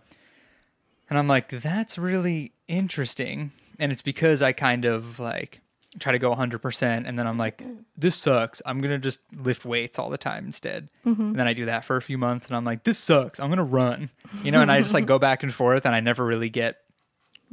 And 1.08 1.18
I'm 1.18 1.28
like, 1.28 1.48
that's 1.48 1.96
really 1.96 2.52
interesting. 2.66 3.52
And 3.78 3.92
it's 3.92 4.02
because 4.02 4.42
I 4.42 4.52
kind 4.52 4.84
of 4.84 5.20
like 5.20 5.60
try 6.00 6.10
to 6.10 6.18
go 6.18 6.34
100% 6.34 6.82
and 7.06 7.18
then 7.18 7.26
I'm 7.26 7.38
like, 7.38 7.62
this 7.96 8.16
sucks. 8.16 8.60
I'm 8.66 8.80
going 8.80 8.90
to 8.90 8.98
just 8.98 9.20
lift 9.32 9.64
weights 9.64 9.98
all 9.98 10.10
the 10.10 10.18
time 10.18 10.46
instead. 10.46 10.88
Mm-hmm. 11.06 11.22
And 11.22 11.36
then 11.36 11.46
I 11.46 11.52
do 11.52 11.66
that 11.66 11.84
for 11.84 11.96
a 11.96 12.02
few 12.02 12.18
months 12.18 12.48
and 12.48 12.56
I'm 12.56 12.64
like, 12.64 12.82
this 12.82 12.98
sucks. 12.98 13.38
I'm 13.38 13.46
going 13.46 13.58
to 13.58 13.62
run. 13.62 14.10
You 14.42 14.50
know, 14.50 14.60
and 14.60 14.72
I 14.72 14.80
just 14.80 14.92
like 14.94 15.06
go 15.06 15.20
back 15.20 15.44
and 15.44 15.54
forth 15.54 15.86
and 15.86 15.94
I 15.94 16.00
never 16.00 16.24
really 16.24 16.50
get 16.50 16.78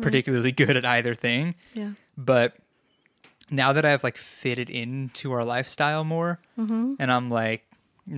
particularly 0.01 0.51
good 0.53 0.75
at 0.75 0.85
either 0.85 1.13
thing. 1.13 1.53
Yeah. 1.75 1.91
But 2.17 2.55
now 3.49 3.73
that 3.73 3.85
I've 3.85 4.03
like 4.03 4.17
fitted 4.17 4.69
into 4.69 5.31
our 5.31 5.43
lifestyle 5.43 6.03
more 6.03 6.39
mm-hmm. 6.57 6.95
and 6.99 7.11
I'm 7.11 7.29
like, 7.29 7.65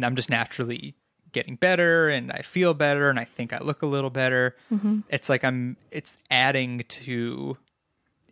I'm 0.01 0.15
just 0.15 0.29
naturally 0.29 0.95
getting 1.31 1.55
better 1.55 2.09
and 2.09 2.31
I 2.31 2.41
feel 2.41 2.73
better 2.73 3.09
and 3.09 3.19
I 3.19 3.25
think 3.25 3.51
I 3.51 3.59
look 3.59 3.81
a 3.81 3.87
little 3.87 4.09
better. 4.09 4.55
Mm-hmm. 4.71 5.01
It's 5.09 5.29
like 5.29 5.43
I'm, 5.43 5.77
it's 5.91 6.17
adding 6.31 6.83
to, 6.87 7.57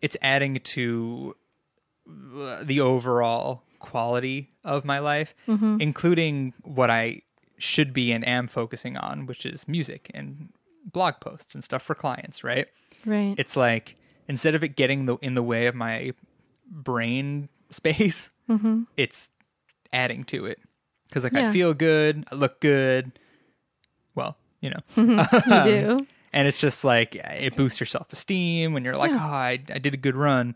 it's 0.01 0.17
adding 0.21 0.55
to 0.59 1.35
uh, 2.07 2.63
the 2.63 2.79
overall 2.79 3.63
quality 3.79 4.51
of 4.63 4.85
my 4.85 4.99
life, 4.99 5.35
mm-hmm. 5.47 5.77
including 5.79 6.53
what 6.63 6.89
I 6.89 7.21
should 7.57 7.93
be 7.93 8.11
and 8.11 8.27
am 8.27 8.47
focusing 8.47 8.97
on, 8.97 9.25
which 9.25 9.45
is 9.45 9.67
music 9.67 10.09
and 10.13 10.49
blog 10.85 11.15
posts 11.19 11.53
and 11.55 11.63
stuff 11.63 11.81
for 11.81 11.95
clients, 11.95 12.43
right? 12.43 12.67
Right. 13.05 13.35
It's 13.37 13.55
like 13.55 13.97
instead 14.27 14.55
of 14.55 14.63
it 14.63 14.75
getting 14.75 15.05
the 15.05 15.17
in 15.17 15.33
the 15.33 15.43
way 15.43 15.67
of 15.67 15.75
my 15.75 16.13
brain 16.69 17.49
space, 17.69 18.29
mm-hmm. 18.49 18.83
it's 18.97 19.29
adding 19.91 20.23
to 20.25 20.45
it 20.45 20.59
because 21.07 21.23
like 21.23 21.35
I 21.35 21.51
feel 21.51 21.73
good, 21.73 22.25
I 22.31 22.35
look 22.35 22.59
good. 22.59 23.11
Well, 24.15 24.37
you 24.61 24.71
know, 24.71 24.79
you 24.95 25.19
um, 25.19 25.63
do. 25.63 26.07
and 26.31 26.47
it's 26.47 26.59
just 26.59 26.83
like 26.83 27.15
it 27.15 27.55
boosts 27.55 27.79
your 27.79 27.87
self 27.87 28.11
esteem 28.11 28.73
when 28.73 28.83
you're 28.83 28.97
like, 28.97 29.11
oh, 29.11 29.17
I, 29.17 29.59
I 29.73 29.79
did 29.79 29.93
a 29.93 29.97
good 29.97 30.15
run, 30.15 30.55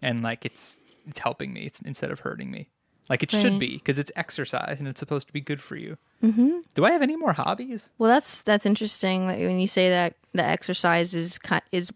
and 0.00 0.22
like 0.22 0.44
it's 0.44 0.80
it's 1.06 1.20
helping 1.20 1.52
me 1.52 1.62
it's, 1.62 1.80
instead 1.80 2.10
of 2.10 2.20
hurting 2.20 2.50
me, 2.50 2.68
like 3.08 3.22
it 3.22 3.30
should 3.30 3.58
be 3.58 3.74
because 3.74 3.98
it's 3.98 4.12
exercise 4.16 4.78
and 4.78 4.88
it's 4.88 5.00
supposed 5.00 5.26
to 5.26 5.32
be 5.32 5.40
good 5.40 5.62
for 5.62 5.76
you. 5.76 5.96
Mm-hmm. 6.22 6.60
Do 6.74 6.84
I 6.84 6.90
have 6.92 7.02
any 7.02 7.16
more 7.16 7.32
hobbies? 7.32 7.90
Well, 7.98 8.10
that's 8.10 8.42
that's 8.42 8.66
interesting. 8.66 9.26
That 9.28 9.38
when 9.38 9.60
you 9.60 9.66
say 9.66 9.88
that 9.90 10.14
the 10.32 10.44
exercise 10.44 11.14
is 11.14 11.38
is 11.72 11.90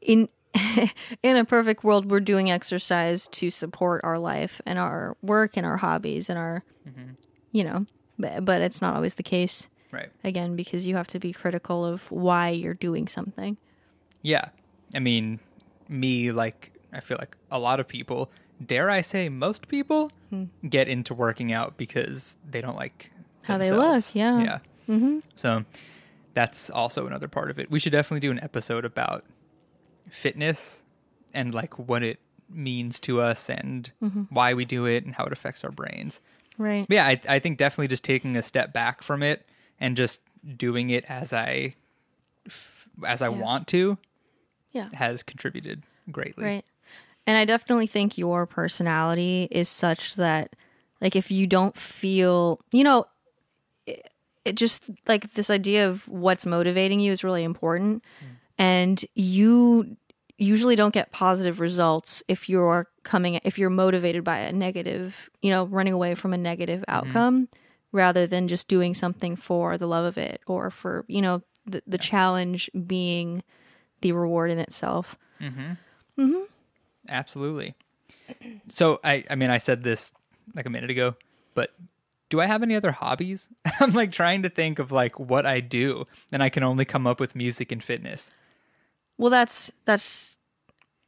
in 0.00 0.28
in 1.22 1.36
a 1.36 1.44
perfect 1.44 1.84
world, 1.84 2.10
we're 2.10 2.20
doing 2.20 2.50
exercise 2.50 3.26
to 3.28 3.50
support 3.50 4.00
our 4.04 4.18
life 4.18 4.60
and 4.66 4.78
our 4.78 5.16
work 5.22 5.56
and 5.56 5.64
our 5.64 5.78
hobbies 5.78 6.28
and 6.28 6.38
our, 6.38 6.64
you 7.52 7.64
know, 7.64 7.86
but, 8.18 8.44
but 8.44 8.60
it's 8.60 8.80
not 8.82 8.94
always 8.94 9.14
the 9.14 9.22
case. 9.22 9.68
Right. 9.90 10.10
Again, 10.24 10.56
because 10.56 10.86
you 10.86 10.96
have 10.96 11.06
to 11.08 11.18
be 11.18 11.32
critical 11.32 11.84
of 11.84 12.10
why 12.10 12.48
you're 12.48 12.74
doing 12.74 13.08
something. 13.08 13.58
Yeah. 14.22 14.46
I 14.94 14.98
mean, 15.00 15.40
me, 15.88 16.32
like, 16.32 16.72
I 16.92 17.00
feel 17.00 17.18
like 17.18 17.36
a 17.50 17.58
lot 17.58 17.80
of 17.80 17.88
people, 17.88 18.30
dare 18.64 18.88
I 18.90 19.00
say, 19.02 19.28
most 19.28 19.68
people 19.68 20.10
get 20.68 20.88
into 20.88 21.14
working 21.14 21.52
out 21.52 21.76
because 21.76 22.38
they 22.50 22.60
don't 22.60 22.76
like 22.76 23.10
How 23.42 23.58
they 23.58 23.70
look, 23.70 24.14
yeah. 24.14 24.42
Yeah. 24.42 24.58
Mm-hmm. 24.88 25.18
So 25.36 25.64
that's 26.34 26.70
also 26.70 27.06
another 27.06 27.28
part 27.28 27.50
of 27.50 27.58
it. 27.58 27.70
We 27.70 27.78
should 27.78 27.92
definitely 27.92 28.20
do 28.20 28.30
an 28.30 28.40
episode 28.42 28.84
about 28.84 29.24
fitness 30.12 30.82
and, 31.34 31.54
like, 31.54 31.78
what 31.78 32.02
it 32.02 32.20
means 32.48 33.00
to 33.00 33.20
us 33.20 33.48
and 33.48 33.90
mm-hmm. 34.02 34.22
why 34.28 34.52
we 34.54 34.64
do 34.64 34.84
it 34.84 35.04
and 35.04 35.14
how 35.14 35.24
it 35.24 35.32
affects 35.32 35.64
our 35.64 35.70
brains. 35.70 36.20
Right. 36.58 36.86
But 36.86 36.94
yeah, 36.94 37.06
I, 37.06 37.20
I 37.28 37.38
think 37.38 37.56
definitely 37.56 37.88
just 37.88 38.04
taking 38.04 38.36
a 38.36 38.42
step 38.42 38.74
back 38.74 39.02
from 39.02 39.22
it 39.22 39.48
and 39.80 39.96
just 39.96 40.20
doing 40.56 40.90
it 40.90 41.04
as 41.08 41.32
I 41.32 41.74
as 43.06 43.22
I 43.22 43.30
Yeah. 43.30 43.38
want 43.38 43.68
to 43.68 43.96
Yeah. 44.72 44.90
has 44.92 45.22
contributed 45.22 45.82
greatly. 46.10 46.44
Right. 46.44 46.64
And 47.26 47.38
I 47.38 47.46
definitely 47.46 47.86
think 47.86 48.18
your 48.18 48.44
personality 48.46 49.48
is 49.50 49.68
such 49.70 50.16
that, 50.16 50.54
like, 51.00 51.16
if 51.16 51.30
you 51.30 51.46
don't 51.46 51.76
feel, 51.76 52.60
you 52.70 52.84
know, 52.84 53.06
it, 53.86 54.10
it 54.44 54.56
just 54.56 54.82
like 55.06 55.32
this 55.34 55.48
idea 55.48 55.88
of 55.88 56.06
what's 56.06 56.44
motivating 56.44 57.00
you 57.00 57.12
is 57.12 57.24
really 57.24 57.44
important. 57.44 58.04
Mm. 58.22 58.26
and 58.58 59.04
you 59.14 59.96
usually 60.42 60.76
don't 60.76 60.92
get 60.92 61.12
positive 61.12 61.60
results 61.60 62.22
if 62.28 62.48
you're 62.48 62.88
coming 63.02 63.40
if 63.44 63.58
you're 63.58 63.70
motivated 63.70 64.24
by 64.24 64.38
a 64.38 64.52
negative, 64.52 65.30
you 65.40 65.50
know, 65.50 65.64
running 65.64 65.92
away 65.92 66.14
from 66.14 66.32
a 66.32 66.38
negative 66.38 66.80
mm-hmm. 66.80 67.08
outcome 67.08 67.48
rather 67.92 68.26
than 68.26 68.48
just 68.48 68.68
doing 68.68 68.94
something 68.94 69.36
for 69.36 69.76
the 69.78 69.86
love 69.86 70.04
of 70.04 70.18
it 70.18 70.40
or 70.46 70.70
for, 70.70 71.04
you 71.08 71.20
know, 71.20 71.42
the, 71.66 71.82
the 71.86 71.98
challenge 71.98 72.70
being 72.86 73.42
the 74.00 74.12
reward 74.12 74.50
in 74.50 74.58
itself. 74.58 75.16
Mm-hmm. 75.40 75.72
Mm-hmm. 76.18 76.42
Absolutely. 77.08 77.74
So 78.68 79.00
I 79.04 79.24
I 79.30 79.34
mean 79.34 79.50
I 79.50 79.58
said 79.58 79.84
this 79.84 80.12
like 80.54 80.66
a 80.66 80.70
minute 80.70 80.90
ago, 80.90 81.14
but 81.54 81.72
do 82.30 82.40
I 82.40 82.46
have 82.46 82.62
any 82.62 82.74
other 82.74 82.92
hobbies? 82.92 83.48
I'm 83.80 83.92
like 83.92 84.10
trying 84.10 84.42
to 84.42 84.48
think 84.48 84.78
of 84.78 84.90
like 84.90 85.20
what 85.20 85.46
I 85.46 85.60
do, 85.60 86.06
and 86.32 86.42
I 86.42 86.48
can 86.48 86.62
only 86.62 86.84
come 86.84 87.06
up 87.06 87.20
with 87.20 87.36
music 87.36 87.70
and 87.70 87.82
fitness. 87.82 88.30
Well, 89.22 89.30
that's 89.30 89.70
that's 89.84 90.36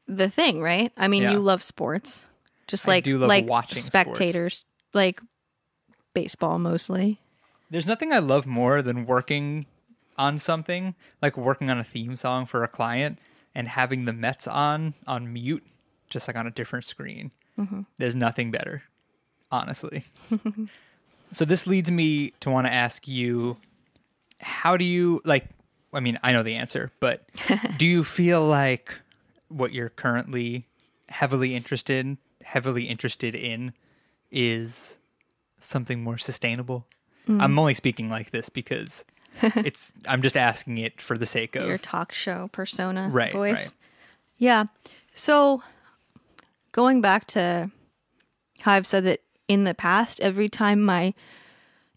the 0.07 0.31
thing, 0.31 0.63
right? 0.63 0.93
I 0.97 1.09
mean, 1.09 1.25
Yeah. 1.25 1.33
you 1.33 1.41
love 1.41 1.63
sports, 1.63 2.29
just 2.69 2.87
I 2.87 2.93
like 2.93 3.05
do 3.05 3.19
love 3.19 3.29
like 3.29 3.47
watching 3.47 3.79
sports. 3.83 3.87
spectators, 3.87 4.65
like 4.93 5.21
baseball 6.15 6.59
mostly. 6.59 7.19
There's 7.71 7.87
nothing 7.87 8.13
I 8.13 8.21
love 8.21 8.47
more 8.47 8.83
than 8.83 9.05
working 9.05 9.67
on 10.17 10.39
something, 10.39 10.95
like 11.21 11.37
working 11.37 11.71
on 11.71 11.79
a 11.79 11.85
theme 11.85 12.15
song 12.15 12.47
for 12.47 12.63
a 12.63 12.69
client 12.69 13.19
and 13.53 13.67
having 13.67 14.05
the 14.05 14.13
Mets 14.13 14.47
on 14.47 14.95
on 15.09 15.33
mute, 15.33 15.65
just 16.09 16.29
like 16.29 16.37
on 16.37 16.47
a 16.47 16.51
different 16.53 16.85
screen. 16.85 17.33
Mm-hmm. 17.59 17.81
There's 17.97 18.15
nothing 18.15 18.51
better, 18.53 18.85
honestly. 19.51 20.05
so 21.33 21.45
this 21.45 21.67
leads 21.67 21.91
me 21.91 22.31
to 22.41 22.51
want 22.51 22.67
to 22.69 22.73
ask 22.73 23.09
you, 23.09 23.57
how 24.41 24.77
do 24.77 24.85
you 24.85 25.21
like? 25.25 25.47
I 25.95 26.01
mean, 26.01 26.19
I 26.23 26.33
know 26.33 26.43
the 26.43 26.55
answer, 26.57 26.91
but 27.01 27.29
do 27.79 27.87
you 27.87 28.05
feel 28.05 28.45
like 28.47 28.95
what 29.49 29.73
you're 29.73 29.91
currently 29.91 30.67
heavily 31.09 31.55
interested 31.55 32.17
heavily 32.43 32.85
interested 32.85 33.35
in 33.35 33.73
is 34.31 34.99
something 35.59 36.03
more 36.03 36.19
sustainable? 36.19 36.87
Mm. 37.29 37.41
I'm 37.41 37.59
only 37.59 37.75
speaking 37.75 38.09
like 38.11 38.31
this 38.33 38.49
because 38.49 39.05
it's 39.43 39.93
I'm 40.07 40.23
just 40.23 40.37
asking 40.37 40.79
it 40.79 41.01
for 41.01 41.17
the 41.17 41.27
sake 41.27 41.57
of 41.57 41.67
Your 41.67 41.79
talk 41.79 42.13
show 42.13 42.49
persona 42.53 43.09
Right, 43.11 43.33
voice. 43.33 43.55
right. 43.55 43.75
Yeah. 44.37 44.65
So 45.15 45.63
going 46.73 47.01
back 47.01 47.27
to 47.29 47.71
how 48.61 48.73
I've 48.73 48.87
said 48.87 49.05
that 49.05 49.21
in 49.49 49.65
the 49.65 49.75
past, 49.75 50.21
every 50.21 50.49
time 50.49 50.83
my 50.83 51.15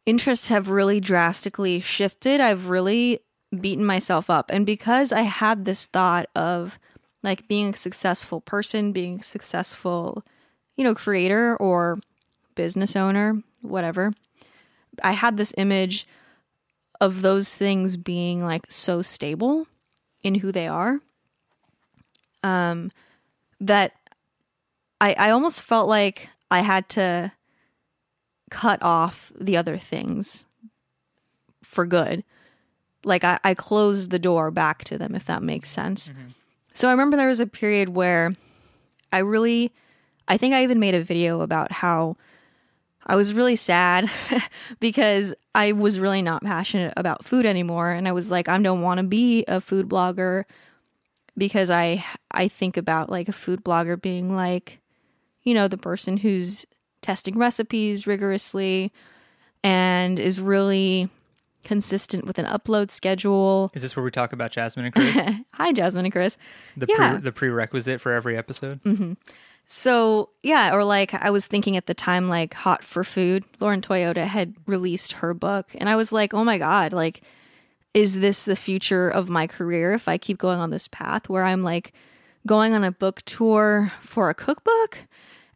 interests 0.06 0.48
have 0.48 0.70
really 0.70 1.00
drastically 1.00 1.80
shifted, 1.82 2.40
I've 2.40 2.68
really 2.70 3.20
beaten 3.60 3.86
myself 3.86 4.30
up. 4.30 4.50
And 4.52 4.66
because 4.66 5.12
I 5.12 5.22
had 5.22 5.66
this 5.66 5.86
thought 5.86 6.28
of 6.36 6.80
like 7.24 7.48
being 7.48 7.74
a 7.74 7.78
successful 7.78 8.42
person, 8.42 8.92
being 8.92 9.20
a 9.20 9.24
successful, 9.24 10.24
you 10.76 10.84
know, 10.84 10.96
creator 10.96 11.56
or 11.58 12.00
business 12.56 12.96
owner, 12.96 13.42
whatever, 13.62 14.14
I 15.04 15.12
had 15.12 15.38
this 15.38 15.54
image 15.58 16.08
of 17.00 17.22
those 17.22 17.54
things 17.54 17.98
being 17.98 18.44
like 18.44 18.66
so 18.70 19.02
stable 19.02 19.68
in 20.24 20.36
who 20.36 20.52
they 20.52 20.68
are 20.68 21.00
um 22.44 22.92
that 23.60 23.94
i 25.02 25.14
i 25.14 25.30
almost 25.30 25.62
felt 25.62 25.88
like 25.88 26.30
i 26.52 26.62
had 26.62 26.88
to 26.90 27.32
cut 28.50 28.82
off 28.82 29.32
the 29.40 29.58
other 29.58 29.78
things 29.78 30.46
for 31.64 31.86
good 31.86 32.24
like 33.08 33.24
i, 33.24 33.40
I 33.44 33.54
closed 33.54 34.10
the 34.10 34.20
door 34.20 34.52
back 34.52 34.84
to 34.86 34.98
them 34.98 35.16
if 35.16 35.26
that 35.26 35.42
makes 35.42 35.70
sense. 35.72 36.12
So 36.74 36.88
i 36.88 36.92
remember 36.92 37.18
there 37.18 37.28
was 37.28 37.40
a 37.40 37.48
period 37.48 37.90
where 37.90 38.36
i 39.12 39.18
really 39.18 39.72
i 40.28 40.38
think 40.38 40.54
i 40.54 40.64
even 40.64 40.80
made 40.80 40.96
a 40.96 41.04
video 41.04 41.42
about 41.42 41.72
how 41.72 42.18
I 43.10 43.16
was 43.16 43.34
really 43.34 43.56
sad 43.56 44.12
because 44.82 45.34
I 45.56 45.72
was 45.72 45.98
really 45.98 46.22
not 46.22 46.44
passionate 46.44 46.94
about 46.98 47.24
food 47.24 47.46
anymore. 47.46 47.92
And 47.92 48.06
I 48.06 48.12
was 48.12 48.30
like 48.30 48.50
I 48.50 48.58
don't 48.58 48.82
want 48.82 48.98
to 48.98 49.04
be 49.04 49.46
a 49.48 49.62
food 49.62 49.88
blogger 49.88 50.44
because 51.38 51.72
I 51.72 52.04
I 52.32 52.50
think 52.50 52.76
about 52.76 53.10
like 53.10 53.30
a 53.30 53.34
food 53.34 53.64
blogger 53.64 54.00
being 54.00 54.36
like 54.36 54.80
you 55.44 55.54
know 55.54 55.70
the 55.70 55.78
person 55.78 56.18
who's 56.18 56.66
testing 57.02 57.38
recipes 57.38 58.06
rigorously 58.06 58.92
and 59.64 60.20
is 60.20 60.42
really 60.42 61.10
consistent 61.64 62.26
with 62.26 62.38
an 62.40 62.46
upload 62.46 62.92
schedule. 62.92 63.72
Is 63.74 63.82
this 63.82 63.96
where 63.96 64.04
we 64.04 64.12
talk 64.12 64.34
about 64.34 64.52
Jasmine 64.52 64.86
and 64.86 64.94
Chris? 64.96 65.18
Hi 65.54 65.72
Jasmine 65.74 66.06
and 66.06 66.12
Chris. 66.12 66.38
The 66.76 66.86
Yeah. 66.90 67.12
pre- 67.14 67.22
the 67.22 67.32
prerequisite 67.32 68.00
for 68.02 68.14
every 68.14 68.38
episode? 68.38 68.82
Mm-hmm. 68.84 69.14
So 69.68 70.30
yeah, 70.44 70.74
or 70.74 70.84
like 70.86 71.14
I 71.14 71.30
was 71.30 71.46
thinking 71.48 71.76
at 71.76 71.88
the 71.88 71.94
time, 71.94 72.30
like 72.30 72.54
Hot 72.54 72.84
for 72.84 73.04
Food, 73.04 73.44
Lauren 73.60 73.82
Toyota 73.82 74.24
had 74.26 74.54
released 74.66 75.14
her 75.14 75.34
book, 75.34 75.68
and 75.76 75.90
I 75.90 75.96
was 75.98 76.12
like, 76.12 76.34
oh 76.34 76.44
my 76.46 76.58
god, 76.58 76.94
like, 76.94 77.22
is 77.94 78.20
this 78.20 78.46
the 78.46 78.56
future 78.56 79.10
of 79.10 79.30
my 79.30 79.46
career 79.48 79.92
if 79.94 80.08
I 80.08 80.18
keep 80.18 80.38
going 80.38 80.60
on 80.60 80.70
this 80.70 80.88
path 80.88 81.28
where 81.28 81.44
I'm 81.44 81.64
like 81.64 81.92
going 82.46 82.74
on 82.74 82.86
a 82.86 82.92
book 82.92 83.22
tour 83.26 83.92
for 84.02 84.30
a 84.30 84.34
cookbook? 84.34 85.00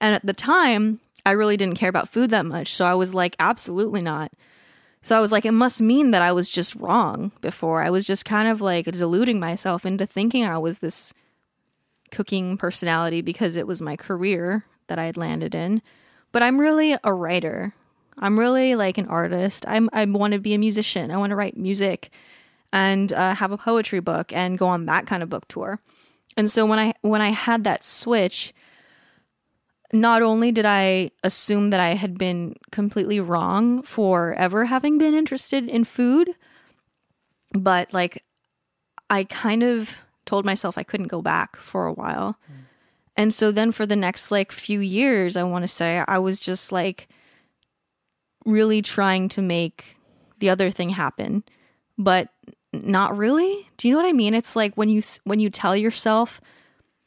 And 0.02 0.14
at 0.14 0.26
the 0.26 0.34
time, 0.34 1.00
I 1.26 1.32
really 1.32 1.56
didn't 1.56 1.78
care 1.78 1.90
about 1.90 2.10
food 2.10 2.32
that 2.32 2.46
much, 2.46 2.74
so 2.76 2.86
I 2.86 2.96
was 2.96 3.14
like, 3.14 3.36
absolutely 3.40 4.02
not. 4.02 4.32
So 5.04 5.18
I 5.18 5.20
was 5.20 5.32
like, 5.32 5.46
it 5.46 5.52
must 5.52 5.82
mean 5.82 6.12
that 6.12 6.22
I 6.22 6.32
was 6.32 6.50
just 6.50 6.76
wrong 6.76 7.32
before. 7.42 7.84
I 7.84 7.90
was 7.90 8.06
just 8.06 8.24
kind 8.24 8.48
of 8.48 8.62
like 8.62 8.86
deluding 8.86 9.40
myself 9.40 9.86
into 9.86 10.06
thinking 10.06 10.46
I 10.46 10.58
was 10.60 10.80
this 10.80 11.14
cooking 12.12 12.58
personality 12.58 13.22
because 13.22 13.56
it 13.56 13.66
was 13.66 13.82
my 13.82 13.96
career 13.96 14.66
that 14.88 15.00
I 15.00 15.06
had 15.06 15.18
landed 15.18 15.56
in. 15.56 15.82
But 16.32 16.44
I'm 16.44 16.60
really 16.60 16.96
a 17.04 17.14
writer. 17.14 17.74
I'm 18.20 18.38
really 18.38 18.76
like 18.76 18.98
an 18.98 19.08
artist. 19.08 19.66
I'm 19.68 19.90
I 19.92 20.06
want 20.06 20.34
to 20.34 20.40
be 20.40 20.54
a 20.54 20.60
musician. 20.60 21.10
I 21.10 21.18
want 21.18 21.32
to 21.32 21.36
write 21.36 21.58
music 21.58 22.12
and 22.72 23.12
uh, 23.12 23.36
have 23.36 23.52
a 23.52 23.58
poetry 23.58 24.00
book 24.00 24.32
and 24.32 24.58
go 24.58 24.68
on 24.68 24.86
that 24.86 25.08
kind 25.08 25.24
of 25.24 25.30
book 25.30 25.48
tour. 25.48 25.80
And 26.38 26.50
so 26.52 26.66
when 26.66 26.80
I 26.80 26.94
when 27.02 27.22
I 27.22 27.30
had 27.30 27.64
that 27.64 27.84
switch, 27.84 28.54
not 29.94 30.22
only 30.22 30.52
did 30.52 30.66
I 30.66 31.12
assume 31.24 31.70
that 31.70 31.80
I 31.80 31.96
had 31.96 32.18
been 32.18 32.56
completely 32.72 33.20
wrong 33.20 33.84
for 33.84 34.34
ever 34.34 34.66
having 34.66 34.98
been 34.98 35.14
interested 35.14 35.68
in 35.68 35.84
food, 35.84 36.30
but 37.54 37.94
like 37.94 38.24
I 39.10 39.26
kind 39.26 39.64
of 39.64 39.98
told 40.26 40.46
myself 40.46 40.78
I 40.78 40.84
couldn't 40.84 41.08
go 41.08 41.22
back 41.22 41.58
for 41.58 41.86
a 41.86 41.94
while. 41.94 42.38
Mm. 42.50 42.56
And 43.18 43.34
so 43.34 43.52
then 43.52 43.72
for 43.72 43.86
the 43.86 43.96
next 43.96 44.32
like 44.32 44.52
few 44.52 44.80
years, 44.80 45.36
I 45.36 45.44
want 45.44 45.64
to 45.64 45.68
say 45.68 46.04
I 46.08 46.18
was 46.18 46.40
just 46.40 46.72
like 46.72 47.10
really 48.46 48.82
trying 48.82 49.30
to 49.30 49.42
make 49.42 49.98
the 50.40 50.50
other 50.50 50.72
thing 50.72 50.92
happen, 50.92 51.44
but 51.98 52.30
not 52.74 53.18
really. 53.18 53.70
Do 53.78 53.88
you 53.88 53.94
know 53.94 54.02
what 54.02 54.10
I 54.10 54.14
mean? 54.14 54.34
It's 54.34 54.56
like 54.56 54.76
when 54.76 54.90
you 54.90 55.02
when 55.26 55.40
you 55.40 55.50
tell 55.50 55.76
yourself 55.76 56.40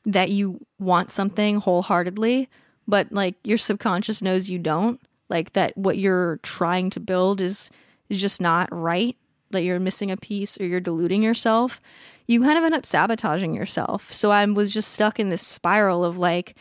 that 0.05 0.28
you 0.28 0.64
want 0.78 1.11
something 1.11 1.57
wholeheartedly, 1.57 2.49
but 2.87 3.12
like 3.12 3.35
your 3.45 3.59
subconscious 3.59 4.22
knows 4.22 4.51
you 4.51 4.59
don't, 4.59 5.01
like 5.28 5.53
that 5.55 5.76
what 5.76 5.99
you're 5.99 6.39
trying 6.43 6.91
to 6.91 7.01
build 7.01 7.41
is 7.41 7.70
is 8.09 8.20
just 8.20 8.41
not 8.41 8.68
right, 8.70 9.16
that 9.51 9.62
you're 9.62 9.80
missing 9.80 10.11
a 10.11 10.16
piece 10.16 10.61
or 10.61 10.66
you're 10.66 10.80
deluding 10.80 11.22
yourself, 11.22 11.80
you 12.26 12.43
kind 12.43 12.59
of 12.59 12.64
end 12.64 12.74
up 12.74 12.85
sabotaging 12.85 13.55
yourself. 13.55 14.12
So 14.12 14.30
I 14.30 14.45
was 14.45 14.72
just 14.72 14.93
stuck 14.93 15.18
in 15.18 15.30
this 15.30 15.43
spiral 15.43 16.05
of 16.05 16.18
like, 16.18 16.55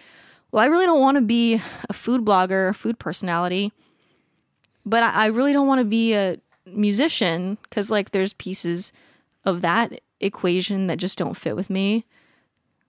well, 0.51 0.63
I 0.63 0.67
really 0.67 0.85
don't 0.85 1.01
want 1.01 1.15
to 1.15 1.21
be 1.21 1.61
a 1.89 1.93
food 1.93 2.23
blogger, 2.23 2.69
a 2.69 2.73
food 2.73 2.99
personality, 2.99 3.73
but 4.85 5.03
I, 5.03 5.11
I 5.11 5.25
really 5.27 5.51
don't 5.51 5.67
want 5.67 5.79
to 5.79 5.85
be 5.85 6.13
a 6.13 6.37
musician 6.65 7.57
because 7.63 7.89
like 7.89 8.11
there's 8.11 8.33
pieces 8.33 8.93
of 9.45 9.61
that 9.61 9.99
equation 10.21 10.87
that 10.87 10.97
just 10.97 11.17
don't 11.17 11.35
fit 11.35 11.55
with 11.55 11.69
me. 11.69 12.05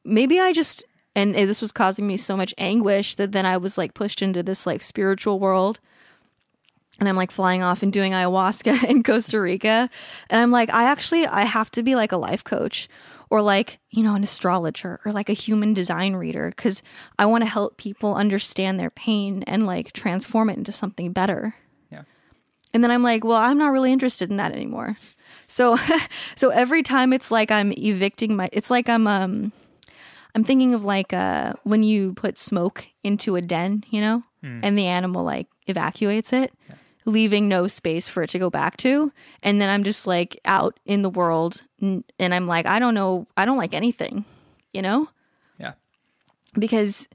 Maybe 0.04 0.38
I 0.38 0.52
just 0.52 0.84
and 1.14 1.34
this 1.34 1.60
was 1.60 1.72
causing 1.72 2.06
me 2.06 2.16
so 2.16 2.36
much 2.36 2.54
anguish 2.58 3.14
that 3.14 3.32
then 3.32 3.46
I 3.46 3.56
was 3.56 3.78
like 3.78 3.94
pushed 3.94 4.22
into 4.22 4.42
this 4.42 4.66
like 4.66 4.82
spiritual 4.82 5.38
world 5.38 5.80
and 7.00 7.08
I'm 7.08 7.16
like 7.16 7.30
flying 7.30 7.62
off 7.62 7.82
and 7.82 7.92
doing 7.92 8.12
ayahuasca 8.12 8.84
in 8.88 9.02
Costa 9.02 9.40
Rica. 9.40 9.90
And 10.30 10.40
I'm 10.40 10.50
like, 10.50 10.70
I 10.72 10.84
actually 10.84 11.26
I 11.26 11.42
have 11.42 11.70
to 11.72 11.82
be 11.82 11.94
like 11.94 12.12
a 12.12 12.16
life 12.16 12.44
coach 12.44 12.88
or 13.30 13.42
like, 13.42 13.78
you 13.90 14.02
know, 14.02 14.14
an 14.14 14.22
astrologer 14.22 15.00
or 15.04 15.12
like 15.12 15.28
a 15.28 15.34
human 15.34 15.74
design 15.74 16.14
reader 16.14 16.50
because 16.50 16.82
I 17.18 17.26
want 17.26 17.42
to 17.42 17.50
help 17.50 17.76
people 17.76 18.14
understand 18.14 18.78
their 18.78 18.90
pain 18.90 19.42
and 19.44 19.66
like 19.66 19.92
transform 19.92 20.50
it 20.50 20.58
into 20.58 20.72
something 20.72 21.12
better. 21.12 21.54
Yeah. 21.90 22.02
And 22.72 22.84
then 22.84 22.90
I'm 22.90 23.02
like, 23.02 23.24
well, 23.24 23.38
I'm 23.38 23.58
not 23.58 23.72
really 23.72 23.92
interested 23.92 24.30
in 24.30 24.36
that 24.36 24.52
anymore. 24.52 24.96
So 25.48 25.76
so 26.36 26.50
every 26.50 26.82
time 26.82 27.12
it's 27.12 27.30
like 27.30 27.50
I'm 27.50 27.72
evicting 27.72 28.36
my 28.36 28.48
it's 28.52 28.70
like 28.70 28.88
I'm 28.88 29.06
um 29.06 29.52
I'm 30.34 30.44
thinking 30.44 30.74
of 30.74 30.84
like 30.84 31.12
uh 31.12 31.54
when 31.62 31.82
you 31.82 32.12
put 32.14 32.38
smoke 32.38 32.86
into 33.02 33.36
a 33.36 33.40
den, 33.40 33.84
you 33.90 34.00
know, 34.00 34.22
and 34.42 34.76
the 34.78 34.86
animal 34.86 35.24
like 35.24 35.46
evacuates 35.66 36.32
it, 36.32 36.52
leaving 37.06 37.48
no 37.48 37.66
space 37.66 38.08
for 38.08 38.22
it 38.22 38.30
to 38.30 38.38
go 38.38 38.50
back 38.50 38.76
to. 38.78 39.12
And 39.42 39.60
then 39.60 39.70
I'm 39.70 39.84
just 39.84 40.06
like 40.06 40.38
out 40.44 40.78
in 40.84 41.02
the 41.02 41.10
world, 41.10 41.62
N- 41.80 42.04
And 42.18 42.34
I'm 42.34 42.46
like, 42.46 42.66
I 42.66 42.78
don't 42.78 42.94
know, 42.94 43.26
I 43.36 43.44
don't 43.44 43.58
like 43.58 43.74
anything, 43.74 44.24
you 44.72 44.82
know? 44.82 45.08
Yeah. 45.58 45.74
because 46.58 47.08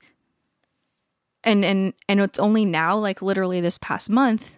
and 1.43 1.63
and 1.63 1.93
and 2.07 2.19
it's 2.19 2.39
only 2.39 2.65
now 2.65 2.97
like 2.97 3.21
literally 3.21 3.61
this 3.61 3.77
past 3.77 4.09
month 4.09 4.55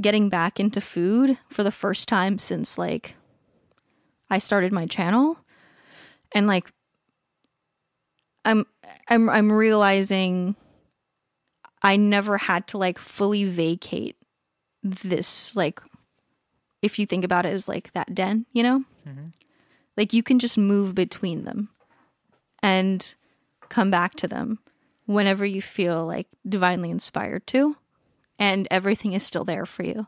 getting 0.00 0.28
back 0.28 0.58
into 0.60 0.80
food 0.80 1.38
for 1.48 1.62
the 1.62 1.72
first 1.72 2.08
time 2.08 2.38
since 2.38 2.76
like 2.78 3.14
I 4.30 4.38
started 4.38 4.72
my 4.72 4.86
channel 4.86 5.38
and 6.34 6.46
like 6.46 6.72
I'm 8.44 8.66
I'm 9.08 9.28
I'm 9.28 9.52
realizing 9.52 10.56
I 11.82 11.96
never 11.96 12.38
had 12.38 12.66
to 12.68 12.78
like 12.78 12.98
fully 12.98 13.44
vacate 13.44 14.16
this 14.82 15.54
like 15.54 15.80
if 16.80 16.98
you 16.98 17.06
think 17.06 17.24
about 17.24 17.46
it 17.46 17.52
as 17.52 17.68
like 17.68 17.92
that 17.92 18.14
den, 18.14 18.46
you 18.52 18.62
know? 18.62 18.84
Mm-hmm. 19.06 19.26
Like 19.96 20.12
you 20.12 20.22
can 20.22 20.38
just 20.38 20.58
move 20.58 20.94
between 20.94 21.44
them 21.44 21.68
and 22.62 23.14
come 23.68 23.90
back 23.90 24.14
to 24.16 24.28
them 24.28 24.58
whenever 25.06 25.46
you 25.46 25.62
feel 25.62 26.04
like 26.06 26.26
divinely 26.48 26.90
inspired 26.90 27.46
to 27.48 27.76
and 28.38 28.66
everything 28.70 29.12
is 29.12 29.22
still 29.22 29.44
there 29.44 29.66
for 29.66 29.84
you. 29.84 30.06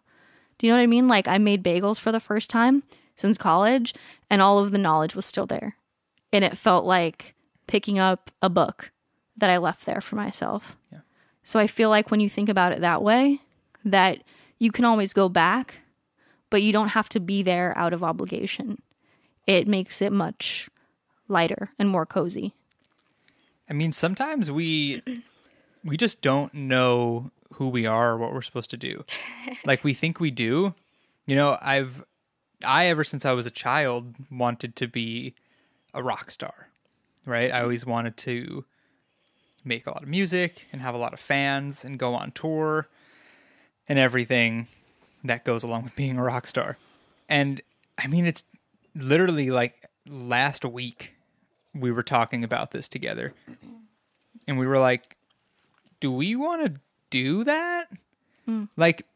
Do 0.58 0.66
you 0.66 0.72
know 0.72 0.78
what 0.78 0.82
I 0.82 0.86
mean? 0.86 1.08
Like 1.08 1.28
I 1.28 1.38
made 1.38 1.62
bagels 1.62 1.98
for 1.98 2.10
the 2.10 2.20
first 2.20 2.50
time 2.50 2.82
since 3.16 3.38
college 3.38 3.94
and 4.28 4.42
all 4.42 4.58
of 4.58 4.72
the 4.72 4.78
knowledge 4.78 5.14
was 5.14 5.26
still 5.26 5.46
there. 5.46 5.76
And 6.32 6.44
it 6.44 6.58
felt 6.58 6.84
like 6.84 7.33
picking 7.66 7.98
up 7.98 8.30
a 8.42 8.48
book 8.48 8.92
that 9.36 9.50
I 9.50 9.58
left 9.58 9.86
there 9.86 10.00
for 10.00 10.16
myself. 10.16 10.76
Yeah. 10.92 11.00
So 11.42 11.58
I 11.58 11.66
feel 11.66 11.90
like 11.90 12.10
when 12.10 12.20
you 12.20 12.28
think 12.28 12.48
about 12.48 12.72
it 12.72 12.80
that 12.80 13.02
way, 13.02 13.40
that 13.84 14.22
you 14.58 14.70
can 14.72 14.84
always 14.84 15.12
go 15.12 15.28
back, 15.28 15.76
but 16.50 16.62
you 16.62 16.72
don't 16.72 16.88
have 16.88 17.08
to 17.10 17.20
be 17.20 17.42
there 17.42 17.76
out 17.76 17.92
of 17.92 18.02
obligation. 18.02 18.80
It 19.46 19.68
makes 19.68 20.00
it 20.00 20.12
much 20.12 20.70
lighter 21.28 21.70
and 21.78 21.88
more 21.88 22.06
cozy. 22.06 22.54
I 23.68 23.72
mean, 23.72 23.92
sometimes 23.92 24.50
we 24.50 25.02
we 25.84 25.96
just 25.96 26.22
don't 26.22 26.52
know 26.54 27.30
who 27.54 27.68
we 27.68 27.86
are 27.86 28.12
or 28.12 28.18
what 28.18 28.32
we're 28.32 28.42
supposed 28.42 28.70
to 28.70 28.76
do. 28.76 29.04
like 29.64 29.84
we 29.84 29.94
think 29.94 30.20
we 30.20 30.30
do. 30.30 30.74
You 31.26 31.36
know, 31.36 31.58
I've 31.60 32.04
I 32.64 32.86
ever 32.86 33.04
since 33.04 33.24
I 33.24 33.32
was 33.32 33.46
a 33.46 33.50
child 33.50 34.14
wanted 34.30 34.76
to 34.76 34.88
be 34.88 35.34
a 35.92 36.02
rock 36.02 36.30
star. 36.30 36.68
Right? 37.26 37.50
I 37.50 37.54
mm-hmm. 37.54 37.64
always 37.64 37.86
wanted 37.86 38.16
to 38.18 38.64
make 39.64 39.86
a 39.86 39.90
lot 39.90 40.02
of 40.02 40.08
music 40.08 40.66
and 40.72 40.82
have 40.82 40.94
a 40.94 40.98
lot 40.98 41.14
of 41.14 41.20
fans 41.20 41.84
and 41.84 41.98
go 41.98 42.14
on 42.14 42.32
tour 42.32 42.86
and 43.88 43.98
everything 43.98 44.68
that 45.22 45.44
goes 45.44 45.62
along 45.62 45.84
with 45.84 45.96
being 45.96 46.18
a 46.18 46.22
rock 46.22 46.46
star. 46.46 46.76
And 47.28 47.62
I 47.98 48.06
mean, 48.06 48.26
it's 48.26 48.42
literally 48.94 49.50
like 49.50 49.86
last 50.06 50.64
week 50.64 51.14
we 51.74 51.90
were 51.90 52.02
talking 52.02 52.44
about 52.44 52.70
this 52.70 52.88
together. 52.88 53.32
Mm-hmm. 53.50 53.76
And 54.46 54.58
we 54.58 54.66
were 54.66 54.78
like, 54.78 55.16
do 56.00 56.12
we 56.12 56.36
want 56.36 56.66
to 56.66 56.80
do 57.10 57.44
that? 57.44 57.88
Mm. 58.48 58.68
Like, 58.76 59.06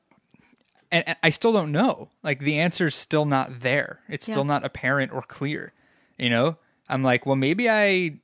and, 0.90 1.06
and 1.06 1.18
I 1.22 1.30
still 1.30 1.52
don't 1.52 1.70
know. 1.70 2.08
Like, 2.22 2.40
the 2.40 2.58
answer's 2.58 2.94
still 2.94 3.26
not 3.26 3.60
there. 3.60 4.00
It's 4.08 4.24
still 4.24 4.44
not 4.44 4.64
apparent 4.64 5.12
or 5.12 5.20
clear. 5.20 5.72
You 6.16 6.30
know, 6.30 6.56
I'm 6.88 7.02
like, 7.02 7.26
well, 7.26 7.36
maybe 7.36 7.68
I, 7.68 8.18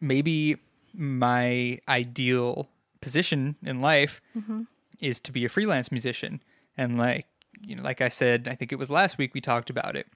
maybe 0.00 0.56
my 0.94 1.78
ideal 1.88 2.68
position 3.00 3.56
in 3.62 3.80
life 3.80 4.20
mm-hmm. 4.36 4.62
is 5.00 5.20
to 5.20 5.32
be 5.32 5.44
a 5.44 5.48
freelance 5.48 5.90
musician. 5.90 6.42
And 6.76 6.98
like, 6.98 7.26
you 7.62 7.76
know, 7.76 7.82
like 7.82 8.00
I 8.00 8.08
said, 8.08 8.48
I 8.48 8.54
think 8.54 8.72
it 8.72 8.76
was 8.76 8.90
last 8.90 9.18
week 9.18 9.34
we 9.34 9.40
talked 9.40 9.70
about 9.70 9.96
it. 9.96 10.06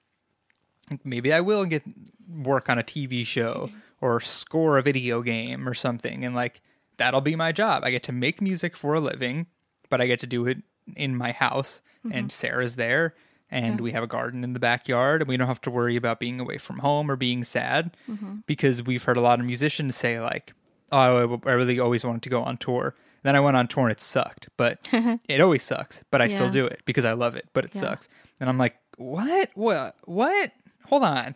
Maybe 1.03 1.33
I 1.33 1.41
will 1.41 1.65
get 1.65 1.83
work 2.29 2.69
on 2.69 2.77
a 2.77 2.83
TV 2.83 3.25
show 3.25 3.69
mm-hmm. 3.69 3.77
or 4.01 4.19
score 4.19 4.77
a 4.77 4.83
video 4.83 5.21
game 5.21 5.67
or 5.67 5.73
something. 5.73 6.23
And 6.23 6.35
like, 6.35 6.61
that'll 6.97 7.21
be 7.21 7.35
my 7.35 7.51
job. 7.51 7.83
I 7.83 7.91
get 7.91 8.03
to 8.03 8.11
make 8.11 8.41
music 8.41 8.77
for 8.77 8.93
a 8.93 8.99
living, 8.99 9.47
but 9.89 9.99
I 9.99 10.07
get 10.07 10.19
to 10.19 10.27
do 10.27 10.45
it 10.45 10.57
in 10.95 11.15
my 11.15 11.31
house. 11.31 11.81
And 12.03 12.13
mm-hmm. 12.13 12.29
Sarah's 12.29 12.75
there. 12.75 13.15
And 13.51 13.79
we 13.79 13.91
have 13.91 14.03
a 14.03 14.07
garden 14.07 14.43
in 14.43 14.53
the 14.53 14.59
backyard, 14.59 15.21
and 15.21 15.29
we 15.29 15.37
don't 15.37 15.47
have 15.47 15.61
to 15.61 15.71
worry 15.71 15.95
about 15.95 16.19
being 16.19 16.39
away 16.39 16.57
from 16.57 16.79
home 16.79 17.09
or 17.09 17.15
being 17.15 17.43
sad 17.43 17.95
mm-hmm. 18.09 18.37
because 18.47 18.83
we've 18.83 19.03
heard 19.03 19.17
a 19.17 19.21
lot 19.21 19.39
of 19.39 19.45
musicians 19.45 19.95
say, 19.95 20.19
like, 20.19 20.53
oh, 20.91 21.41
I 21.45 21.49
I 21.49 21.53
really 21.53 21.79
always 21.79 22.03
wanted 22.03 22.23
to 22.23 22.29
go 22.29 22.41
on 22.41 22.57
tour. 22.57 22.95
Then 23.23 23.35
I 23.35 23.39
went 23.39 23.55
on 23.55 23.67
tour 23.67 23.83
and 23.83 23.91
it 23.91 24.01
sucked, 24.01 24.49
but 24.57 24.87
it 25.27 25.41
always 25.41 25.63
sucks. 25.63 26.03
But 26.11 26.21
I 26.21 26.27
still 26.27 26.49
do 26.49 26.65
it 26.65 26.81
because 26.85 27.05
I 27.05 27.13
love 27.13 27.35
it, 27.35 27.47
but 27.53 27.65
it 27.65 27.71
Yeah. 27.73 27.81
sucks. 27.81 28.09
And 28.39 28.49
I'm 28.49 28.57
like, 28.57 28.75
what? 28.97 29.49
What? 29.55 29.95
What? 30.05 30.51
Hold 30.85 31.03
on. 31.03 31.35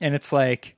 And 0.00 0.14
it's 0.14 0.32
like, 0.32 0.76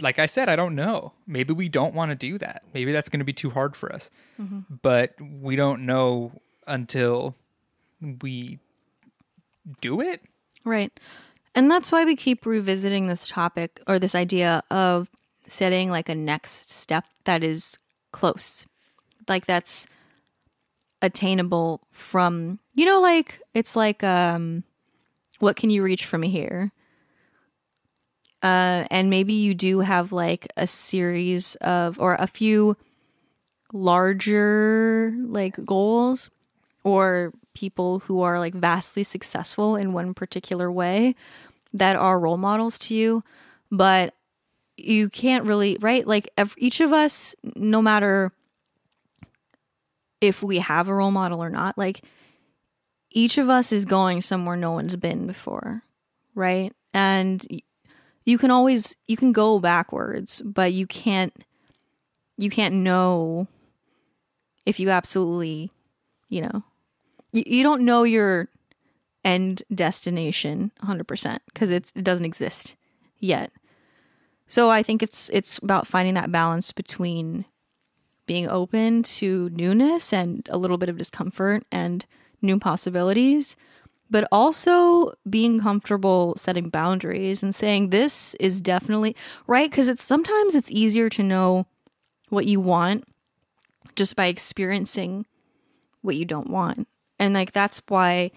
like 0.00 0.18
I 0.18 0.26
said, 0.26 0.48
I 0.48 0.56
don't 0.56 0.74
know. 0.74 1.12
Maybe 1.26 1.52
we 1.54 1.68
don't 1.68 1.94
want 1.94 2.10
to 2.10 2.14
do 2.14 2.38
that. 2.38 2.62
Maybe 2.74 2.92
that's 2.92 3.08
going 3.08 3.20
to 3.20 3.24
be 3.24 3.32
too 3.32 3.50
hard 3.50 3.76
for 3.76 3.92
us. 3.92 4.10
Mm-hmm. 4.40 4.60
But 4.82 5.14
we 5.20 5.56
don't 5.56 5.86
know 5.86 6.32
until 6.66 7.34
we 8.20 8.58
do 9.80 10.00
it. 10.00 10.22
Right. 10.64 10.92
And 11.54 11.70
that's 11.70 11.90
why 11.90 12.04
we 12.04 12.16
keep 12.16 12.44
revisiting 12.44 13.06
this 13.06 13.28
topic 13.28 13.80
or 13.86 13.98
this 13.98 14.14
idea 14.14 14.62
of 14.70 15.08
setting 15.48 15.90
like 15.90 16.08
a 16.08 16.14
next 16.14 16.70
step 16.70 17.04
that 17.24 17.42
is 17.42 17.78
close. 18.12 18.66
Like 19.28 19.46
that's 19.46 19.86
attainable 21.02 21.86
from 21.92 22.58
you 22.74 22.86
know 22.86 23.00
like 23.02 23.38
it's 23.52 23.76
like 23.76 24.02
um 24.02 24.64
what 25.40 25.54
can 25.56 25.70
you 25.70 25.82
reach 25.82 26.04
from 26.04 26.22
here? 26.22 26.72
Uh 28.42 28.84
and 28.90 29.10
maybe 29.10 29.32
you 29.32 29.54
do 29.54 29.80
have 29.80 30.12
like 30.12 30.48
a 30.56 30.66
series 30.66 31.54
of 31.56 32.00
or 32.00 32.14
a 32.14 32.26
few 32.26 32.76
larger 33.72 35.14
like 35.26 35.62
goals 35.64 36.30
or 36.86 37.32
people 37.52 37.98
who 37.98 38.20
are 38.20 38.38
like 38.38 38.54
vastly 38.54 39.02
successful 39.02 39.74
in 39.74 39.92
one 39.92 40.14
particular 40.14 40.70
way 40.70 41.16
that 41.72 41.96
are 41.96 42.20
role 42.20 42.36
models 42.36 42.78
to 42.78 42.94
you. 42.94 43.24
But 43.72 44.14
you 44.76 45.08
can't 45.08 45.44
really 45.44 45.76
right? 45.80 46.06
Like 46.06 46.30
ev- 46.38 46.54
each 46.56 46.80
of 46.80 46.92
us 46.92 47.34
no 47.56 47.82
matter 47.82 48.30
if 50.20 50.44
we 50.44 50.58
have 50.58 50.88
a 50.88 50.94
role 50.94 51.10
model 51.10 51.42
or 51.42 51.50
not 51.50 51.76
like 51.76 52.04
each 53.10 53.36
of 53.36 53.50
us 53.50 53.72
is 53.72 53.84
going 53.84 54.20
somewhere 54.20 54.56
no 54.56 54.70
one's 54.70 54.94
been 54.94 55.26
before 55.26 55.82
right? 56.36 56.72
And 56.94 57.44
you 58.24 58.38
can 58.38 58.52
always 58.52 58.96
you 59.08 59.16
can 59.16 59.32
go 59.32 59.58
backwards 59.58 60.40
but 60.44 60.72
you 60.72 60.86
can't 60.86 61.34
you 62.38 62.48
can't 62.48 62.76
know 62.76 63.48
if 64.64 64.78
you 64.78 64.90
absolutely 64.90 65.72
you 66.28 66.42
know 66.42 66.62
you, 67.36 67.44
you 67.46 67.62
don't 67.62 67.82
know 67.82 68.02
your 68.02 68.48
end 69.24 69.62
destination 69.74 70.72
100% 70.84 71.38
because 71.52 71.70
it 71.70 71.92
doesn't 72.02 72.24
exist 72.24 72.76
yet 73.18 73.50
so 74.46 74.70
i 74.70 74.82
think 74.82 75.02
it's 75.02 75.28
it's 75.32 75.58
about 75.58 75.86
finding 75.86 76.14
that 76.14 76.30
balance 76.30 76.70
between 76.70 77.44
being 78.26 78.48
open 78.48 79.02
to 79.02 79.48
newness 79.50 80.12
and 80.12 80.48
a 80.50 80.58
little 80.58 80.78
bit 80.78 80.88
of 80.88 80.98
discomfort 80.98 81.64
and 81.72 82.06
new 82.40 82.58
possibilities 82.58 83.56
but 84.08 84.28
also 84.30 85.12
being 85.28 85.60
comfortable 85.60 86.34
setting 86.36 86.68
boundaries 86.68 87.42
and 87.42 87.54
saying 87.54 87.90
this 87.90 88.34
is 88.34 88.60
definitely 88.60 89.16
right 89.46 89.70
because 89.70 89.88
it's 89.88 90.04
sometimes 90.04 90.54
it's 90.54 90.70
easier 90.70 91.08
to 91.08 91.22
know 91.22 91.66
what 92.28 92.46
you 92.46 92.60
want 92.60 93.04
just 93.94 94.16
by 94.16 94.26
experiencing 94.26 95.26
what 96.02 96.16
you 96.16 96.24
don't 96.24 96.50
want. 96.50 96.88
And 97.18 97.34
like 97.34 97.52
that's 97.52 97.82
why 97.88 98.30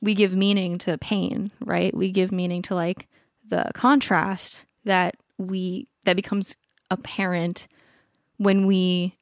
we 0.00 0.14
give 0.14 0.34
meaning 0.34 0.78
to 0.78 0.98
pain, 0.98 1.50
right? 1.60 1.94
We 1.94 2.10
give 2.10 2.32
meaning 2.32 2.62
to 2.62 2.74
like 2.74 3.08
the 3.48 3.70
contrast 3.74 4.64
that 4.84 5.16
we 5.38 5.88
that 6.04 6.16
becomes 6.16 6.56
apparent 6.90 7.68
when 8.38 8.66
we 8.66 9.16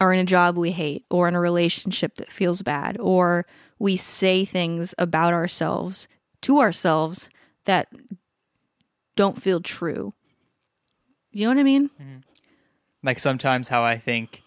are 0.00 0.12
in 0.12 0.20
a 0.20 0.24
job 0.24 0.56
we 0.56 0.70
hate 0.70 1.04
or 1.10 1.28
in 1.28 1.34
a 1.34 1.40
relationship 1.40 2.14
that 2.14 2.32
feels 2.32 2.62
bad 2.62 2.96
or 3.00 3.46
we 3.78 3.96
say 3.96 4.44
things 4.44 4.94
about 4.96 5.32
ourselves 5.32 6.08
to 6.40 6.60
ourselves 6.60 7.28
that 7.64 7.88
don't 9.16 9.42
feel 9.42 9.60
true. 9.60 10.14
You 11.32 11.44
know 11.44 11.50
what 11.50 11.58
I 11.58 11.64
mean? 11.64 11.90
Mm-hmm. 12.00 12.18
Like 13.02 13.18
sometimes 13.18 13.68
how 13.68 13.82
I 13.82 13.98
think 13.98 14.42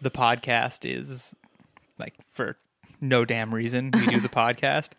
the 0.00 0.10
podcast 0.10 0.88
is 0.88 1.34
like 1.98 2.14
for 2.28 2.56
no 3.00 3.24
damn 3.24 3.54
reason 3.54 3.90
we 3.92 4.06
do 4.06 4.20
the 4.20 4.28
podcast 4.28 4.90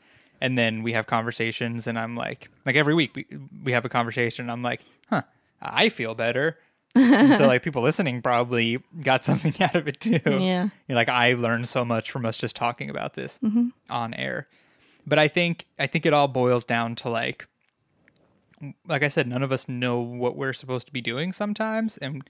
and 0.42 0.58
then 0.58 0.84
we 0.84 0.94
have 0.94 1.08
conversations 1.08 1.88
and 1.88 1.98
I'm 1.98 2.16
like 2.16 2.50
like 2.66 2.76
every 2.76 2.94
week 2.94 3.16
we 3.16 3.26
we 3.64 3.72
have 3.72 3.86
a 3.86 3.90
conversation 3.90 4.44
and 4.44 4.52
I'm 4.52 4.62
like, 4.62 4.82
"Huh, 5.10 5.24
I 5.62 5.90
feel 5.90 6.16
better." 6.16 6.58
So 6.96 7.46
like 7.46 7.62
people 7.62 7.84
listening 7.84 8.24
probably 8.24 8.80
got 9.02 9.24
something 9.24 9.54
out 9.62 9.76
of 9.76 9.88
it 9.88 10.00
too. 10.00 10.20
Yeah. 10.26 10.64
You 10.64 10.72
know, 10.90 10.96
like 10.96 11.10
I 11.10 11.34
learned 11.34 11.68
so 11.68 11.86
much 11.86 12.10
from 12.10 12.26
us 12.26 12.38
just 12.38 12.56
talking 12.56 12.90
about 12.90 13.14
this 13.14 13.40
on 13.90 14.14
air. 14.16 14.48
But 15.06 15.20
I 15.20 15.28
think 15.28 15.66
I 15.78 15.88
think 15.88 16.06
it 16.06 16.14
all 16.14 16.28
boils 16.28 16.66
down 16.66 16.96
to 16.96 17.10
like 17.10 17.48
like 18.88 19.04
I 19.04 19.08
said, 19.08 19.28
none 19.28 19.44
of 19.44 19.52
us 19.52 19.68
know 19.70 20.00
what 20.00 20.36
we're 20.36 20.54
supposed 20.54 20.88
to 20.88 20.94
be 20.94 21.02
doing 21.02 21.32
sometimes, 21.32 21.98
and 21.98 22.28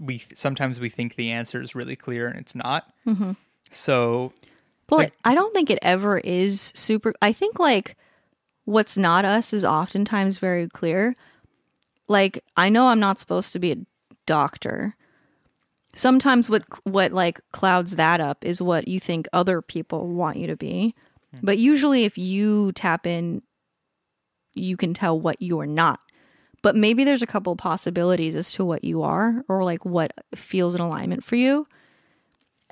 we 0.00 0.18
sometimes 0.18 0.80
we 0.80 0.88
think 0.88 1.16
the 1.16 1.30
answer 1.30 1.60
is 1.60 1.74
really 1.74 1.96
clear 1.96 2.26
and 2.26 2.38
it's 2.38 2.54
not. 2.54 2.92
Mm-hmm. 3.06 3.32
So 3.70 4.32
Well, 4.92 5.00
Like- 5.00 5.14
I 5.24 5.34
don't 5.34 5.54
think 5.54 5.70
it 5.70 5.78
ever 5.80 6.18
is 6.18 6.70
super. 6.74 7.14
I 7.22 7.32
think 7.32 7.58
like 7.58 7.96
what's 8.66 8.96
not 8.96 9.24
us 9.24 9.54
is 9.54 9.64
oftentimes 9.64 10.36
very 10.36 10.68
clear. 10.68 11.16
Like 12.08 12.44
I 12.58 12.68
know 12.68 12.88
I'm 12.88 13.00
not 13.00 13.18
supposed 13.18 13.54
to 13.54 13.58
be 13.58 13.72
a 13.72 13.78
doctor. 14.26 14.94
Sometimes 15.94 16.50
what 16.50 16.64
what 16.84 17.12
like 17.12 17.40
clouds 17.52 17.96
that 17.96 18.20
up 18.20 18.44
is 18.44 18.60
what 18.60 18.86
you 18.86 19.00
think 19.00 19.26
other 19.32 19.62
people 19.62 20.08
want 20.08 20.36
you 20.36 20.46
to 20.46 20.56
be. 20.56 20.94
Hmm. 21.32 21.38
But 21.42 21.56
usually 21.56 22.04
if 22.04 22.18
you 22.18 22.72
tap 22.72 23.06
in 23.06 23.40
you 24.54 24.76
can 24.76 24.92
tell 24.92 25.18
what 25.18 25.40
you're 25.40 25.66
not. 25.66 26.00
But 26.60 26.76
maybe 26.76 27.02
there's 27.02 27.22
a 27.22 27.26
couple 27.26 27.56
possibilities 27.56 28.36
as 28.36 28.52
to 28.52 28.64
what 28.64 28.84
you 28.84 29.02
are 29.02 29.42
or 29.48 29.64
like 29.64 29.86
what 29.86 30.12
feels 30.34 30.74
in 30.74 30.82
alignment 30.82 31.24
for 31.24 31.36
you. 31.36 31.66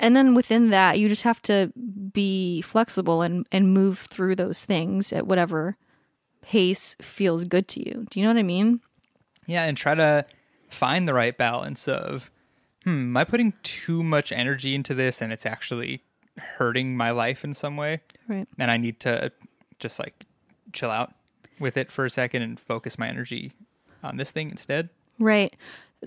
And 0.01 0.17
then 0.17 0.35
within 0.35 0.71
that, 0.71 0.99
you 0.99 1.09
just 1.09 1.23
have 1.23 1.41
to 1.43 1.73
be 2.13 2.63
flexible 2.63 3.23
and, 3.23 3.47
and 3.53 3.73
move 3.73 3.99
through 4.01 4.35
those 4.35 4.65
things 4.65 5.13
at 5.13 5.27
whatever 5.27 5.77
pace 6.43 6.97
feels 7.01 7.45
good 7.45 7.69
to 7.69 7.87
you. 7.87 8.07
Do 8.11 8.19
you 8.19 8.25
know 8.27 8.31
what 8.33 8.39
I 8.41 8.43
mean? 8.43 8.81
yeah, 9.47 9.65
and 9.65 9.77
try 9.77 9.95
to 9.95 10.25
find 10.71 11.09
the 11.09 11.15
right 11.15 11.37
balance 11.37 11.89
of, 11.89 12.31
hmm, 12.85 12.91
am 12.91 13.17
I 13.17 13.25
putting 13.25 13.53
too 13.63 14.03
much 14.03 14.31
energy 14.33 14.75
into 14.75 14.95
this 14.95 15.21
and 15.21 15.33
it's 15.33 15.45
actually 15.45 16.03
hurting 16.39 16.97
my 16.97 17.11
life 17.11 17.43
in 17.45 17.53
some 17.53 17.77
way? 17.77 18.01
Right. 18.29 18.47
and 18.59 18.71
I 18.71 18.77
need 18.77 19.01
to 19.01 19.33
just 19.81 19.99
like 19.99 20.25
chill 20.73 20.91
out 20.91 21.13
with 21.59 21.77
it 21.77 21.91
for 21.91 22.05
a 22.05 22.11
second 22.11 22.43
and 22.43 22.61
focus 22.61 22.99
my 22.99 23.09
energy 23.09 23.53
on 24.05 24.17
this 24.17 24.31
thing 24.31 24.51
instead. 24.51 24.89
Right. 25.19 25.55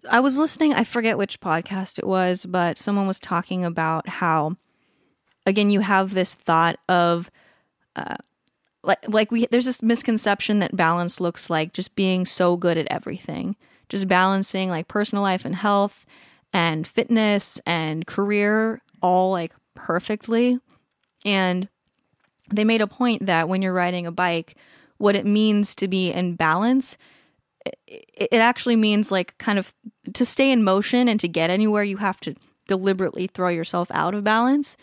I 0.09 0.19
was 0.19 0.37
listening, 0.37 0.73
I 0.73 0.83
forget 0.83 1.17
which 1.17 1.39
podcast 1.39 1.99
it 1.99 2.07
was, 2.07 2.45
but 2.45 2.77
someone 2.77 3.07
was 3.07 3.19
talking 3.19 3.63
about 3.63 4.09
how 4.09 4.57
again 5.45 5.69
you 5.69 5.81
have 5.81 6.13
this 6.13 6.33
thought 6.33 6.77
of 6.87 7.29
uh 7.95 8.15
like 8.83 9.07
like 9.07 9.31
we 9.31 9.45
there's 9.47 9.65
this 9.65 9.81
misconception 9.81 10.59
that 10.59 10.75
balance 10.75 11.19
looks 11.19 11.49
like 11.49 11.73
just 11.73 11.95
being 11.95 12.25
so 12.25 12.57
good 12.57 12.77
at 12.77 12.87
everything. 12.89 13.55
Just 13.89 14.07
balancing 14.07 14.69
like 14.69 14.87
personal 14.87 15.21
life 15.21 15.45
and 15.45 15.55
health 15.55 16.05
and 16.51 16.87
fitness 16.87 17.59
and 17.65 18.07
career 18.07 18.81
all 19.01 19.31
like 19.31 19.53
perfectly. 19.75 20.59
And 21.25 21.69
they 22.51 22.63
made 22.63 22.81
a 22.81 22.87
point 22.87 23.25
that 23.25 23.47
when 23.47 23.61
you're 23.61 23.73
riding 23.73 24.05
a 24.05 24.11
bike, 24.11 24.55
what 24.97 25.15
it 25.15 25.25
means 25.25 25.75
to 25.75 25.87
be 25.87 26.11
in 26.11 26.35
balance 26.35 26.97
it 27.66 27.78
it 27.88 28.34
actually 28.39 28.76
means 28.76 29.11
like 29.11 29.38
kind 29.38 29.57
of 29.59 29.74
to 30.14 30.26
stay 30.26 30.51
in 30.51 30.64
motion 30.64 31.07
and 31.07 31.20
to 31.20 31.28
get 31.28 31.49
anywhere 31.49 31.84
you 31.84 31.97
have 31.97 32.20
to 32.22 32.36
deliberately 32.68 33.28
throw 33.28 33.49
yourself 33.49 33.89
out 33.91 34.14
of 34.14 34.24
balance 34.24 34.78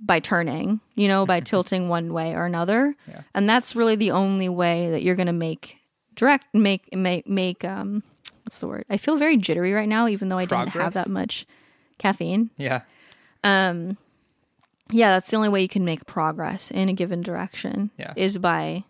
by 0.00 0.18
turning 0.20 0.80
you 0.94 1.06
know 1.08 1.26
by 1.26 1.40
tilting 1.50 1.88
one 1.88 2.12
way 2.12 2.32
or 2.34 2.44
another 2.46 2.94
Yeah. 3.08 3.22
and 3.34 3.48
that's 3.48 3.74
really 3.76 3.96
the 3.96 4.10
only 4.12 4.48
way 4.48 4.90
that 4.90 5.02
you're 5.02 5.16
going 5.16 5.26
to 5.26 5.32
make 5.32 5.76
direct 6.14 6.46
make 6.54 6.94
make 6.94 7.26
make 7.28 7.64
um 7.64 8.02
what's 8.44 8.60
the 8.60 8.66
word 8.68 8.84
i 8.90 8.96
feel 8.96 9.16
very 9.16 9.36
jittery 9.36 9.72
right 9.72 9.88
now 9.88 10.08
even 10.08 10.28
though 10.28 10.38
i 10.38 10.44
didn't 10.44 10.68
have 10.70 10.94
that 10.94 11.08
much 11.08 11.46
caffeine 11.98 12.50
Yeah. 12.56 12.82
Um 13.44 13.96
yeah 14.90 15.10
that's 15.12 15.30
the 15.30 15.36
only 15.36 15.48
way 15.48 15.62
you 15.62 15.68
can 15.68 15.84
make 15.84 16.04
progress 16.06 16.70
in 16.70 16.88
a 16.88 16.92
given 16.94 17.20
direction 17.20 17.90
Yeah. 17.98 18.12
is 18.16 18.38
by 18.38 18.84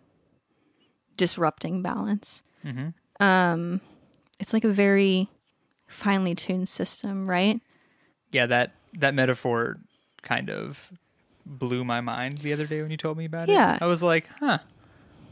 disrupting 1.17 1.81
balance 1.81 2.41
Mm-hmm. 2.65 3.23
um 3.23 3.81
it's 4.39 4.53
like 4.53 4.63
a 4.63 4.69
very 4.69 5.29
finely 5.87 6.35
tuned 6.35 6.69
system 6.69 7.25
right 7.27 7.59
Yeah, 8.31 8.45
that 8.47 8.71
that 8.93 9.13
metaphor 9.13 9.77
kind 10.21 10.49
of 10.49 10.91
blew 11.45 11.83
my 11.83 12.01
mind 12.01 12.39
the 12.39 12.53
other 12.53 12.65
day 12.67 12.81
when 12.81 12.91
you 12.91 12.97
told 12.97 13.17
me 13.17 13.25
about 13.25 13.47
Yeah. 13.49 13.75
it. 13.75 13.81
I 13.81 13.87
was 13.87 14.03
like, 14.03 14.27
huh. 14.39 14.59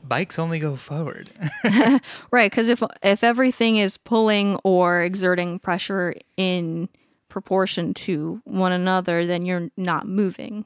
Bikes 0.07 0.39
only 0.39 0.59
go 0.59 0.75
forward. 0.75 1.29
right 2.31 2.49
because 2.49 2.69
if 2.69 2.81
if 3.03 3.23
everything 3.23 3.77
is 3.77 3.97
pulling 3.97 4.55
or 4.63 5.03
exerting 5.03 5.59
pressure 5.59 6.15
in 6.37 6.89
proportion 7.27 7.93
to 7.93 8.41
one 8.45 8.71
another 8.71 9.25
then 9.25 9.45
you're 9.45 9.69
not 9.77 10.07
moving 10.07 10.65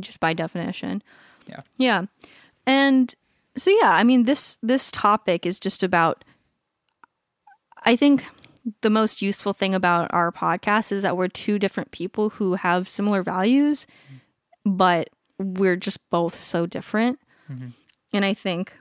just 0.00 0.20
by 0.20 0.34
definition 0.34 1.02
yeah. 1.46 1.60
Yeah. 1.78 2.02
And 2.66 3.14
so 3.56 3.70
yeah, 3.70 3.92
I 3.92 4.04
mean 4.04 4.24
this 4.24 4.58
this 4.62 4.90
topic 4.90 5.46
is 5.46 5.58
just 5.58 5.82
about 5.82 6.24
I 7.84 7.96
think 7.96 8.24
the 8.80 8.90
most 8.90 9.22
useful 9.22 9.52
thing 9.52 9.74
about 9.74 10.12
our 10.12 10.30
podcast 10.30 10.92
is 10.92 11.02
that 11.02 11.16
we're 11.16 11.28
two 11.28 11.58
different 11.58 11.90
people 11.90 12.30
who 12.30 12.54
have 12.54 12.88
similar 12.88 13.22
values, 13.22 13.86
but 14.64 15.10
we're 15.38 15.76
just 15.76 15.98
both 16.10 16.36
so 16.36 16.66
different. 16.66 17.18
Mm-hmm. 17.50 17.68
And 18.12 18.24
I 18.24 18.34
think 18.34 18.72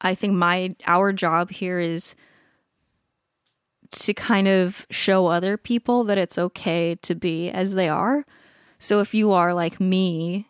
I 0.00 0.14
think 0.14 0.34
my 0.34 0.70
our 0.86 1.12
job 1.12 1.50
here 1.50 1.78
is 1.78 2.14
to 3.92 4.14
kind 4.14 4.48
of 4.48 4.86
show 4.90 5.26
other 5.26 5.56
people 5.56 6.02
that 6.04 6.18
it's 6.18 6.38
okay 6.38 6.96
to 7.02 7.14
be 7.14 7.50
as 7.50 7.74
they 7.74 7.88
are. 7.88 8.24
So 8.78 9.00
if 9.00 9.14
you 9.14 9.32
are 9.32 9.54
like 9.54 9.80
me 9.80 10.48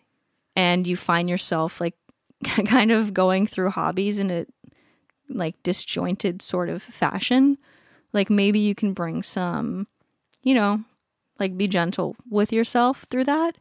and 0.54 0.86
you 0.86 0.96
find 0.96 1.28
yourself 1.28 1.80
like 1.80 1.94
kind 2.66 2.90
of 2.90 3.14
going 3.14 3.46
through 3.46 3.70
hobbies 3.70 4.18
in 4.18 4.30
a 4.30 4.46
like 5.28 5.60
disjointed 5.62 6.42
sort 6.42 6.68
of 6.68 6.82
fashion, 6.82 7.58
like 8.12 8.28
maybe 8.28 8.58
you 8.58 8.74
can 8.74 8.92
bring 8.92 9.22
some, 9.22 9.86
you 10.42 10.54
know, 10.54 10.82
like 11.38 11.56
be 11.56 11.66
gentle 11.66 12.16
with 12.28 12.52
yourself 12.52 13.06
through 13.10 13.24
that 13.24 13.56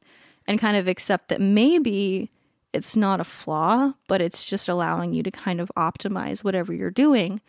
and 0.48 0.60
kind 0.60 0.76
of 0.76 0.88
accept 0.88 1.30
that 1.30 1.40
maybe 1.40 2.30
it's 2.74 2.96
not 2.96 3.20
a 3.20 3.26
flaw, 3.26 3.94
but 4.08 4.22
it's 4.22 4.46
just 4.46 4.70
allowing 4.70 5.14
you 5.14 5.24
to 5.24 5.32
kind 5.32 5.60
of 5.60 5.72
optimize 5.78 6.44
whatever 6.44 6.74
you're 6.74 6.90
doing 6.90 7.42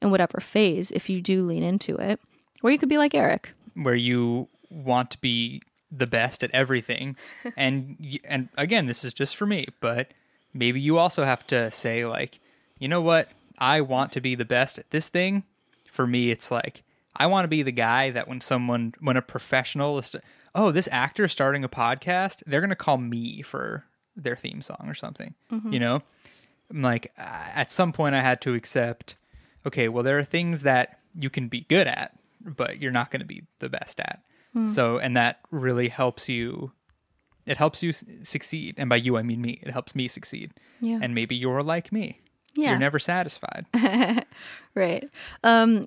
in 0.00 0.10
whatever 0.10 0.40
phase 0.40 0.90
if 0.90 1.08
you 1.08 1.20
do 1.20 1.44
lean 1.44 1.62
into 1.62 1.96
it. 1.96 2.20
Or 2.62 2.70
you 2.70 2.78
could 2.78 2.88
be 2.88 2.98
like 2.98 3.14
Eric. 3.14 3.52
Where 3.74 3.94
you 3.94 4.48
want 4.70 5.10
to 5.12 5.18
be 5.18 5.62
the 5.90 6.06
best 6.06 6.42
at 6.42 6.50
everything. 6.52 7.16
and 7.56 8.20
and 8.24 8.48
again, 8.56 8.86
this 8.86 9.04
is 9.04 9.12
just 9.12 9.36
for 9.36 9.46
me, 9.46 9.66
but 9.80 10.12
maybe 10.52 10.80
you 10.80 10.98
also 10.98 11.24
have 11.24 11.46
to 11.48 11.70
say 11.70 12.04
like, 12.04 12.40
you 12.78 12.88
know 12.88 13.00
what? 13.00 13.28
I 13.58 13.80
want 13.82 14.12
to 14.12 14.20
be 14.20 14.34
the 14.34 14.44
best 14.44 14.78
at 14.78 14.90
this 14.90 15.08
thing. 15.08 15.44
For 15.90 16.06
me, 16.06 16.30
it's 16.30 16.50
like 16.50 16.82
I 17.16 17.26
want 17.26 17.44
to 17.44 17.48
be 17.48 17.62
the 17.62 17.72
guy 17.72 18.10
that 18.10 18.28
when 18.28 18.40
someone 18.40 18.94
when 19.00 19.16
a 19.16 19.22
professional 19.22 19.98
is 19.98 20.16
oh, 20.54 20.70
this 20.70 20.88
actor 20.90 21.24
is 21.24 21.32
starting 21.32 21.64
a 21.64 21.68
podcast, 21.68 22.42
they're 22.46 22.60
going 22.60 22.70
to 22.70 22.76
call 22.76 22.98
me 22.98 23.42
for 23.42 23.84
their 24.16 24.36
theme 24.36 24.62
song 24.62 24.84
or 24.86 24.94
something. 24.94 25.34
Mm-hmm. 25.52 25.72
You 25.72 25.80
know? 25.80 26.02
I'm 26.70 26.82
like 26.82 27.12
at 27.16 27.70
some 27.70 27.92
point 27.92 28.14
I 28.14 28.20
had 28.20 28.40
to 28.42 28.54
accept 28.54 29.16
okay, 29.66 29.88
well 29.88 30.02
there 30.02 30.18
are 30.18 30.24
things 30.24 30.62
that 30.62 31.00
you 31.14 31.28
can 31.28 31.48
be 31.48 31.62
good 31.62 31.86
at, 31.86 32.16
but 32.40 32.80
you're 32.80 32.92
not 32.92 33.10
going 33.10 33.20
to 33.20 33.26
be 33.26 33.42
the 33.58 33.68
best 33.68 34.00
at. 34.00 34.22
Hmm. 34.52 34.66
So, 34.66 34.98
and 34.98 35.16
that 35.16 35.40
really 35.50 35.88
helps 35.88 36.28
you 36.28 36.72
it 37.46 37.56
helps 37.56 37.82
you 37.82 37.92
succeed. 38.22 38.74
And 38.78 38.88
by 38.88 38.96
you 38.96 39.16
I 39.16 39.22
mean 39.22 39.40
me. 39.40 39.58
It 39.62 39.70
helps 39.70 39.94
me 39.94 40.08
succeed. 40.08 40.52
Yeah. 40.80 40.98
And 41.02 41.14
maybe 41.14 41.34
you're 41.36 41.62
like 41.62 41.90
me. 41.92 42.20
Yeah. 42.54 42.70
You're 42.70 42.78
never 42.78 42.98
satisfied. 42.98 43.66
Right. 44.74 45.08
Um 45.42 45.86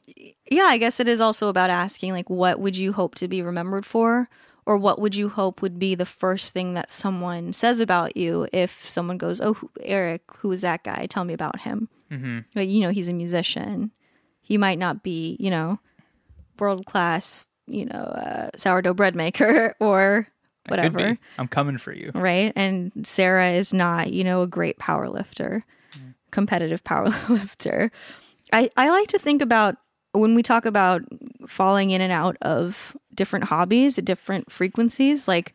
yeah, 0.50 0.64
I 0.66 0.78
guess 0.78 1.00
it 1.00 1.08
is 1.08 1.22
also 1.22 1.48
about 1.48 1.70
asking 1.70 2.12
like 2.14 2.30
what 2.30 2.60
would 2.60 2.76
you 2.78 2.92
hope 2.94 3.16
to 3.16 3.28
be 3.28 3.42
remembered 3.42 3.86
for 3.86 4.30
or 4.66 4.78
what 4.78 5.00
would 5.00 5.16
you 5.16 5.30
hope 5.30 5.62
would 5.62 5.80
be 5.80 5.96
the 5.96 6.06
first 6.06 6.52
thing 6.54 6.74
that 6.74 6.92
someone 6.92 7.54
says 7.54 7.80
about 7.80 8.16
you 8.18 8.48
if 8.54 8.88
someone 8.90 9.18
goes, 9.18 9.42
"Oh, 9.42 9.54
who- 9.56 9.70
Eric, 9.82 10.22
who 10.38 10.52
is 10.54 10.62
that 10.62 10.84
guy? 10.84 11.06
Tell 11.10 11.26
me 11.26 11.34
about 11.34 11.62
him." 11.62 11.90
Mm-hmm. 12.12 12.40
But 12.54 12.68
you 12.68 12.82
know, 12.82 12.90
he's 12.92 13.10
a 13.10 13.14
musician. 13.14 13.92
He 14.42 14.58
might 14.58 14.80
not 14.80 15.04
be, 15.04 15.36
you 15.40 15.50
know, 15.50 15.80
world 16.60 16.86
class, 16.86 17.48
you 17.68 17.86
know, 17.86 18.00
uh, 18.00 18.50
sourdough 18.56 18.94
bread 18.94 19.16
maker 19.16 19.76
or 19.80 20.28
whatever. 20.68 21.18
I'm 21.38 21.48
coming 21.48 21.78
for 21.78 21.94
you. 21.94 22.12
right? 22.14 22.54
And 22.56 22.92
Sarah 23.04 23.52
is 23.52 23.74
not, 23.74 24.14
you 24.14 24.24
know, 24.24 24.42
a 24.42 24.48
great 24.48 24.78
power 24.78 25.10
lifter, 25.10 25.66
competitive 26.32 26.84
power 26.86 27.10
lifter. 27.30 27.92
I, 28.52 28.70
I 28.78 28.90
like 28.90 29.08
to 29.10 29.20
think 29.20 29.42
about 29.42 29.78
when 30.14 30.36
we 30.36 30.44
talk 30.44 30.66
about 30.66 31.02
falling 31.48 31.90
in 31.90 32.00
and 32.02 32.14
out 32.14 32.38
of 32.42 32.96
different 33.16 33.46
hobbies 33.46 33.98
at 33.98 34.06
different 34.06 34.52
frequencies, 34.52 35.28
like 35.28 35.54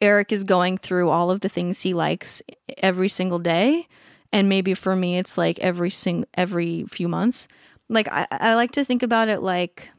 Eric 0.00 0.30
is 0.30 0.44
going 0.44 0.78
through 0.78 1.10
all 1.10 1.30
of 1.30 1.40
the 1.40 1.48
things 1.48 1.80
he 1.80 1.94
likes 1.94 2.42
every 2.78 3.08
single 3.08 3.38
day. 3.38 3.88
And 4.32 4.48
maybe 4.48 4.74
for 4.74 4.94
me, 4.94 5.18
it's 5.18 5.38
like 5.38 5.58
every 5.60 5.90
sing 5.90 6.24
every 6.34 6.84
few 6.84 7.08
months. 7.08 7.48
Like 7.88 8.08
I, 8.10 8.26
I 8.30 8.54
like 8.54 8.72
to 8.72 8.84
think 8.84 9.02
about 9.02 9.28
it 9.28 9.40
like, 9.40 9.90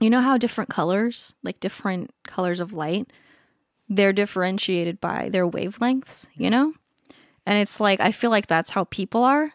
you 0.00 0.10
know 0.10 0.20
how 0.20 0.36
different 0.36 0.68
colors, 0.70 1.34
like 1.42 1.58
different 1.58 2.10
colors 2.24 2.60
of 2.60 2.72
light, 2.72 3.10
they're 3.88 4.12
differentiated 4.12 5.00
by 5.00 5.28
their 5.28 5.48
wavelengths, 5.48 6.28
you 6.34 6.50
know? 6.50 6.74
And 7.46 7.58
it's 7.58 7.80
like 7.80 8.00
I 8.00 8.12
feel 8.12 8.30
like 8.30 8.46
that's 8.46 8.70
how 8.70 8.84
people 8.84 9.22
are. 9.22 9.52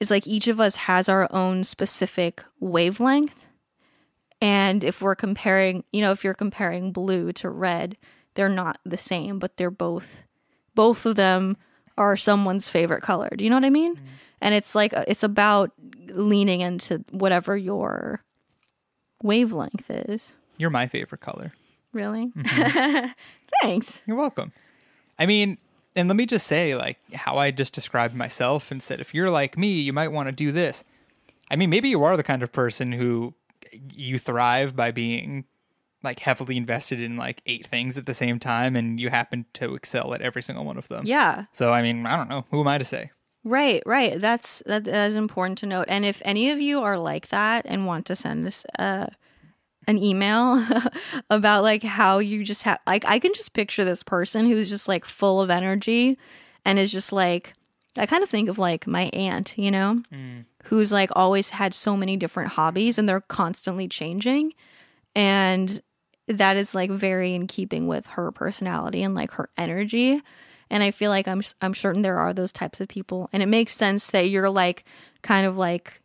It's 0.00 0.10
like 0.10 0.26
each 0.26 0.46
of 0.46 0.60
us 0.60 0.76
has 0.76 1.08
our 1.08 1.28
own 1.32 1.64
specific 1.64 2.42
wavelength. 2.60 3.46
And 4.40 4.84
if 4.84 5.02
we're 5.02 5.16
comparing, 5.16 5.82
you 5.92 6.00
know, 6.00 6.12
if 6.12 6.22
you're 6.22 6.34
comparing 6.34 6.92
blue 6.92 7.32
to 7.32 7.50
red, 7.50 7.96
they're 8.34 8.48
not 8.48 8.78
the 8.84 8.96
same, 8.96 9.40
but 9.40 9.56
they're 9.56 9.70
both, 9.70 10.18
both 10.76 11.04
of 11.04 11.16
them 11.16 11.56
are 11.96 12.16
someone's 12.16 12.68
favorite 12.68 13.02
color. 13.02 13.28
Do 13.36 13.42
you 13.42 13.50
know 13.50 13.56
what 13.56 13.64
I 13.64 13.70
mean? 13.70 13.96
Mm-hmm. 13.96 14.06
And 14.40 14.54
it's 14.54 14.76
like, 14.76 14.94
uh, 14.94 15.04
it's 15.08 15.24
about 15.24 15.72
leaning 16.06 16.60
into 16.60 17.04
whatever 17.10 17.56
your 17.56 18.22
wavelength 19.20 19.90
is. 19.90 20.36
You're 20.56 20.70
my 20.70 20.86
favorite 20.86 21.20
color. 21.20 21.52
Really? 21.92 22.32
Thanks. 23.62 24.02
You're 24.06 24.16
welcome. 24.16 24.52
I 25.18 25.26
mean, 25.26 25.58
and 25.96 26.08
let 26.08 26.16
me 26.16 26.26
just 26.26 26.46
say, 26.46 26.74
like, 26.74 26.98
how 27.12 27.38
I 27.38 27.50
just 27.50 27.72
described 27.72 28.14
myself 28.14 28.70
and 28.70 28.82
said, 28.82 29.00
if 29.00 29.14
you're 29.14 29.30
like 29.30 29.58
me, 29.58 29.80
you 29.80 29.92
might 29.92 30.08
want 30.08 30.28
to 30.28 30.32
do 30.32 30.52
this. 30.52 30.84
I 31.50 31.56
mean, 31.56 31.70
maybe 31.70 31.88
you 31.88 32.04
are 32.04 32.16
the 32.16 32.22
kind 32.22 32.42
of 32.42 32.52
person 32.52 32.92
who 32.92 33.34
you 33.92 34.18
thrive 34.18 34.76
by 34.76 34.90
being 34.90 35.44
like 36.02 36.20
heavily 36.20 36.56
invested 36.56 37.00
in 37.00 37.16
like 37.16 37.42
eight 37.46 37.66
things 37.66 37.98
at 37.98 38.06
the 38.06 38.14
same 38.14 38.38
time 38.38 38.76
and 38.76 39.00
you 39.00 39.08
happen 39.10 39.44
to 39.52 39.74
excel 39.74 40.14
at 40.14 40.22
every 40.22 40.42
single 40.42 40.64
one 40.64 40.78
of 40.78 40.88
them. 40.88 41.04
Yeah. 41.04 41.46
So, 41.52 41.72
I 41.72 41.82
mean, 41.82 42.06
I 42.06 42.16
don't 42.16 42.28
know. 42.28 42.44
Who 42.50 42.60
am 42.60 42.68
I 42.68 42.78
to 42.78 42.84
say? 42.84 43.10
Right, 43.44 43.82
right. 43.86 44.20
That's 44.20 44.62
that, 44.66 44.84
that 44.84 45.06
is 45.08 45.16
important 45.16 45.58
to 45.58 45.66
note. 45.66 45.86
And 45.88 46.04
if 46.04 46.22
any 46.24 46.50
of 46.50 46.60
you 46.60 46.82
are 46.82 46.98
like 46.98 47.28
that 47.28 47.64
and 47.66 47.86
want 47.86 48.06
to 48.06 48.16
send 48.16 48.46
us 48.46 48.64
uh, 48.78 49.06
an 49.88 50.00
email 50.00 50.64
about 51.30 51.62
like 51.64 51.82
how 51.82 52.18
you 52.18 52.44
just 52.44 52.62
have 52.62 52.78
like 52.86 53.04
I 53.06 53.18
can 53.18 53.32
just 53.32 53.54
picture 53.54 53.84
this 53.84 54.02
person 54.02 54.46
who's 54.46 54.68
just 54.68 54.86
like 54.86 55.04
full 55.04 55.40
of 55.40 55.50
energy 55.50 56.18
and 56.64 56.78
is 56.78 56.92
just 56.92 57.10
like 57.10 57.54
I 57.96 58.06
kind 58.06 58.22
of 58.22 58.28
think 58.28 58.48
of 58.48 58.58
like 58.58 58.86
my 58.86 59.04
aunt, 59.14 59.54
you 59.56 59.70
know, 59.70 60.02
mm. 60.12 60.44
who's 60.64 60.92
like 60.92 61.10
always 61.16 61.50
had 61.50 61.74
so 61.74 61.96
many 61.96 62.16
different 62.16 62.52
hobbies 62.52 62.98
and 62.98 63.08
they're 63.08 63.22
constantly 63.22 63.88
changing. 63.88 64.52
And 65.16 65.80
that 66.28 66.58
is 66.58 66.74
like 66.74 66.90
very 66.90 67.34
in 67.34 67.46
keeping 67.46 67.88
with 67.88 68.06
her 68.08 68.30
personality 68.30 69.02
and 69.02 69.14
like 69.14 69.32
her 69.32 69.48
energy. 69.56 70.22
And 70.70 70.82
i 70.82 70.90
feel 70.90 71.10
like 71.10 71.26
i'm 71.26 71.40
i'm 71.62 71.74
certain 71.74 72.02
there 72.02 72.18
are 72.18 72.34
those 72.34 72.52
types 72.52 72.78
of 72.82 72.88
people. 72.88 73.30
And 73.32 73.42
it 73.42 73.46
makes 73.46 73.74
sense 73.74 74.10
that 74.10 74.28
you're 74.28 74.50
like 74.50 74.84
kind 75.22 75.46
of 75.46 75.56
like 75.56 76.02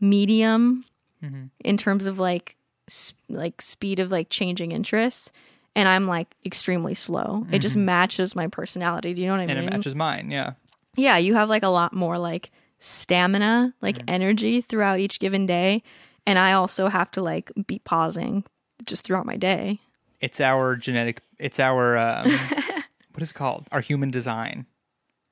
medium 0.00 0.84
mm-hmm. 1.22 1.44
in 1.60 1.76
terms 1.76 2.06
of 2.06 2.18
like 2.18 2.56
s- 2.88 3.14
like 3.28 3.62
speed 3.62 3.98
of 3.98 4.10
like 4.10 4.28
changing 4.30 4.72
interests 4.72 5.30
and 5.74 5.88
i'm 5.88 6.06
like 6.06 6.34
extremely 6.44 6.94
slow 6.94 7.46
it 7.50 7.60
just 7.60 7.76
mm-hmm. 7.76 7.86
matches 7.86 8.34
my 8.36 8.46
personality 8.46 9.14
do 9.14 9.22
you 9.22 9.28
know 9.28 9.34
what 9.34 9.40
i 9.40 9.44
And 9.44 9.50
mean 9.50 9.58
and 9.58 9.68
it 9.68 9.76
matches 9.76 9.94
mine. 9.94 10.30
Yeah. 10.30 10.52
yeah, 10.96 11.16
you 11.16 11.34
have 11.34 11.48
like 11.48 11.62
a 11.62 11.68
lot 11.68 11.92
more 11.94 12.18
like 12.18 12.50
stamina, 12.82 13.72
like 13.80 13.98
mm-hmm. 13.98 14.10
energy 14.10 14.60
throughout 14.60 14.98
each 14.98 15.20
given 15.20 15.46
day. 15.46 15.82
And 16.26 16.38
I 16.38 16.52
also 16.52 16.88
have 16.88 17.10
to 17.12 17.22
like 17.22 17.50
be 17.66 17.78
pausing 17.78 18.44
just 18.84 19.04
throughout 19.04 19.24
my 19.24 19.36
day. 19.36 19.80
It's 20.20 20.40
our 20.40 20.76
genetic, 20.76 21.22
it's 21.38 21.58
our, 21.58 21.96
um, 21.96 22.30
what 23.12 23.22
is 23.22 23.30
it 23.30 23.34
called? 23.34 23.66
Our 23.72 23.80
human 23.80 24.10
design. 24.10 24.66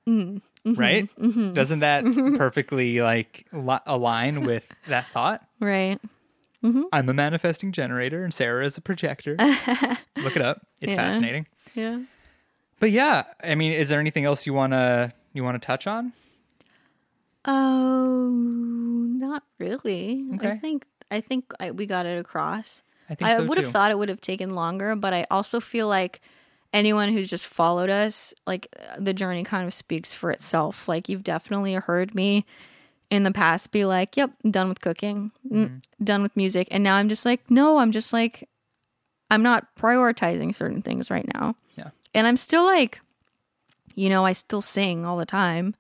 Mm, 0.09 0.41
mm-hmm, 0.65 0.75
right? 0.75 1.55
Doesn't 1.55 1.81
that 1.81 2.05
perfectly 2.37 3.01
like 3.01 3.47
li- 3.53 3.79
align 3.87 4.43
with 4.43 4.69
that 4.89 5.07
thought? 5.09 5.45
Right. 5.61 6.01
I'm 6.63 7.09
a 7.09 7.15
manifesting 7.15 7.73
generator 7.73 8.23
and 8.25 8.33
Sarah 8.35 8.65
is 8.65 8.77
a 8.77 8.81
projector. 8.83 9.37
Look 10.17 10.37
it 10.37 10.43
up. 10.43 10.67
It's 10.83 10.93
Yeah. 10.93 10.97
fascinating. 11.11 11.47
Yeah. 11.75 12.01
But 12.81 12.91
yeah, 12.91 13.25
I 13.43 13.55
mean, 13.55 13.73
is 13.73 13.89
there 13.89 14.01
anything 14.01 14.25
else 14.25 14.47
you 14.47 14.53
wanna 14.55 15.13
you 15.33 15.43
wanna 15.45 15.59
touch 15.59 15.87
on? 15.87 16.13
Oh, 17.47 18.29
not 18.31 19.43
really. 19.59 20.25
I 20.41 20.57
think 20.57 20.85
I 21.11 21.21
think 21.21 21.53
I, 21.59 21.71
we 21.71 21.87
got 21.87 22.07
it 22.07 22.19
across. 22.19 22.83
I 23.09 23.15
think 23.15 23.31
I 23.31 23.37
so 23.37 23.45
would 23.47 23.57
too. 23.57 23.63
have 23.65 23.73
thought 23.73 23.91
it 23.91 23.99
would 23.99 24.09
have 24.09 24.21
taken 24.21 24.55
longer, 24.55 24.95
but 24.95 25.13
I 25.13 25.27
also 25.31 25.59
feel 25.61 25.89
like 25.89 26.21
anyone 26.73 27.13
who's 27.13 27.29
just 27.29 27.47
followed 27.47 27.91
us, 27.91 28.33
like 28.47 28.69
uh, 28.79 28.97
the 28.99 29.13
journey 29.13 29.43
kind 29.43 29.67
of 29.67 29.75
speaks 29.75 30.15
for 30.15 30.31
itself. 30.31 30.87
Like 30.87 31.09
you've 31.09 31.25
definitely 31.25 31.75
heard 31.75 32.15
me 32.15 32.45
in 33.11 33.25
the 33.25 33.33
past 33.33 33.73
be 33.73 33.85
like, 33.85 34.17
"Yep, 34.17 34.31
done 34.51 34.69
with 34.69 34.81
cooking, 34.81 35.33
mm, 35.51 35.83
done 36.03 36.23
with 36.23 36.37
music," 36.37 36.69
and 36.71 36.83
now 36.85 36.95
I'm 36.95 37.09
just 37.09 37.25
like, 37.25 37.51
"No, 37.51 37.79
I'm 37.79 37.91
just 37.93 38.13
like, 38.13 38.49
I'm 39.31 39.43
not 39.43 39.75
prioritizing 39.77 40.55
certain 40.55 40.81
things 40.83 41.11
right 41.11 41.27
now." 41.35 41.57
Yeah. 41.77 41.91
and 42.15 42.27
I'm 42.27 42.37
still 42.37 42.65
like, 42.65 43.01
you 43.95 44.09
know, 44.09 44.25
I 44.27 44.33
still 44.33 44.61
sing 44.63 45.05
all 45.05 45.17
the 45.17 45.27
time 45.27 45.75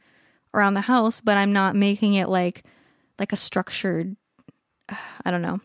around 0.55 0.75
the 0.75 0.83
house, 0.83 1.21
but 1.21 1.37
I'm 1.37 1.53
not 1.53 1.75
making 1.77 2.15
it 2.15 2.29
like 2.29 2.65
like 3.19 3.33
a 3.33 3.37
structured 3.37 4.17
I 5.25 5.31
don't 5.31 5.43
know 5.43 5.61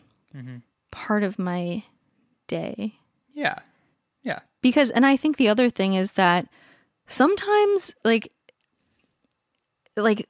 part 0.90 1.22
of 1.22 1.38
my 1.38 1.82
day 2.46 2.98
Yeah. 3.34 3.58
Yeah. 4.22 4.40
because 4.60 4.90
and 4.90 5.04
I 5.06 5.16
think 5.16 5.36
the 5.36 5.48
other 5.48 5.70
thing 5.70 5.94
is 5.94 6.12
that 6.12 6.46
sometimes 7.06 7.94
like 8.04 8.32
like 9.96 10.28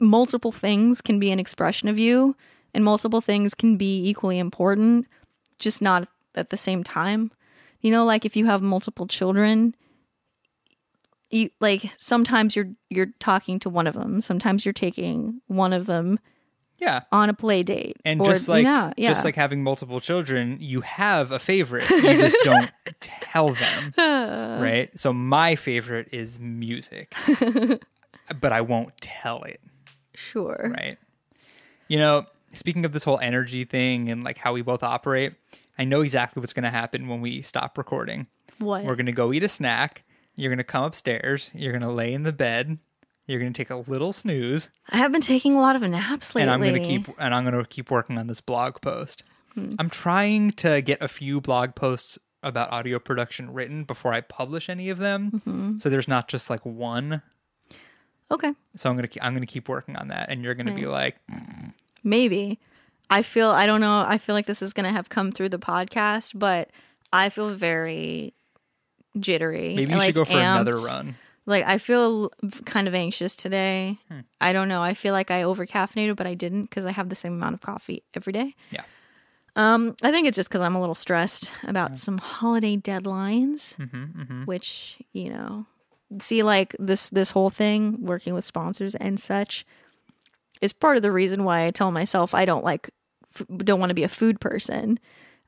multiple 0.00 0.52
things 0.52 1.00
can 1.00 1.18
be 1.18 1.30
an 1.30 1.38
expression 1.38 1.88
of 1.88 1.98
you 1.98 2.36
and 2.74 2.84
multiple 2.84 3.20
things 3.20 3.54
can 3.54 3.76
be 3.76 4.06
equally 4.08 4.38
important 4.38 5.06
just 5.58 5.82
not 5.82 6.06
at 6.34 6.50
the 6.50 6.56
same 6.56 6.84
time 6.84 7.30
you 7.80 7.90
know 7.90 8.04
like 8.04 8.24
if 8.24 8.36
you 8.36 8.46
have 8.46 8.62
multiple 8.62 9.06
children 9.06 9.74
you 11.30 11.50
like 11.60 11.90
sometimes 11.98 12.56
you're 12.56 12.70
you're 12.90 13.12
talking 13.18 13.58
to 13.58 13.68
one 13.68 13.86
of 13.86 13.94
them 13.94 14.22
sometimes 14.22 14.64
you're 14.64 14.72
taking 14.72 15.40
one 15.46 15.72
of 15.72 15.86
them 15.86 16.18
Yeah. 16.78 17.00
on 17.12 17.28
a 17.28 17.34
play 17.34 17.62
date 17.62 17.96
And 18.04 18.20
or- 18.20 18.26
just 18.26 18.48
like 18.48 18.64
yeah, 18.64 18.92
yeah. 18.96 19.08
just 19.08 19.24
like 19.24 19.34
having 19.34 19.62
multiple 19.62 20.00
children, 20.00 20.56
you 20.60 20.80
have 20.82 21.32
a 21.32 21.38
favorite. 21.38 21.88
You 21.90 22.18
just 22.18 22.36
don't 22.44 22.70
tell 23.00 23.50
them. 23.54 23.92
Right? 24.62 24.90
So 24.98 25.12
my 25.12 25.54
favorite 25.56 26.08
is 26.12 26.38
music. 26.38 27.14
but 28.40 28.52
I 28.52 28.60
won't 28.60 28.92
tell 29.00 29.42
it. 29.42 29.60
Sure 30.18 30.72
right? 30.76 30.98
You 31.88 31.98
know, 31.98 32.26
speaking 32.52 32.84
of 32.84 32.92
this 32.92 33.04
whole 33.04 33.18
energy 33.20 33.64
thing 33.64 34.10
and 34.10 34.24
like 34.24 34.38
how 34.38 34.52
we 34.52 34.62
both 34.62 34.82
operate, 34.82 35.34
I 35.78 35.84
know 35.84 36.02
exactly 36.02 36.40
what's 36.40 36.52
going 36.52 36.64
to 36.64 36.70
happen 36.70 37.08
when 37.08 37.20
we 37.20 37.42
stop 37.42 37.78
recording. 37.78 38.26
what 38.58 38.84
We're 38.84 38.96
going 38.96 39.06
to 39.06 39.12
go 39.12 39.32
eat 39.32 39.42
a 39.42 39.48
snack. 39.48 40.04
You're 40.36 40.50
going 40.50 40.58
to 40.58 40.64
come 40.64 40.84
upstairs. 40.84 41.50
You're 41.54 41.72
going 41.72 41.82
to 41.82 41.90
lay 41.90 42.12
in 42.12 42.24
the 42.24 42.32
bed. 42.32 42.78
You're 43.26 43.40
going 43.40 43.52
to 43.52 43.56
take 43.56 43.70
a 43.70 43.76
little 43.76 44.12
snooze, 44.14 44.70
I 44.88 44.96
have 44.96 45.12
been 45.12 45.20
taking 45.20 45.54
a 45.54 45.60
lot 45.60 45.76
of 45.76 45.82
naps 45.82 46.34
lately 46.34 46.42
and 46.42 46.50
I'm 46.50 46.60
going 46.60 46.82
to 46.82 46.88
keep 46.88 47.08
and 47.18 47.34
I'm 47.34 47.44
going 47.44 47.62
to 47.62 47.68
keep 47.68 47.90
working 47.90 48.16
on 48.16 48.26
this 48.26 48.40
blog 48.40 48.80
post. 48.80 49.22
Hmm. 49.54 49.74
I'm 49.78 49.90
trying 49.90 50.52
to 50.52 50.80
get 50.80 51.02
a 51.02 51.08
few 51.08 51.40
blog 51.40 51.74
posts 51.74 52.18
about 52.42 52.72
audio 52.72 52.98
production 52.98 53.52
written 53.52 53.84
before 53.84 54.14
I 54.14 54.22
publish 54.22 54.70
any 54.70 54.88
of 54.88 54.98
them. 54.98 55.30
Mm-hmm. 55.30 55.78
So 55.78 55.90
there's 55.90 56.08
not 56.08 56.28
just 56.28 56.48
like 56.48 56.64
one. 56.64 57.20
Okay 58.30 58.52
So 58.76 58.90
I'm 58.90 58.96
going 58.96 59.08
to 59.08 59.24
I'm 59.24 59.34
to 59.40 59.46
keep 59.46 59.68
working 59.68 59.96
on 59.96 60.08
that 60.08 60.28
and 60.30 60.42
you're 60.42 60.54
going 60.54 60.66
to 60.66 60.74
be 60.74 60.86
like, 60.86 61.16
Maybe. 62.04 62.58
I 63.10 63.22
feel 63.22 63.50
I 63.50 63.66
don't 63.66 63.80
know. 63.80 64.04
I 64.06 64.18
feel 64.18 64.34
like 64.34 64.46
this 64.46 64.60
is 64.62 64.72
going 64.72 64.84
to 64.86 64.92
have 64.92 65.08
come 65.08 65.32
through 65.32 65.48
the 65.48 65.58
podcast, 65.58 66.38
but 66.38 66.70
I 67.12 67.30
feel 67.30 67.54
very 67.54 68.34
jittery. 69.18 69.74
maybe 69.74 69.92
you 69.92 69.98
like, 69.98 70.06
should 70.08 70.14
go 70.14 70.24
for 70.24 70.32
another 70.32 70.76
run. 70.76 71.16
Like 71.46 71.64
I 71.66 71.78
feel 71.78 72.30
kind 72.66 72.86
of 72.86 72.94
anxious 72.94 73.34
today. 73.34 73.98
Hmm. 74.08 74.20
I 74.40 74.52
don't 74.52 74.68
know. 74.68 74.82
I 74.82 74.92
feel 74.92 75.14
like 75.14 75.30
I 75.30 75.42
over 75.42 75.64
caffeinated, 75.64 76.16
but 76.16 76.26
I 76.26 76.34
didn't 76.34 76.64
because 76.64 76.84
I 76.84 76.92
have 76.92 77.08
the 77.08 77.14
same 77.14 77.32
amount 77.32 77.54
of 77.54 77.62
coffee 77.62 78.02
every 78.14 78.34
day. 78.34 78.54
Yeah. 78.70 78.82
Um, 79.56 79.96
I 80.02 80.12
think 80.12 80.28
it's 80.28 80.36
just 80.36 80.50
because 80.50 80.60
I'm 80.60 80.76
a 80.76 80.80
little 80.80 80.94
stressed 80.94 81.50
about 81.64 81.96
some 81.98 82.18
holiday 82.18 82.76
deadlines, 82.76 83.76
Mm-hmm, 83.76 84.44
which 84.44 84.98
you 85.14 85.30
know, 85.30 85.64
see, 86.20 86.42
like 86.42 86.74
this 86.78 87.08
this 87.10 87.30
whole 87.32 87.50
thing 87.50 87.98
working 88.04 88.34
with 88.34 88.44
sponsors 88.44 88.94
and 88.94 89.18
such 89.20 89.64
is 90.60 90.72
part 90.72 90.96
of 90.96 91.02
the 91.02 91.12
reason 91.12 91.44
why 91.44 91.66
I 91.66 91.70
tell 91.70 91.90
myself 91.90 92.34
I 92.34 92.44
don't 92.44 92.64
like 92.64 92.90
f- 93.38 93.46
don't 93.58 93.78
want 93.80 93.90
to 93.90 93.94
be 93.94 94.04
a 94.04 94.08
food 94.08 94.40
person 94.40 94.98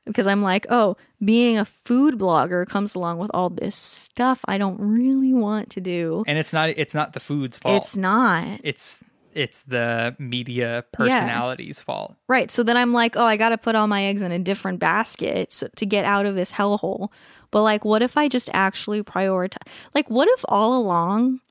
because 0.05 0.25
I'm 0.25 0.41
like, 0.41 0.65
oh, 0.69 0.97
being 1.23 1.57
a 1.57 1.65
food 1.65 2.17
blogger 2.17 2.65
comes 2.67 2.95
along 2.95 3.19
with 3.19 3.29
all 3.33 3.49
this 3.49 3.75
stuff 3.75 4.39
I 4.45 4.57
don't 4.57 4.79
really 4.79 5.33
want 5.33 5.69
to 5.71 5.81
do. 5.81 6.23
and 6.27 6.37
it's 6.37 6.53
not 6.53 6.69
it's 6.69 6.93
not 6.93 7.13
the 7.13 7.19
food's 7.19 7.57
fault 7.57 7.81
It's 7.83 7.97
not. 7.97 8.59
it's 8.63 9.03
it's 9.33 9.63
the 9.63 10.15
media 10.19 10.85
personality's 10.91 11.79
fault 11.79 12.15
Right. 12.27 12.49
So 12.51 12.63
then 12.63 12.77
I'm 12.77 12.93
like, 12.93 13.15
oh, 13.15 13.23
I 13.23 13.37
got 13.37 13.49
to 13.49 13.57
put 13.57 13.75
all 13.75 13.87
my 13.87 14.05
eggs 14.05 14.21
in 14.21 14.31
a 14.31 14.39
different 14.39 14.79
basket 14.79 15.51
so, 15.51 15.67
to 15.75 15.85
get 15.85 16.05
out 16.05 16.25
of 16.25 16.35
this 16.35 16.53
hellhole. 16.53 17.09
But 17.51 17.63
like, 17.63 17.83
what 17.83 18.01
if 18.01 18.17
I 18.17 18.27
just 18.27 18.49
actually 18.53 19.03
prioritize? 19.03 19.67
Like, 19.93 20.09
what 20.09 20.29
if 20.29 20.45
all 20.47 20.77
along, 20.77 21.41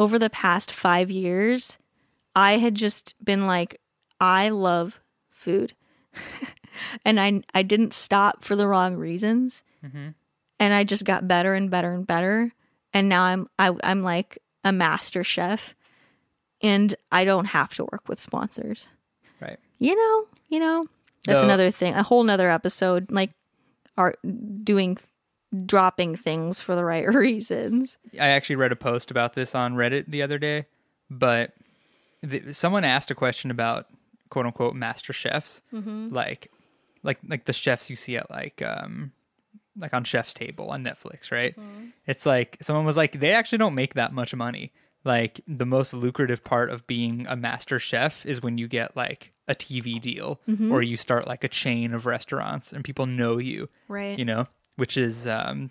over 0.00 0.18
the 0.18 0.30
past 0.30 0.70
five 0.70 1.10
years, 1.10 1.78
I 2.34 2.58
had 2.58 2.74
just 2.74 3.14
been 3.22 3.46
like, 3.46 3.80
I 4.18 4.48
love 4.48 5.00
food, 5.30 5.74
and 7.04 7.20
I 7.20 7.42
I 7.54 7.62
didn't 7.62 7.94
stop 7.94 8.44
for 8.44 8.56
the 8.56 8.66
wrong 8.66 8.96
reasons, 8.96 9.62
mm-hmm. 9.84 10.08
and 10.58 10.74
I 10.74 10.84
just 10.84 11.04
got 11.04 11.28
better 11.28 11.54
and 11.54 11.70
better 11.70 11.92
and 11.92 12.06
better, 12.06 12.52
and 12.94 13.08
now 13.08 13.24
I'm 13.24 13.48
I, 13.58 13.74
I'm 13.82 14.02
like 14.02 14.38
a 14.64 14.72
master 14.72 15.22
chef 15.22 15.74
and 16.62 16.94
I 17.10 17.24
don't 17.24 17.46
have 17.46 17.74
to 17.74 17.84
work 17.84 18.08
with 18.08 18.20
sponsors. 18.20 18.88
Right. 19.40 19.58
You 19.78 19.96
know, 19.96 20.26
you 20.48 20.60
know, 20.60 20.86
that's 21.24 21.38
No. 21.38 21.44
another 21.44 21.70
thing. 21.70 21.94
A 21.94 22.02
whole 22.02 22.22
nother 22.24 22.50
episode, 22.50 23.10
like, 23.10 23.30
are 23.96 24.14
doing, 24.62 24.98
dropping 25.66 26.16
things 26.16 26.60
for 26.60 26.74
the 26.76 26.84
right 26.84 27.06
reasons. 27.14 27.98
I 28.14 28.28
actually 28.28 28.56
read 28.56 28.72
a 28.72 28.76
post 28.76 29.10
about 29.10 29.34
this 29.34 29.54
on 29.54 29.74
Reddit 29.74 30.06
the 30.06 30.22
other 30.22 30.38
day, 30.38 30.66
but 31.10 31.52
th- 32.28 32.54
someone 32.54 32.84
asked 32.84 33.10
a 33.10 33.14
question 33.14 33.50
about 33.50 33.86
quote 34.28 34.46
unquote 34.46 34.74
master 34.74 35.12
chefs, 35.12 35.60
like 35.72 36.50
like 37.02 37.18
like 37.26 37.44
the 37.44 37.52
chefs 37.52 37.90
you 37.90 37.96
see 37.96 38.16
at 38.16 38.30
like 38.30 38.62
um 38.62 39.10
like 39.76 39.92
on 39.94 40.04
Chef's 40.04 40.34
Table 40.34 40.70
on 40.70 40.84
Netflix, 40.84 41.32
right? 41.32 41.54
It's 42.06 42.26
like 42.26 42.56
someone 42.60 42.84
was 42.84 42.96
like 42.96 43.18
they 43.18 43.32
actually 43.32 43.58
don't 43.58 43.74
make 43.74 43.94
that 43.94 44.12
much 44.12 44.34
money. 44.34 44.72
Like 45.04 45.40
the 45.48 45.64
most 45.66 45.94
lucrative 45.94 46.44
part 46.44 46.68
of 46.70 46.86
being 46.86 47.26
a 47.26 47.34
master 47.36 47.78
chef 47.80 48.26
is 48.26 48.42
when 48.42 48.58
you 48.58 48.68
get 48.68 48.94
like 48.96 49.32
a 49.48 49.54
TV 49.54 50.00
deal 50.00 50.40
or 50.70 50.82
you 50.82 50.96
start 50.96 51.26
like 51.26 51.42
a 51.42 51.48
chain 51.48 51.94
of 51.94 52.04
restaurants 52.06 52.72
and 52.72 52.84
people 52.84 53.06
know 53.06 53.38
you 53.38 53.68
Right. 53.88 54.18
you 54.18 54.24
know, 54.26 54.46
which 54.76 54.96
is 54.98 55.26
um, 55.26 55.70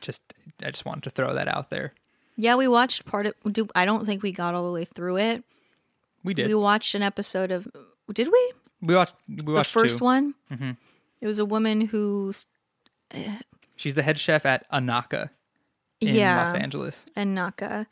just 0.00 0.20
I 0.62 0.70
just 0.70 0.84
wanted 0.84 1.04
to 1.04 1.10
throw 1.10 1.32
that 1.34 1.48
out 1.48 1.70
there. 1.70 1.92
Yeah, 2.36 2.54
we 2.56 2.68
watched 2.68 3.06
part 3.06 3.26
of. 3.26 3.34
Do 3.50 3.66
I 3.74 3.86
don't 3.86 4.04
think 4.04 4.22
we 4.22 4.30
got 4.30 4.54
all 4.54 4.66
the 4.66 4.72
way 4.72 4.84
through 4.84 5.16
it. 5.16 5.42
We 6.22 6.34
did. 6.34 6.48
We 6.48 6.54
watched 6.54 6.94
an 6.94 7.02
episode 7.02 7.50
of. 7.50 7.66
Did 8.12 8.28
we? 8.28 8.52
We 8.82 8.94
watched. 8.94 9.14
We 9.26 9.54
watched 9.54 9.72
The 9.72 9.80
first 9.80 9.98
two. 9.98 10.04
one. 10.04 10.34
Mm-hmm. 10.52 10.72
It 11.22 11.26
was 11.26 11.38
a 11.38 11.46
woman 11.46 11.80
who. 11.80 12.32
She's 13.76 13.94
the 13.94 14.02
head 14.02 14.18
chef 14.18 14.44
at 14.44 14.66
n/naka 14.72 15.30
in 16.00 16.14
yeah. 16.14 16.44
Los 16.44 16.54
Angeles. 16.54 17.06
and 17.16 17.34
Naka. 17.34 17.86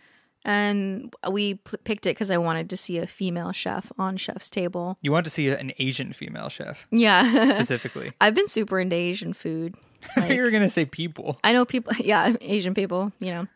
And 0.47 1.15
we 1.31 1.55
p- 1.55 1.79
picked 1.85 2.05
it 2.07 2.11
because 2.11 2.31
I 2.31 2.37
wanted 2.37 2.69
to 2.69 2.77
see 2.77 2.99
a 2.99 3.07
female 3.07 3.53
chef 3.53 3.91
on 3.99 4.19
Chef's 4.19 4.51
Table. 4.51 4.99
You 5.01 5.11
want 5.11 5.25
to 5.25 5.31
see 5.31 5.49
an 5.49 5.73
Asian 5.79 6.13
female 6.13 6.51
chef 6.51 6.87
Yeah. 6.91 7.55
specifically. 7.57 8.13
I've 8.21 8.35
been 8.35 8.49
super 8.49 8.79
into 8.79 8.95
Asian 8.95 9.33
food. 9.33 9.75
I 10.17 10.31
you 10.35 10.43
were 10.43 10.51
gonna 10.51 10.69
say 10.69 10.85
people. 10.85 11.39
I 11.43 11.53
know 11.55 11.65
people, 11.65 11.95
yeah, 11.99 12.35
Asian 12.43 12.75
people, 12.75 13.11
you 13.21 13.31
know. 13.31 13.47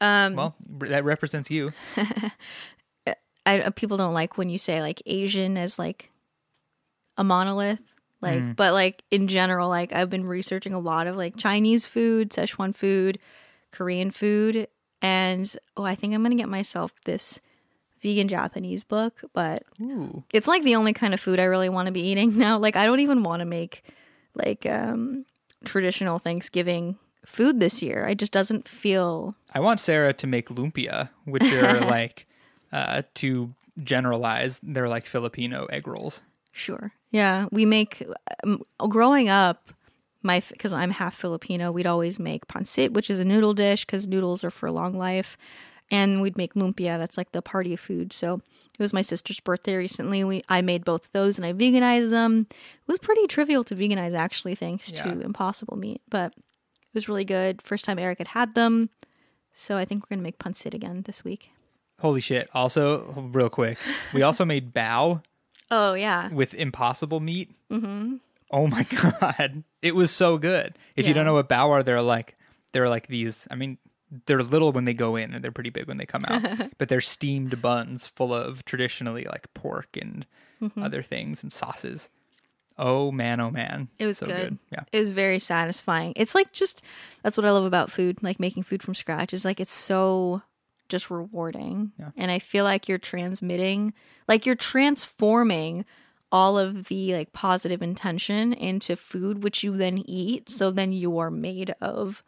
Um, 0.00 0.34
Well, 0.34 0.54
that 0.80 1.04
represents 1.04 1.50
you. 1.50 1.72
I, 3.46 3.60
uh, 3.60 3.70
people 3.70 3.96
don't 3.96 4.14
like 4.14 4.38
when 4.38 4.48
you 4.48 4.58
say 4.58 4.80
like 4.80 5.02
Asian 5.06 5.56
as 5.58 5.78
like 5.78 6.10
a 7.16 7.24
monolith. 7.24 7.80
Like, 8.22 8.54
but 8.54 8.74
like 8.74 9.02
in 9.10 9.28
general, 9.28 9.68
like 9.70 9.94
I've 9.94 10.10
been 10.10 10.26
researching 10.26 10.74
a 10.74 10.78
lot 10.78 11.06
of 11.06 11.16
like 11.16 11.36
Chinese 11.36 11.86
food, 11.86 12.30
Szechuan 12.30 12.74
food, 12.74 13.18
Korean 13.72 14.10
food, 14.10 14.68
and 15.02 15.56
oh, 15.76 15.84
I 15.84 15.94
think 15.94 16.14
I'm 16.14 16.22
gonna 16.22 16.34
get 16.34 16.48
myself 16.48 16.92
this 17.04 17.40
vegan 18.02 18.28
Japanese 18.28 18.84
book. 18.84 19.20
But 19.32 19.64
Ooh. 19.80 20.24
it's 20.32 20.48
like 20.48 20.62
the 20.64 20.76
only 20.76 20.92
kind 20.92 21.14
of 21.14 21.20
food 21.20 21.38
I 21.38 21.44
really 21.44 21.68
want 21.68 21.86
to 21.86 21.92
be 21.92 22.02
eating 22.02 22.36
now. 22.38 22.58
Like 22.58 22.76
I 22.76 22.84
don't 22.84 23.00
even 23.00 23.22
want 23.22 23.40
to 23.40 23.46
make 23.46 23.82
like 24.34 24.66
um 24.66 25.24
traditional 25.64 26.18
Thanksgiving 26.18 26.98
food 27.24 27.60
this 27.60 27.82
year. 27.82 28.06
It 28.06 28.18
just 28.18 28.32
doesn't 28.32 28.66
feel 28.68 29.34
I 29.52 29.60
want 29.60 29.80
Sarah 29.80 30.12
to 30.14 30.26
make 30.26 30.48
lumpia, 30.48 31.10
which 31.24 31.44
are 31.52 31.80
like 31.86 32.26
uh, 32.72 33.02
to 33.14 33.54
generalize, 33.82 34.60
they're 34.62 34.88
like 34.88 35.06
Filipino 35.06 35.66
egg 35.66 35.86
rolls. 35.86 36.22
sure. 36.52 36.92
Yeah, 37.12 37.46
we 37.50 37.64
make 37.64 38.06
um, 38.44 38.62
growing 38.88 39.28
up 39.28 39.72
my 40.22 40.40
because 40.50 40.72
I'm 40.72 40.90
half 40.90 41.14
Filipino, 41.16 41.72
we'd 41.72 41.86
always 41.86 42.18
make 42.18 42.46
pancit, 42.46 42.92
which 42.92 43.10
is 43.10 43.20
a 43.20 43.24
noodle 43.24 43.54
dish 43.54 43.84
because 43.86 44.06
noodles 44.06 44.44
are 44.44 44.50
for 44.50 44.70
long 44.70 44.96
life, 44.96 45.36
and 45.90 46.20
we'd 46.20 46.36
make 46.36 46.54
lumpia. 46.54 46.98
That's 46.98 47.16
like 47.16 47.32
the 47.32 47.42
party 47.42 47.76
food. 47.76 48.12
So 48.12 48.40
it 48.78 48.82
was 48.82 48.92
my 48.92 49.02
sister's 49.02 49.40
birthday 49.40 49.76
recently. 49.76 50.22
We 50.24 50.42
I 50.48 50.60
made 50.62 50.84
both 50.84 51.06
of 51.06 51.12
those 51.12 51.38
and 51.38 51.46
I 51.46 51.52
veganized 51.52 52.10
them. 52.10 52.46
It 52.50 52.88
was 52.88 52.98
pretty 52.98 53.26
trivial 53.26 53.64
to 53.64 53.74
veganize 53.74 54.14
actually, 54.14 54.54
thanks 54.54 54.90
Yeah. 54.92 55.02
to 55.04 55.20
Impossible 55.22 55.76
Meat, 55.76 56.00
but 56.08 56.32
it 56.36 56.94
was 56.94 57.08
really 57.08 57.24
good. 57.24 57.62
First 57.62 57.84
time 57.84 57.98
Eric 57.98 58.18
had 58.18 58.28
had 58.28 58.54
them, 58.54 58.90
so 59.54 59.76
I 59.76 59.84
think 59.84 60.04
we're 60.04 60.16
gonna 60.16 60.22
make 60.22 60.38
pancit 60.38 60.74
again 60.74 61.02
this 61.06 61.24
week. 61.24 61.50
Holy 62.00 62.20
shit. 62.22 62.48
Also, 62.54 63.28
real 63.32 63.50
quick, 63.50 63.76
we 64.14 64.22
also 64.22 64.44
made 64.44 64.72
bao 64.74 65.22
Oh 65.70 65.94
yeah, 65.94 66.28
with 66.30 66.52
impossible 66.54 67.20
meat. 67.20 67.50
Mm-hmm. 67.70 68.16
Oh 68.50 68.66
my 68.66 68.82
god, 69.20 69.64
it 69.82 69.94
was 69.94 70.10
so 70.10 70.38
good. 70.38 70.76
If 70.96 71.06
you 71.06 71.14
don't 71.14 71.24
know 71.24 71.34
what 71.34 71.48
bao 71.48 71.68
are, 71.70 71.82
they're 71.82 72.02
like 72.02 72.36
they're 72.72 72.88
like 72.88 73.06
these. 73.06 73.46
I 73.50 73.54
mean, 73.54 73.78
they're 74.26 74.42
little 74.42 74.72
when 74.72 74.84
they 74.86 74.94
go 74.94 75.16
in, 75.16 75.32
and 75.34 75.42
they're 75.44 75.52
pretty 75.52 75.70
big 75.70 75.86
when 75.86 75.96
they 75.98 76.06
come 76.06 76.24
out. 76.26 76.42
but 76.78 76.88
they're 76.88 77.00
steamed 77.00 77.62
buns 77.62 78.06
full 78.06 78.34
of 78.34 78.64
traditionally 78.64 79.24
like 79.24 79.52
pork 79.54 79.96
and 80.00 80.26
Mm-hmm. 80.62 80.82
other 80.82 81.02
things 81.02 81.42
and 81.42 81.50
sauces. 81.50 82.10
Oh 82.76 83.10
man, 83.10 83.40
oh 83.40 83.50
man, 83.50 83.88
It 83.98 84.04
was 84.04 84.18
so 84.18 84.26
good. 84.26 84.58
Yeah, 84.70 84.82
It 84.92 84.98
was 84.98 85.10
very 85.10 85.38
satisfying. 85.38 86.12
It's 86.16 86.34
like 86.34 86.52
just 86.52 86.82
that's 87.22 87.38
what 87.38 87.46
I 87.46 87.50
love 87.50 87.64
about 87.64 87.90
food, 87.90 88.22
like 88.22 88.38
making 88.38 88.64
food 88.64 88.82
from 88.82 88.94
scratch 88.94 89.32
is 89.32 89.42
like 89.46 89.58
it's 89.58 89.72
so 89.72 90.42
just 90.90 91.10
rewarding. 91.10 91.92
Yeah. 91.98 92.10
And 92.14 92.30
I 92.30 92.40
feel 92.40 92.64
like 92.64 92.88
you're 92.90 92.98
transmitting 92.98 93.94
like 94.28 94.44
you're 94.44 94.54
transforming 94.54 95.84
all 96.32 96.58
of 96.58 96.84
the 96.88 97.12
like 97.14 97.32
positive 97.32 97.82
intention 97.82 98.52
into 98.52 98.94
food 98.96 99.42
which 99.42 99.62
you 99.64 99.76
then 99.76 99.98
eat. 100.06 100.48
So 100.50 100.70
then 100.70 100.92
you're 100.92 101.30
made 101.30 101.74
of 101.80 102.22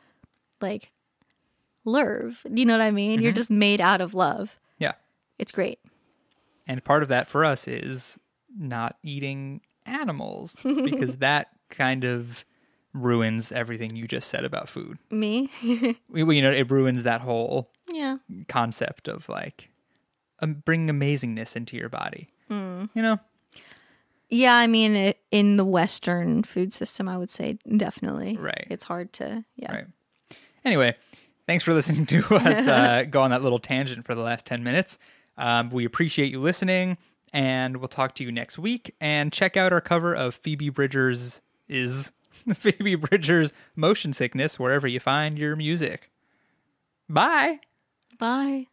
like 0.60 0.90
love. 1.84 2.42
You 2.50 2.64
know 2.64 2.76
what 2.76 2.82
I 2.84 2.90
mean? 2.90 3.16
Mm-hmm. 3.16 3.22
You're 3.22 3.32
just 3.32 3.50
made 3.50 3.80
out 3.80 4.00
of 4.00 4.14
love. 4.14 4.58
yeah. 4.78 4.92
It's 5.38 5.52
great. 5.52 5.80
And 6.68 6.84
part 6.84 7.02
of 7.02 7.08
that 7.08 7.28
for 7.28 7.44
us 7.44 7.66
is 7.66 8.18
not 8.56 8.96
eating 9.02 9.60
animals 9.86 10.54
because 10.62 11.16
that 11.18 11.48
kind 11.70 12.04
of 12.04 12.44
ruins 12.92 13.50
everything 13.50 13.96
you 13.96 14.06
just 14.06 14.28
said 14.28 14.44
about 14.44 14.68
food. 14.68 14.98
Me? 15.10 15.48
We- 16.08 16.22
we- 16.22 16.36
You 16.36 16.42
know, 16.42 16.50
it 16.52 16.70
ruins 16.70 17.02
that 17.04 17.22
whole 17.22 17.70
yeah. 17.90 18.18
concept 18.48 19.08
of 19.08 19.28
like 19.28 19.70
um, 20.40 20.62
bringing 20.64 20.94
amazingness 20.94 21.56
into 21.56 21.76
your 21.76 21.88
body. 21.88 22.28
Hmm. 22.48 22.84
You 22.94 23.02
know, 23.02 23.18
Yeah, 24.32 24.54
I 24.54 24.66
mean, 24.66 25.12
in 25.30 25.58
the 25.58 25.64
Western 25.64 26.42
food 26.42 26.72
system, 26.72 27.06
I 27.06 27.18
would 27.18 27.28
say 27.28 27.58
definitely. 27.76 28.38
Right. 28.38 28.66
It's 28.70 28.84
hard 28.84 29.12
to, 29.14 29.44
yeah. 29.56 29.72
right? 29.72 29.86
Anyway, 30.64 30.94
thanks 31.46 31.62
for 31.62 31.74
listening 31.74 32.06
to 32.06 32.24
us 32.36 32.66
uh, 32.66 33.04
go 33.10 33.20
on 33.20 33.30
that 33.32 33.42
little 33.42 33.58
tangent 33.58 34.06
for 34.06 34.14
the 34.14 34.22
last 34.22 34.46
ten 34.46 34.64
minutes. 34.64 34.98
Um, 35.36 35.68
we 35.68 35.84
appreciate 35.84 36.32
you 36.32 36.40
listening, 36.40 36.96
and 37.34 37.76
we'll 37.76 37.88
talk 37.88 38.14
to 38.14 38.24
you 38.24 38.32
next 38.32 38.58
week. 38.58 38.94
And 39.02 39.30
check 39.34 39.58
out 39.58 39.70
our 39.70 39.82
cover 39.82 40.14
of 40.14 40.34
Phoebe 40.34 40.70
Bridgers 40.70 41.42
is 41.68 42.10
Phoebe 42.54 42.94
Bridgers 42.94 43.52
Motion 43.76 44.14
Sickness 44.14 44.58
wherever 44.58 44.88
you 44.88 44.98
find 44.98 45.38
your 45.38 45.56
music. 45.56 46.10
Bye. 47.06 47.60
Bye. 48.18 48.68